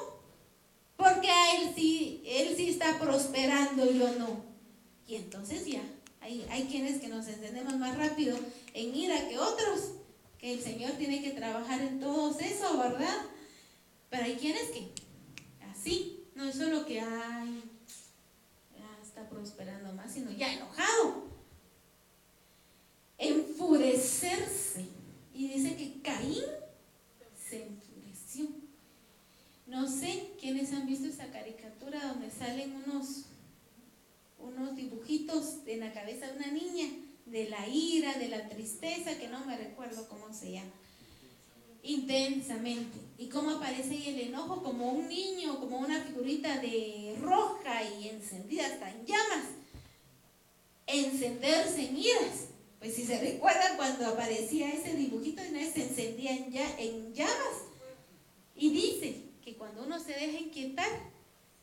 porque 0.98 1.30
a 1.30 1.56
él 1.56 1.74
sí, 1.76 2.22
él 2.26 2.54
sí 2.56 2.70
está 2.70 3.00
prosperando 3.00 3.90
y 3.90 4.00
yo 4.00 4.12
no. 4.16 4.44
Y 5.08 5.16
entonces 5.16 5.66
ya, 5.66 5.82
hay, 6.22 6.46
hay 6.50 6.66
quienes 6.66 7.00
que 7.00 7.08
nos 7.08 7.28
encendemos 7.28 7.78
más 7.78 7.98
rápido 7.98 8.38
en 8.74 8.96
ira 8.96 9.28
que 9.30 9.40
otros, 9.40 9.92
el 10.54 10.62
Señor 10.62 10.92
tiene 10.94 11.22
que 11.22 11.32
trabajar 11.32 11.82
en 11.82 12.00
todo 12.00 12.38
eso, 12.40 12.78
¿verdad? 12.78 13.26
Pero 14.10 14.24
hay 14.24 14.36
quienes 14.36 14.70
que 14.70 14.92
así, 15.72 16.28
no 16.36 16.46
es 16.46 16.56
solo 16.56 16.86
que 16.86 17.02
hay, 17.02 17.64
ya 18.74 19.00
está 19.02 19.28
prosperando 19.30 19.94
más, 19.94 20.12
sino 20.12 20.32
ya 20.32 20.54
enojado. 20.54 21.26
Enfurecerse. 23.18 24.86
Y 25.34 25.48
dice 25.48 25.76
que 25.76 26.02
Caín 26.02 26.44
se 27.38 27.64
enfureció. 27.66 28.48
No 29.68 29.88
sé 29.88 30.32
quiénes 30.40 30.72
han 30.74 30.86
visto 30.86 31.08
esa 31.08 31.32
caricatura 31.32 32.08
donde 32.08 32.30
salen 32.30 32.84
unos, 32.86 33.26
unos 34.38 34.76
dibujitos 34.76 35.58
en 35.66 35.80
la 35.80 35.92
cabeza 35.92 36.28
de 36.28 36.38
una 36.38 36.52
niña, 36.52 36.90
de 37.26 37.50
la 37.50 37.68
ira, 37.68 38.14
de 38.14 38.30
la 38.30 38.48
tristeza, 38.50 39.18
que 39.18 39.28
no 39.28 39.46
me 39.46 39.58
recuerdo 39.58 40.08
cómo 40.08 40.34
se 40.34 40.52
llama. 40.52 40.72
Intensamente. 41.84 42.98
Y 43.18 43.28
cómo 43.28 43.52
aparece 43.52 43.92
ahí 43.92 44.10
el 44.10 44.28
enojo 44.30 44.64
como 44.64 44.92
un 44.92 45.08
niño, 45.08 45.60
como 45.60 45.80
una 45.80 46.02
figurita 46.02 46.60
de 46.60 47.16
roja 47.22 47.84
y 47.84 48.10
encendida 48.10 48.66
hasta 48.66 48.90
en 48.90 49.06
llamas. 49.06 49.46
Encenderse 50.88 51.88
en 51.88 51.98
iras. 51.98 52.48
Pues 52.80 52.96
si 52.96 53.04
se 53.04 53.20
recuerdan 53.20 53.78
cuando 53.78 54.08
aparecía 54.08 54.72
ese 54.72 54.94
dibujito, 54.96 55.42
se 55.42 55.84
encendía 55.84 56.36
en 56.78 57.14
llamas. 57.14 57.56
Y 58.56 58.70
dice, 58.70 59.26
que 59.46 59.56
cuando 59.56 59.84
uno 59.84 60.00
se 60.00 60.14
deja 60.14 60.40
inquietar, 60.40 60.90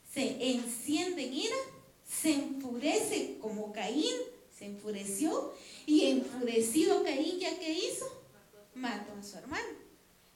se 0.08 0.52
enciende 0.52 1.24
en 1.24 1.34
ira, 1.34 1.56
se 2.08 2.32
enfurece 2.32 3.38
como 3.40 3.72
Caín, 3.72 4.14
se 4.62 4.66
enfureció 4.66 5.52
y 5.86 6.06
enfurecido 6.06 7.02
Caín 7.02 7.40
que 7.40 7.72
hizo, 7.72 8.06
mató 8.76 9.12
a 9.12 9.22
su 9.24 9.36
hermano. 9.36 9.66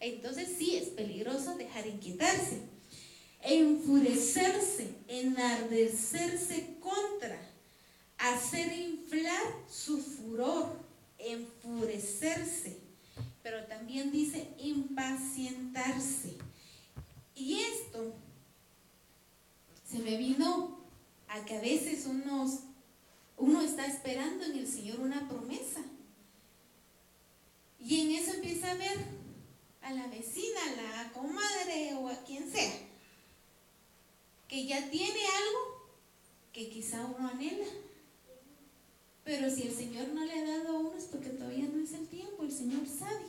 Entonces 0.01 0.49
sí 0.59 0.74
es 0.77 0.89
peligroso 0.89 1.57
dejar 1.57 1.87
inquietarse, 1.87 2.59
enfurecerse, 3.41 4.89
enardecerse 5.07 6.74
contra, 6.81 7.39
hacer 8.18 8.77
inflar 8.77 9.43
su 9.70 9.99
furor, 9.99 10.72
enfurecerse, 11.18 12.79
pero 13.45 13.64
también 13.66 14.11
dice 14.11 14.49
impacientarse 14.59 16.35
y 17.37 17.61
esto 17.61 18.12
se 19.89 20.01
me 20.01 20.16
vino 20.16 20.81
a 21.29 21.45
que 21.45 21.57
a 21.57 21.61
veces 21.61 22.07
unos, 22.07 22.61
uno 23.37 23.61
está 23.61 23.87
esperando 23.87 24.45
en 24.45 24.59
el 24.59 24.66
Señor 24.66 25.01
una 25.01 25.28
promesa. 25.28 25.80
Y 27.78 28.01
en 28.01 28.11
eso 28.12 28.34
empieza 28.34 28.70
a 28.70 28.74
ver 28.74 28.97
a 29.82 29.93
la 29.93 30.07
vecina, 30.09 30.61
a 30.62 30.82
la 31.05 31.12
comadre 31.12 31.95
o 31.95 32.09
a 32.09 32.24
quien 32.24 32.51
sea, 32.51 32.72
que 34.49 34.66
ya 34.66 34.91
tiene 34.91 35.20
algo 35.20 35.91
que 36.53 36.70
quizá 36.70 37.05
uno 37.05 37.28
anhela. 37.28 37.66
Pero 39.24 39.51
si 39.51 39.62
el 39.62 39.74
Señor 39.74 40.09
no 40.09 40.24
le 40.24 40.32
ha 40.32 40.45
dado 40.45 40.68
a 40.68 40.80
uno 40.80 40.95
es 40.97 41.05
porque 41.05 41.30
todavía 41.30 41.68
no 41.68 41.82
es 41.82 41.93
el 41.93 42.09
tiempo, 42.09 42.43
el 42.43 42.53
Señor 42.53 42.87
sabe. 42.87 43.26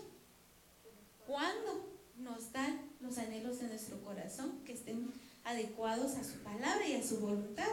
¿Cuándo? 1.25 1.97
nos 2.19 2.51
dan 2.51 2.79
los 2.99 3.17
anhelos 3.17 3.59
de 3.59 3.67
nuestro 3.67 4.01
corazón 4.01 4.63
que 4.65 4.73
estén 4.73 5.11
adecuados 5.43 6.15
a 6.15 6.23
su 6.23 6.39
palabra 6.39 6.87
y 6.87 6.95
a 6.95 7.03
su 7.03 7.19
voluntad. 7.19 7.67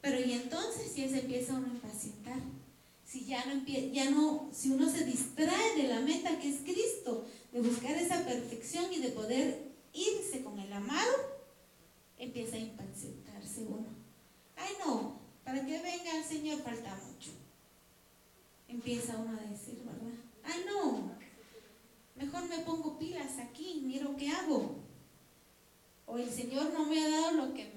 Pero 0.00 0.20
y 0.20 0.32
entonces 0.32 0.92
si 0.92 1.08
se 1.08 1.20
empieza 1.20 1.54
uno 1.54 1.66
a 1.66 1.74
impacientar, 1.74 2.40
si 3.04 3.24
ya 3.26 3.44
no, 3.46 3.64
ya 3.66 4.10
no, 4.10 4.48
si 4.52 4.70
uno 4.70 4.88
se 4.90 5.04
distrae 5.04 5.76
de 5.76 5.88
la 5.88 6.00
meta 6.00 6.38
que 6.38 6.48
es 6.48 6.60
Cristo, 6.62 7.26
de 7.52 7.60
buscar 7.60 7.92
esa 7.96 8.24
perfección 8.24 8.92
y 8.92 8.98
de 8.98 9.08
poder 9.08 9.72
irse 9.92 10.42
con 10.42 10.58
el 10.58 10.72
amado, 10.72 11.12
empieza 12.18 12.56
a 12.56 12.60
impacientarse 12.60 13.64
uno. 13.64 13.88
Ay 14.56 14.74
no, 14.84 15.18
para 15.44 15.64
que 15.64 15.82
venga 15.82 16.16
el 16.16 16.24
Señor 16.24 16.60
falta 16.62 16.94
mucho. 16.94 17.30
Empieza 18.68 19.16
uno 19.16 19.36
a 19.38 19.50
decir, 19.50 19.82
¿verdad? 19.84 20.14
Ay 20.44 20.64
no, 20.66 21.10
Mejor 22.20 22.46
me 22.50 22.58
pongo 22.58 22.98
pilas 22.98 23.38
aquí, 23.38 23.80
miro 23.82 24.14
qué 24.16 24.28
hago. 24.28 24.76
O 26.04 26.18
el 26.18 26.30
Señor 26.30 26.70
no 26.74 26.84
me 26.84 27.02
ha 27.02 27.08
dado 27.08 27.32
lo 27.32 27.54
que 27.54 27.72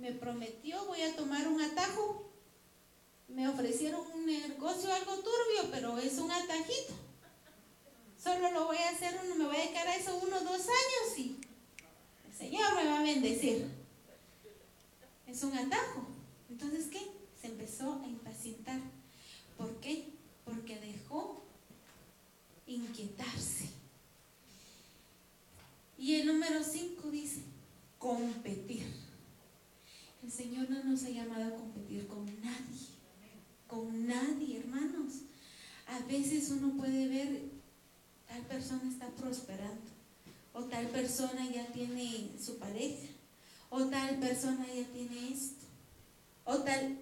me 0.00 0.12
prometió, 0.12 0.84
voy 0.86 1.02
a 1.02 1.14
tomar 1.14 1.46
un 1.46 1.60
atajo. 1.60 2.30
Me 3.28 3.46
ofrecieron 3.46 4.00
un 4.12 4.26
negocio 4.26 4.92
algo 4.92 5.14
turbio, 5.16 5.70
pero 5.70 5.98
es 5.98 6.18
un 6.18 6.30
atajito. 6.30 6.94
Solo 8.22 8.50
lo 8.50 8.66
voy 8.66 8.78
a 8.78 8.90
hacer, 8.90 9.18
uno, 9.24 9.34
me 9.36 9.44
voy 9.46 9.56
a 9.56 9.60
dedicar 9.60 9.86
a 9.86 9.96
eso 9.96 10.18
uno 10.22 10.36
o 10.36 10.40
dos 10.40 10.60
años 10.60 11.18
y 11.18 11.40
el 12.26 12.36
Señor 12.36 12.74
me 12.74 12.86
va 12.86 12.98
a 12.98 13.02
bendecir. 13.02 13.66
Es 15.26 15.42
un 15.42 15.56
atajo. 15.56 16.06
Entonces, 16.50 16.86
¿qué? 16.86 17.00
Se 17.40 17.46
empezó 17.46 18.00
a 18.02 18.06
impacientar. 18.06 18.80
¿Por 19.56 19.74
qué? 19.80 20.08
Porque 20.44 20.78
dejó 20.80 21.42
inquietarse. 22.66 23.68
Y 25.96 26.16
el 26.16 26.26
número 26.26 26.64
5 26.64 27.10
dice, 27.10 27.42
competir. 27.98 29.09
El 30.22 30.30
Señor 30.30 30.68
no 30.68 30.84
nos 30.84 31.02
ha 31.04 31.08
llamado 31.08 31.44
a 31.44 31.56
competir 31.56 32.06
con 32.06 32.26
nadie, 32.42 32.88
con 33.66 34.06
nadie, 34.06 34.58
hermanos. 34.58 35.22
A 35.86 35.98
veces 36.00 36.50
uno 36.50 36.76
puede 36.76 37.08
ver, 37.08 37.42
tal 38.28 38.42
persona 38.42 38.82
está 38.88 39.08
prosperando, 39.08 39.90
o 40.52 40.64
tal 40.64 40.86
persona 40.88 41.48
ya 41.50 41.66
tiene 41.72 42.32
su 42.38 42.58
pareja, 42.58 43.08
o 43.70 43.86
tal 43.86 44.18
persona 44.18 44.66
ya 44.66 44.84
tiene 44.92 45.32
esto, 45.32 45.64
o 46.44 46.58
tal, 46.58 46.98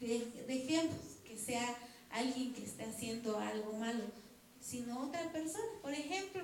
dejemos 0.00 0.94
que 1.24 1.38
sea 1.38 1.74
alguien 2.10 2.52
que 2.52 2.64
esté 2.64 2.84
haciendo 2.84 3.38
algo 3.38 3.72
malo, 3.78 4.04
sino 4.60 5.06
otra 5.06 5.32
persona. 5.32 5.64
Por 5.80 5.92
ejemplo, 5.92 6.42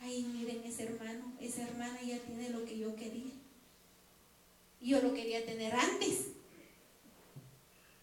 ay, 0.00 0.24
miren 0.24 0.64
ese 0.64 0.84
hermano, 0.84 1.32
esa 1.40 1.62
hermana 1.62 2.02
ya 2.02 2.18
tiene 2.18 2.50
lo 2.50 2.64
que 2.64 2.76
yo 2.76 2.96
quería. 2.96 3.39
Yo 4.80 5.00
lo 5.02 5.12
quería 5.12 5.44
tener 5.44 5.74
antes. 5.74 6.28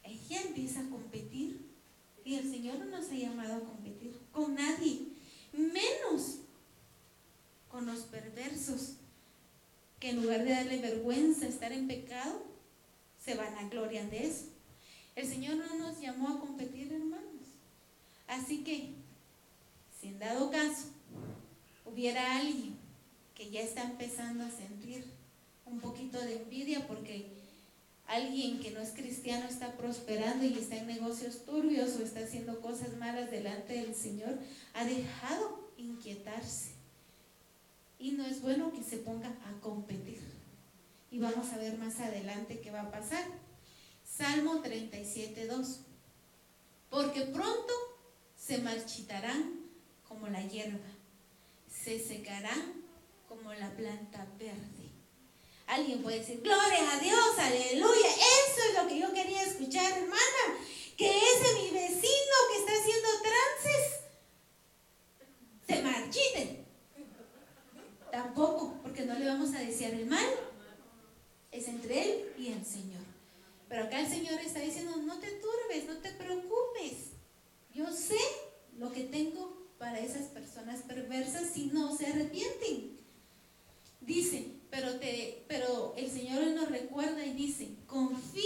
Ella 0.04 0.42
empieza 0.42 0.82
a 0.82 0.90
competir 0.90 1.68
y 2.24 2.36
el 2.36 2.50
Señor 2.50 2.78
no 2.80 2.86
nos 2.86 3.10
ha 3.10 3.16
llamado 3.16 3.56
a 3.56 3.60
competir 3.62 4.20
con 4.32 4.56
nadie, 4.56 5.08
menos 5.54 6.40
con 7.70 7.86
los 7.86 8.02
perversos, 8.02 8.98
que 10.00 10.12
en 10.12 10.22
lugar 10.22 10.44
de 10.44 10.52
darle 10.52 10.80
vergüenza 10.80 11.48
estar 11.48 11.72
en 11.72 11.88
pecado, 11.88 12.44
se 13.24 13.36
van 13.36 13.56
a 13.58 13.68
gloria 13.70 14.06
de 14.06 14.28
eso. 14.28 14.46
El 15.16 15.28
Señor 15.28 15.56
no 15.56 15.76
nos 15.78 16.00
llamó 16.00 16.30
a 16.30 16.40
competir, 16.40 16.94
hermanos. 16.94 17.48
Así 18.28 18.64
que, 18.64 18.94
si 20.00 20.10
en 20.10 20.20
dado 20.20 20.52
caso 20.52 20.90
hubiera 21.86 22.38
alguien 22.38 22.78
que 23.34 23.50
ya 23.50 23.62
está 23.62 23.84
empezando 23.84 24.44
a 24.44 24.52
sentir 24.52 25.17
un 25.70 25.80
poquito 25.80 26.20
de 26.20 26.42
envidia 26.42 26.88
porque 26.88 27.28
alguien 28.08 28.60
que 28.60 28.72
no 28.72 28.80
es 28.80 28.92
cristiano 28.92 29.48
está 29.48 29.74
prosperando 29.74 30.46
y 30.46 30.54
está 30.54 30.78
en 30.78 30.88
negocios 30.88 31.46
turbios 31.46 31.96
o 31.96 32.04
está 32.04 32.22
haciendo 32.22 32.62
cosas 32.62 32.96
malas 32.98 33.30
delante 33.32 33.74
del 33.74 33.96
Señor, 33.96 34.38
ha 34.74 34.86
dejado 34.86 35.72
inquietarse. 35.78 36.72
Y 38.00 38.12
no 38.12 38.26
es 38.26 38.42
bueno 38.42 38.72
que 38.72 38.84
se 38.84 38.98
ponga 38.98 39.30
a 39.30 39.60
competir. 39.62 40.22
Y 41.10 41.20
vamos 41.20 41.52
a 41.52 41.58
ver 41.58 41.78
más 41.78 42.00
adelante 42.00 42.60
qué 42.60 42.72
va 42.72 42.82
a 42.82 42.92
pasar. 42.92 43.26
Salmo 44.06 44.62
37, 44.62 45.48
2. 45.48 45.80
Porque 46.90 47.22
pronto 47.22 47.74
se 48.38 48.60
marchitarán 48.60 49.68
como 50.08 50.28
la 50.28 50.42
hierba 50.48 50.98
se 51.88 52.00
secarán 52.00 52.84
como 53.30 53.54
la 53.54 53.72
planta 53.72 54.28
verde. 54.38 54.97
Alguien 55.68 56.02
puede 56.02 56.20
decir, 56.20 56.42
gloria 56.42 56.92
a 56.92 57.00
Dios, 57.00 57.38
aleluya. 57.38 58.08
Eso 58.08 58.62
es 58.70 58.82
lo 58.82 58.88
que 58.88 59.00
yo 59.00 59.14
quería 59.14 59.44
escuchar, 59.44 59.92
hermana. 59.92 60.58
Que 60.96 61.10
ese 61.10 61.54
mi 61.56 61.70
vecino 61.72 62.36
que 62.52 62.60
está 62.60 62.72
haciendo 62.72 63.08
trances 63.22 64.00
se 65.68 65.82
marchite. 65.84 66.66
Tampoco, 68.12 68.80
porque 68.82 69.06
no 69.06 69.20
le 69.20 69.28
vamos 69.28 69.54
a 69.54 69.60
desear 69.60 69.94
el 69.94 70.06
mal. 70.06 70.26
Es 71.52 71.68
entre 71.68 72.02
él 72.02 72.34
y 72.40 72.48
el 72.48 72.66
Señor. 72.66 73.04
Pero 73.68 73.84
acá 73.84 74.00
el 74.00 74.08
Señor 74.08 74.40
está 74.40 74.62
diciendo, 74.62 74.96
no 74.98 75.20
te 75.20 75.32
turbes, 75.32 75.86
no 75.86 75.98
te 75.98 76.12
preocupes. 76.14 77.12
Yo 77.74 77.92
sé 77.92 78.18
lo 78.78 78.92
que 78.94 79.04
tengo 79.04 79.68
para 79.78 80.00
esas 80.00 80.28
personas 80.30 80.82
perversas 80.84 81.50
si 81.54 81.66
no 81.66 81.96
se 81.96 82.08
arrepienten. 82.08 82.98
Dice, 84.02 84.57
pero, 84.70 85.00
te, 85.00 85.44
pero 85.48 85.94
el 85.98 86.10
Señor 86.10 86.46
nos 86.48 86.70
recuerda 86.70 87.26
y 87.26 87.34
dice, 87.34 87.70
confía 87.88 88.42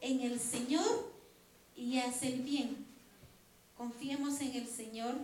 en 0.00 0.20
el 0.20 0.38
Señor 0.38 1.12
y 1.76 1.98
haz 1.98 2.22
el 2.22 2.42
bien. 2.42 2.86
Confiemos 3.76 4.40
en 4.40 4.54
el 4.54 4.66
Señor, 4.66 5.16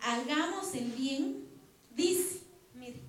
hagamos 0.00 0.74
el 0.74 0.90
bien, 0.92 1.46
dice, 1.94 2.40
mire, 2.74 3.00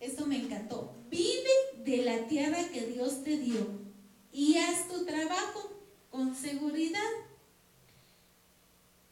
esto 0.00 0.26
me 0.26 0.36
encantó, 0.36 0.94
vive 1.10 1.50
de 1.84 1.98
la 1.98 2.26
tierra 2.26 2.68
que 2.70 2.86
Dios 2.86 3.22
te 3.22 3.36
dio 3.36 3.86
y 4.32 4.56
haz 4.56 4.88
tu 4.88 5.04
trabajo 5.04 5.70
con 6.10 6.34
seguridad. 6.34 7.00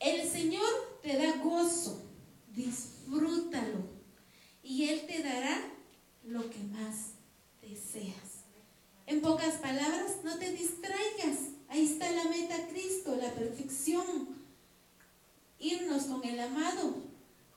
El 0.01 0.29
Señor 0.29 0.69
te 1.03 1.17
da 1.17 1.37
gozo, 1.37 2.03
disfrútalo 2.49 3.85
y 4.63 4.89
Él 4.89 5.07
te 5.07 5.23
dará 5.23 5.74
lo 6.27 6.49
que 6.51 6.59
más 6.73 7.13
deseas. 7.61 8.45
En 9.07 9.21
pocas 9.21 9.55
palabras, 9.57 10.19
no 10.25 10.39
te 10.39 10.53
distraigas. 10.53 11.39
Ahí 11.69 11.85
está 11.85 12.11
la 12.11 12.25
meta 12.25 12.67
Cristo, 12.69 13.17
la 13.17 13.33
perfección. 13.33 14.05
Irnos 15.59 16.05
con 16.05 16.25
el 16.25 16.41
amado. 16.41 16.97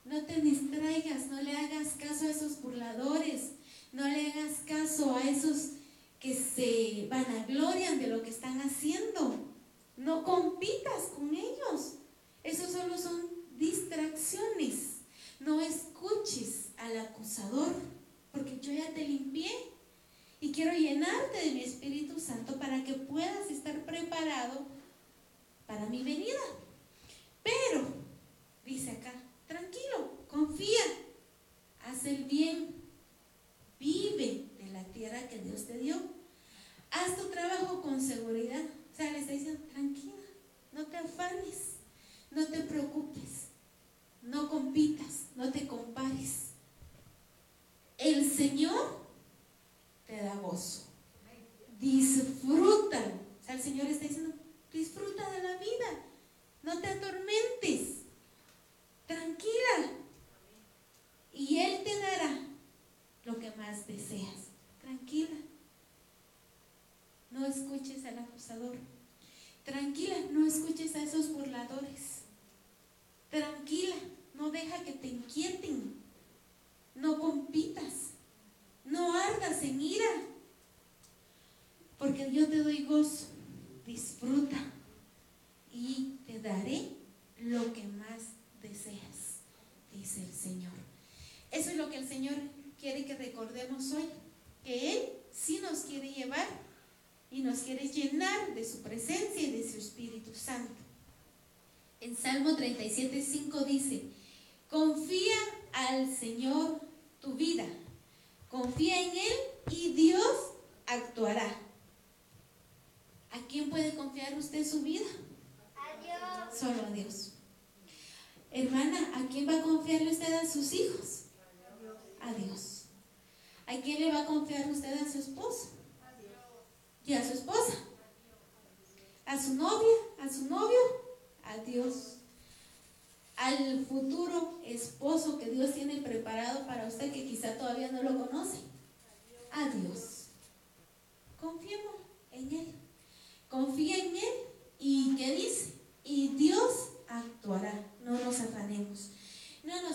No 0.05 0.21
te 0.25 0.41
distraigas, 0.41 1.27
no 1.27 1.41
le 1.41 1.55
hagas 1.55 1.89
caso 1.99 2.25
a 2.25 2.29
esos 2.29 2.61
burladores, 2.61 3.51
no 3.91 4.07
le 4.07 4.31
hagas 4.31 4.59
caso 4.65 5.15
a 5.15 5.21
esos 5.23 5.71
que 6.19 6.33
se 6.33 7.07
vanaglorian 7.09 7.99
de 7.99 8.07
lo 8.07 8.21
que 8.21 8.29
están 8.29 8.61
haciendo. 8.61 9.35
No 9.97 10.23
compitas 10.23 11.11
con 11.15 11.35
ellos. 11.35 11.95
Esos 12.43 12.71
solo 12.71 12.97
son 12.97 13.21
distracciones. 13.57 14.99
No 15.39 15.59
escuches 15.59 16.69
al 16.77 16.97
acusador, 16.99 17.73
porque 18.37 18.59
yo 18.59 18.71
ya 18.71 18.93
te 18.93 19.07
limpié 19.07 19.51
y 20.39 20.51
quiero 20.51 20.71
llenarte 20.71 21.39
de 21.43 21.51
mi 21.51 21.63
Espíritu 21.63 22.19
Santo 22.19 22.57
para 22.59 22.83
que 22.83 22.93
puedas 22.93 23.49
estar 23.49 23.83
preparado 23.85 24.67
para 25.65 25.87
mi 25.87 26.03
venida. 26.03 26.39
Pero, 27.43 27.87
dice 28.65 28.91
acá, 28.91 29.13
tranquilo, 29.47 30.17
confía, 30.27 30.83
haz 31.85 32.05
el 32.05 32.25
bien, 32.25 32.75
vive 33.79 34.45
de 34.59 34.67
la 34.71 34.83
tierra 34.85 35.27
que 35.27 35.39
Dios 35.39 35.65
te 35.65 35.77
dio, 35.79 35.95
haz 36.91 37.17
tu 37.17 37.29
trabajo 37.29 37.81
con 37.81 37.99
seguridad. 37.99 38.63
O 38.93 38.95
sea, 38.95 39.11
le 39.11 39.19
está 39.19 39.33
diciendo, 39.33 39.61
tranquila, 39.71 40.13
no 40.71 40.85
te 40.85 40.97
afanes, 40.97 41.77
no 42.31 42.45
te 42.45 42.59
preocupes, 42.61 43.47
no 44.21 44.49
compitas, 44.49 45.27
no 45.35 45.51
te 45.51 45.67
compares. 45.67 46.46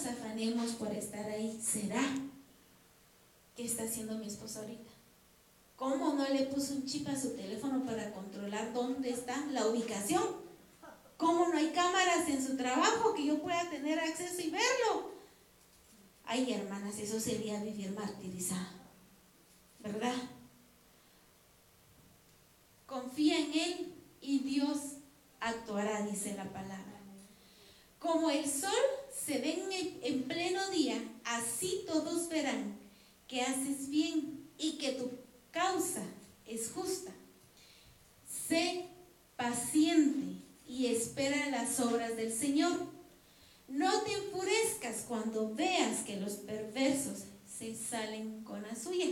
Afanemos 0.07 0.72
por 0.72 0.92
estar 0.92 1.24
ahí. 1.26 1.61
¿Será? 1.61 2.03
¿Qué 3.57 3.64
está 3.64 3.84
haciendo 3.84 4.18
mi 4.18 4.26
esposo 4.26 4.61
ahorita? 4.61 4.90
¿Cómo 5.76 6.14
no 6.14 6.28
le 6.28 6.44
puso 6.44 6.74
un 6.74 6.86
chip 6.86 7.09
a 7.09 7.20
su 7.20 7.30
teléfono 7.30 7.84
para 7.84 8.12
controlar 8.12 8.72
dónde 8.72 9.11
está 9.11 9.36
la 9.46 9.66
ubicación? 9.66 10.22
¿Cómo 11.16 11.48
no 11.48 11.57
hay 11.57 11.70
cámaras 11.70 12.28
en 12.28 12.44
su 12.44 12.57
trabajo 12.57 13.14
que 13.14 13.26
yo 13.26 13.42
pueda 13.42 13.68
tener 13.68 13.98
acceso 13.98 14.40
y 14.40 14.50
verlo? 14.50 15.12
Ay, 16.24 16.53
hermanas, 16.53 16.98
eso 16.98 17.20
sería 17.20 17.62
vivir 17.62 17.92
martirizado, 17.92 18.78
¿verdad? 19.80 20.14
Confía 22.86 23.38
en 23.38 23.53
Él 23.53 23.94
y 24.20 24.38
Dios 24.40 24.78
actuará, 25.40 26.03
dice 26.07 26.34
la 26.34 26.44
palabra. 26.44 26.91
Como 28.03 28.30
el 28.30 28.44
sol 28.50 28.72
se 29.14 29.38
ve 29.38 29.62
en, 30.03 30.24
pleno 30.24 30.70
día, 30.70 31.00
así 31.24 31.84
todos 31.86 32.28
verán 32.28 32.76
que 33.28 33.42
haces 33.42 33.88
bien 33.88 34.50
y 34.59 34.72
que 34.72 34.90
tu 34.94 35.09
causa 35.53 36.03
es 36.44 36.72
justa. 36.72 37.12
Sé 38.28 38.86
paciente 39.36 40.42
y 40.66 40.86
espera 40.86 41.48
las 41.50 41.78
obras 41.78 42.16
del 42.16 42.32
Señor. 42.32 42.72
No 43.68 44.03
te 44.03 44.14
enfurezcas 44.14 45.05
cuando 45.07 45.55
veas 45.55 46.00
que 46.00 46.16
los 46.16 46.32
perversos 46.32 47.20
se 47.46 47.76
salen 47.76 48.42
con 48.42 48.62
la 48.62 48.74
suya, 48.74 49.07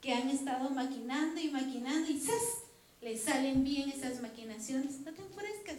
que 0.00 0.12
han 0.12 0.30
estado 0.30 0.70
maquinando 0.70 1.40
y 1.40 1.48
maquinando 1.48 2.08
y 2.08 2.20
¡zas! 2.20 2.62
le 3.00 3.18
salen 3.18 3.64
bien 3.64 3.90
esas 3.90 4.22
maquinaciones. 4.22 5.00
No 5.00 5.12
te 5.12 5.22
enfurezcas, 5.22 5.78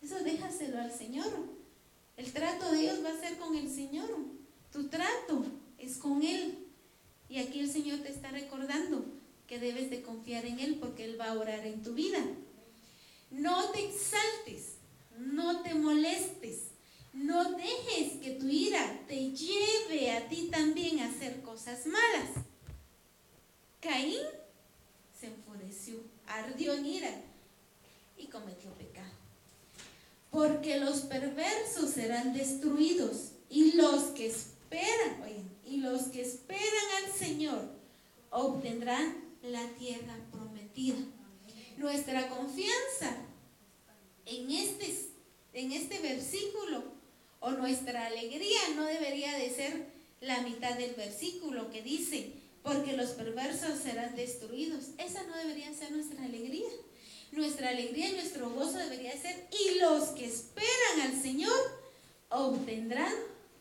eso 0.00 0.20
déjaselo 0.22 0.78
al 0.78 0.96
Señor. 0.96 1.57
El 2.18 2.32
trato 2.32 2.72
de 2.72 2.80
ellos 2.80 3.04
va 3.04 3.10
a 3.10 3.20
ser 3.20 3.38
con 3.38 3.54
el 3.54 3.72
Señor. 3.72 4.10
Tu 4.72 4.88
trato 4.88 5.46
es 5.78 5.96
con 5.98 6.22
Él. 6.24 6.66
Y 7.28 7.38
aquí 7.38 7.60
el 7.60 7.70
Señor 7.70 8.00
te 8.00 8.10
está 8.10 8.32
recordando 8.32 9.06
que 9.46 9.60
debes 9.60 9.88
de 9.88 10.02
confiar 10.02 10.44
en 10.44 10.58
Él 10.58 10.78
porque 10.80 11.04
Él 11.04 11.18
va 11.18 11.26
a 11.26 11.38
orar 11.38 11.64
en 11.64 11.82
tu 11.84 11.94
vida. 11.94 12.18
No 13.30 13.70
te 13.70 13.84
exaltes, 13.84 14.78
no 15.16 15.62
te 15.62 15.74
molestes, 15.74 16.72
no 17.12 17.52
dejes 17.52 18.14
que 18.20 18.32
tu 18.32 18.48
ira 18.48 19.04
te 19.06 19.30
lleve 19.30 20.10
a 20.10 20.28
ti 20.28 20.48
también 20.50 20.98
a 20.98 21.08
hacer 21.08 21.40
cosas 21.42 21.86
malas. 21.86 22.44
Caín 23.80 24.26
se 25.18 25.26
enfureció, 25.26 26.00
ardió 26.26 26.74
en 26.74 26.86
ira 26.86 27.22
y 28.16 28.26
cometió 28.26 28.72
pecado. 28.74 29.17
Porque 30.30 30.78
los 30.78 31.00
perversos 31.00 31.90
serán 31.90 32.34
destruidos 32.34 33.32
y 33.48 33.72
los 33.72 34.02
que 34.14 34.26
esperan, 34.26 35.22
oye, 35.22 35.42
y 35.64 35.78
los 35.78 36.02
que 36.04 36.22
esperan 36.22 37.04
al 37.04 37.12
Señor 37.12 37.78
obtendrán 38.30 39.16
la 39.42 39.66
tierra 39.78 40.16
prometida. 40.30 40.98
Nuestra 41.76 42.28
confianza 42.28 43.16
en 44.26 44.50
este, 44.50 44.94
en 45.54 45.72
este 45.72 46.00
versículo 46.00 46.82
o 47.40 47.50
nuestra 47.52 48.06
alegría 48.06 48.60
no 48.76 48.84
debería 48.84 49.32
de 49.34 49.50
ser 49.50 49.86
la 50.20 50.42
mitad 50.42 50.76
del 50.76 50.94
versículo 50.94 51.70
que 51.70 51.82
dice, 51.82 52.32
porque 52.62 52.96
los 52.96 53.10
perversos 53.10 53.78
serán 53.78 54.16
destruidos. 54.16 54.90
Esa 54.98 55.22
no 55.24 55.36
debería 55.36 55.72
ser 55.72 55.92
nuestra 55.92 56.24
alegría. 56.24 56.68
Nuestra 57.32 57.70
alegría 57.70 58.08
y 58.08 58.12
nuestro 58.14 58.50
gozo 58.50 58.78
debería 58.78 59.12
ser, 59.20 59.46
y 59.50 59.78
los 59.78 60.08
que 60.10 60.26
esperan 60.26 61.00
al 61.02 61.22
Señor 61.22 61.52
obtendrán 62.30 63.12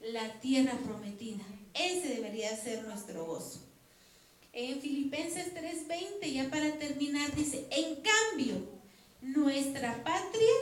la 0.01 0.39
tierra 0.39 0.73
prometida. 0.83 1.43
Ese 1.73 2.15
debería 2.15 2.55
ser 2.55 2.83
nuestro 2.83 3.25
gozo. 3.25 3.59
En 4.53 4.81
Filipenses 4.81 5.53
3:20, 5.53 6.31
ya 6.31 6.49
para 6.49 6.71
terminar, 6.79 7.35
dice, 7.35 7.67
en 7.69 7.97
cambio, 8.01 8.55
nuestra 9.21 10.03
patria 10.03 10.53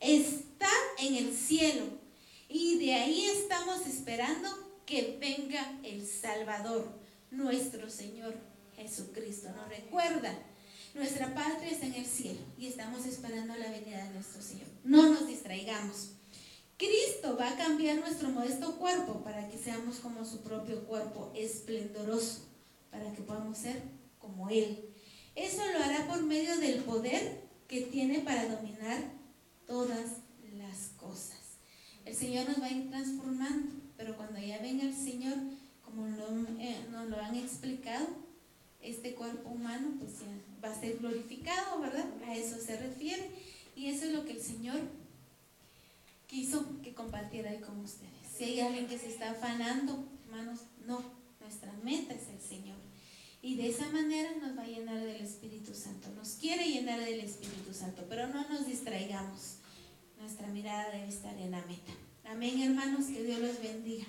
está 0.00 0.70
en 0.98 1.16
el 1.16 1.34
cielo 1.34 1.84
y 2.48 2.78
de 2.78 2.94
ahí 2.94 3.24
estamos 3.24 3.86
esperando 3.86 4.48
que 4.84 5.16
venga 5.18 5.78
el 5.82 6.06
Salvador, 6.06 6.86
nuestro 7.30 7.90
Señor 7.90 8.36
Jesucristo. 8.76 9.48
¿Nos 9.50 9.68
recuerda? 9.68 10.38
Nuestra 10.96 11.34
patria 11.34 11.72
está 11.72 11.84
en 11.84 11.92
el 11.92 12.06
cielo 12.06 12.40
y 12.56 12.68
estamos 12.68 13.04
esperando 13.04 13.54
la 13.54 13.70
venida 13.70 14.02
de 14.02 14.14
nuestro 14.14 14.40
Señor. 14.40 14.66
No 14.82 15.10
nos 15.10 15.26
distraigamos. 15.26 16.12
Cristo 16.78 17.36
va 17.38 17.50
a 17.50 17.56
cambiar 17.58 17.98
nuestro 17.98 18.30
modesto 18.30 18.78
cuerpo 18.78 19.22
para 19.22 19.46
que 19.50 19.58
seamos 19.58 19.96
como 19.96 20.24
su 20.24 20.40
propio 20.40 20.86
cuerpo 20.86 21.30
esplendoroso, 21.36 22.46
para 22.90 23.12
que 23.12 23.20
podamos 23.20 23.58
ser 23.58 23.82
como 24.18 24.48
Él. 24.48 24.88
Eso 25.34 25.60
lo 25.70 25.84
hará 25.84 26.06
por 26.06 26.22
medio 26.22 26.56
del 26.56 26.82
poder 26.82 27.42
que 27.68 27.82
tiene 27.82 28.20
para 28.20 28.48
dominar 28.48 28.98
todas 29.66 30.12
las 30.56 30.78
cosas. 30.96 31.58
El 32.06 32.14
Señor 32.14 32.48
nos 32.48 32.62
va 32.62 32.66
a 32.68 32.72
ir 32.72 32.88
transformando, 32.88 33.70
pero 33.98 34.16
cuando 34.16 34.40
ya 34.40 34.60
venga 34.60 34.84
el 34.84 34.94
Señor, 34.94 35.36
como 35.82 36.06
eh, 36.58 36.86
nos 36.90 37.06
lo 37.10 37.20
han 37.20 37.36
explicado, 37.36 38.06
este 38.80 39.14
cuerpo 39.14 39.50
humano 39.50 39.96
pues 39.98 40.20
ya 40.20 40.55
va 40.66 40.72
a 40.72 40.80
ser 40.80 40.98
glorificado, 40.98 41.80
¿verdad? 41.80 42.06
A 42.26 42.34
eso 42.34 42.58
se 42.58 42.76
refiere. 42.76 43.30
Y 43.74 43.86
eso 43.86 44.06
es 44.06 44.12
lo 44.12 44.24
que 44.24 44.32
el 44.32 44.42
Señor 44.42 44.80
quiso 46.26 46.66
que 46.82 46.94
compartiera 46.94 47.50
ahí 47.50 47.60
con 47.60 47.80
ustedes. 47.80 48.10
Si 48.36 48.44
hay 48.44 48.60
alguien 48.60 48.86
que 48.86 48.98
se 48.98 49.08
está 49.08 49.30
afanando, 49.30 50.04
hermanos, 50.24 50.60
no, 50.86 51.02
nuestra 51.40 51.72
meta 51.82 52.14
es 52.14 52.28
el 52.28 52.40
Señor. 52.40 52.76
Y 53.42 53.54
de 53.56 53.68
esa 53.68 53.88
manera 53.90 54.32
nos 54.42 54.58
va 54.58 54.62
a 54.62 54.66
llenar 54.66 54.98
del 55.00 55.22
Espíritu 55.22 55.72
Santo. 55.74 56.08
Nos 56.16 56.30
quiere 56.30 56.68
llenar 56.68 56.98
del 57.00 57.20
Espíritu 57.20 57.72
Santo, 57.72 58.04
pero 58.08 58.26
no 58.26 58.48
nos 58.48 58.66
distraigamos. 58.66 59.58
Nuestra 60.18 60.48
mirada 60.48 60.90
debe 60.90 61.08
estar 61.08 61.36
en 61.38 61.52
la 61.52 61.64
meta. 61.66 61.92
Amén, 62.24 62.60
hermanos, 62.60 63.06
que 63.06 63.22
Dios 63.22 63.38
los 63.38 63.62
bendiga. 63.62 64.06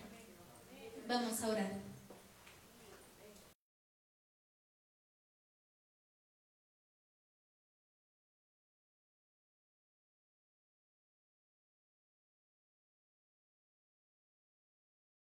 Vamos 1.07 1.39
a 1.41 1.49
orar. 1.49 1.86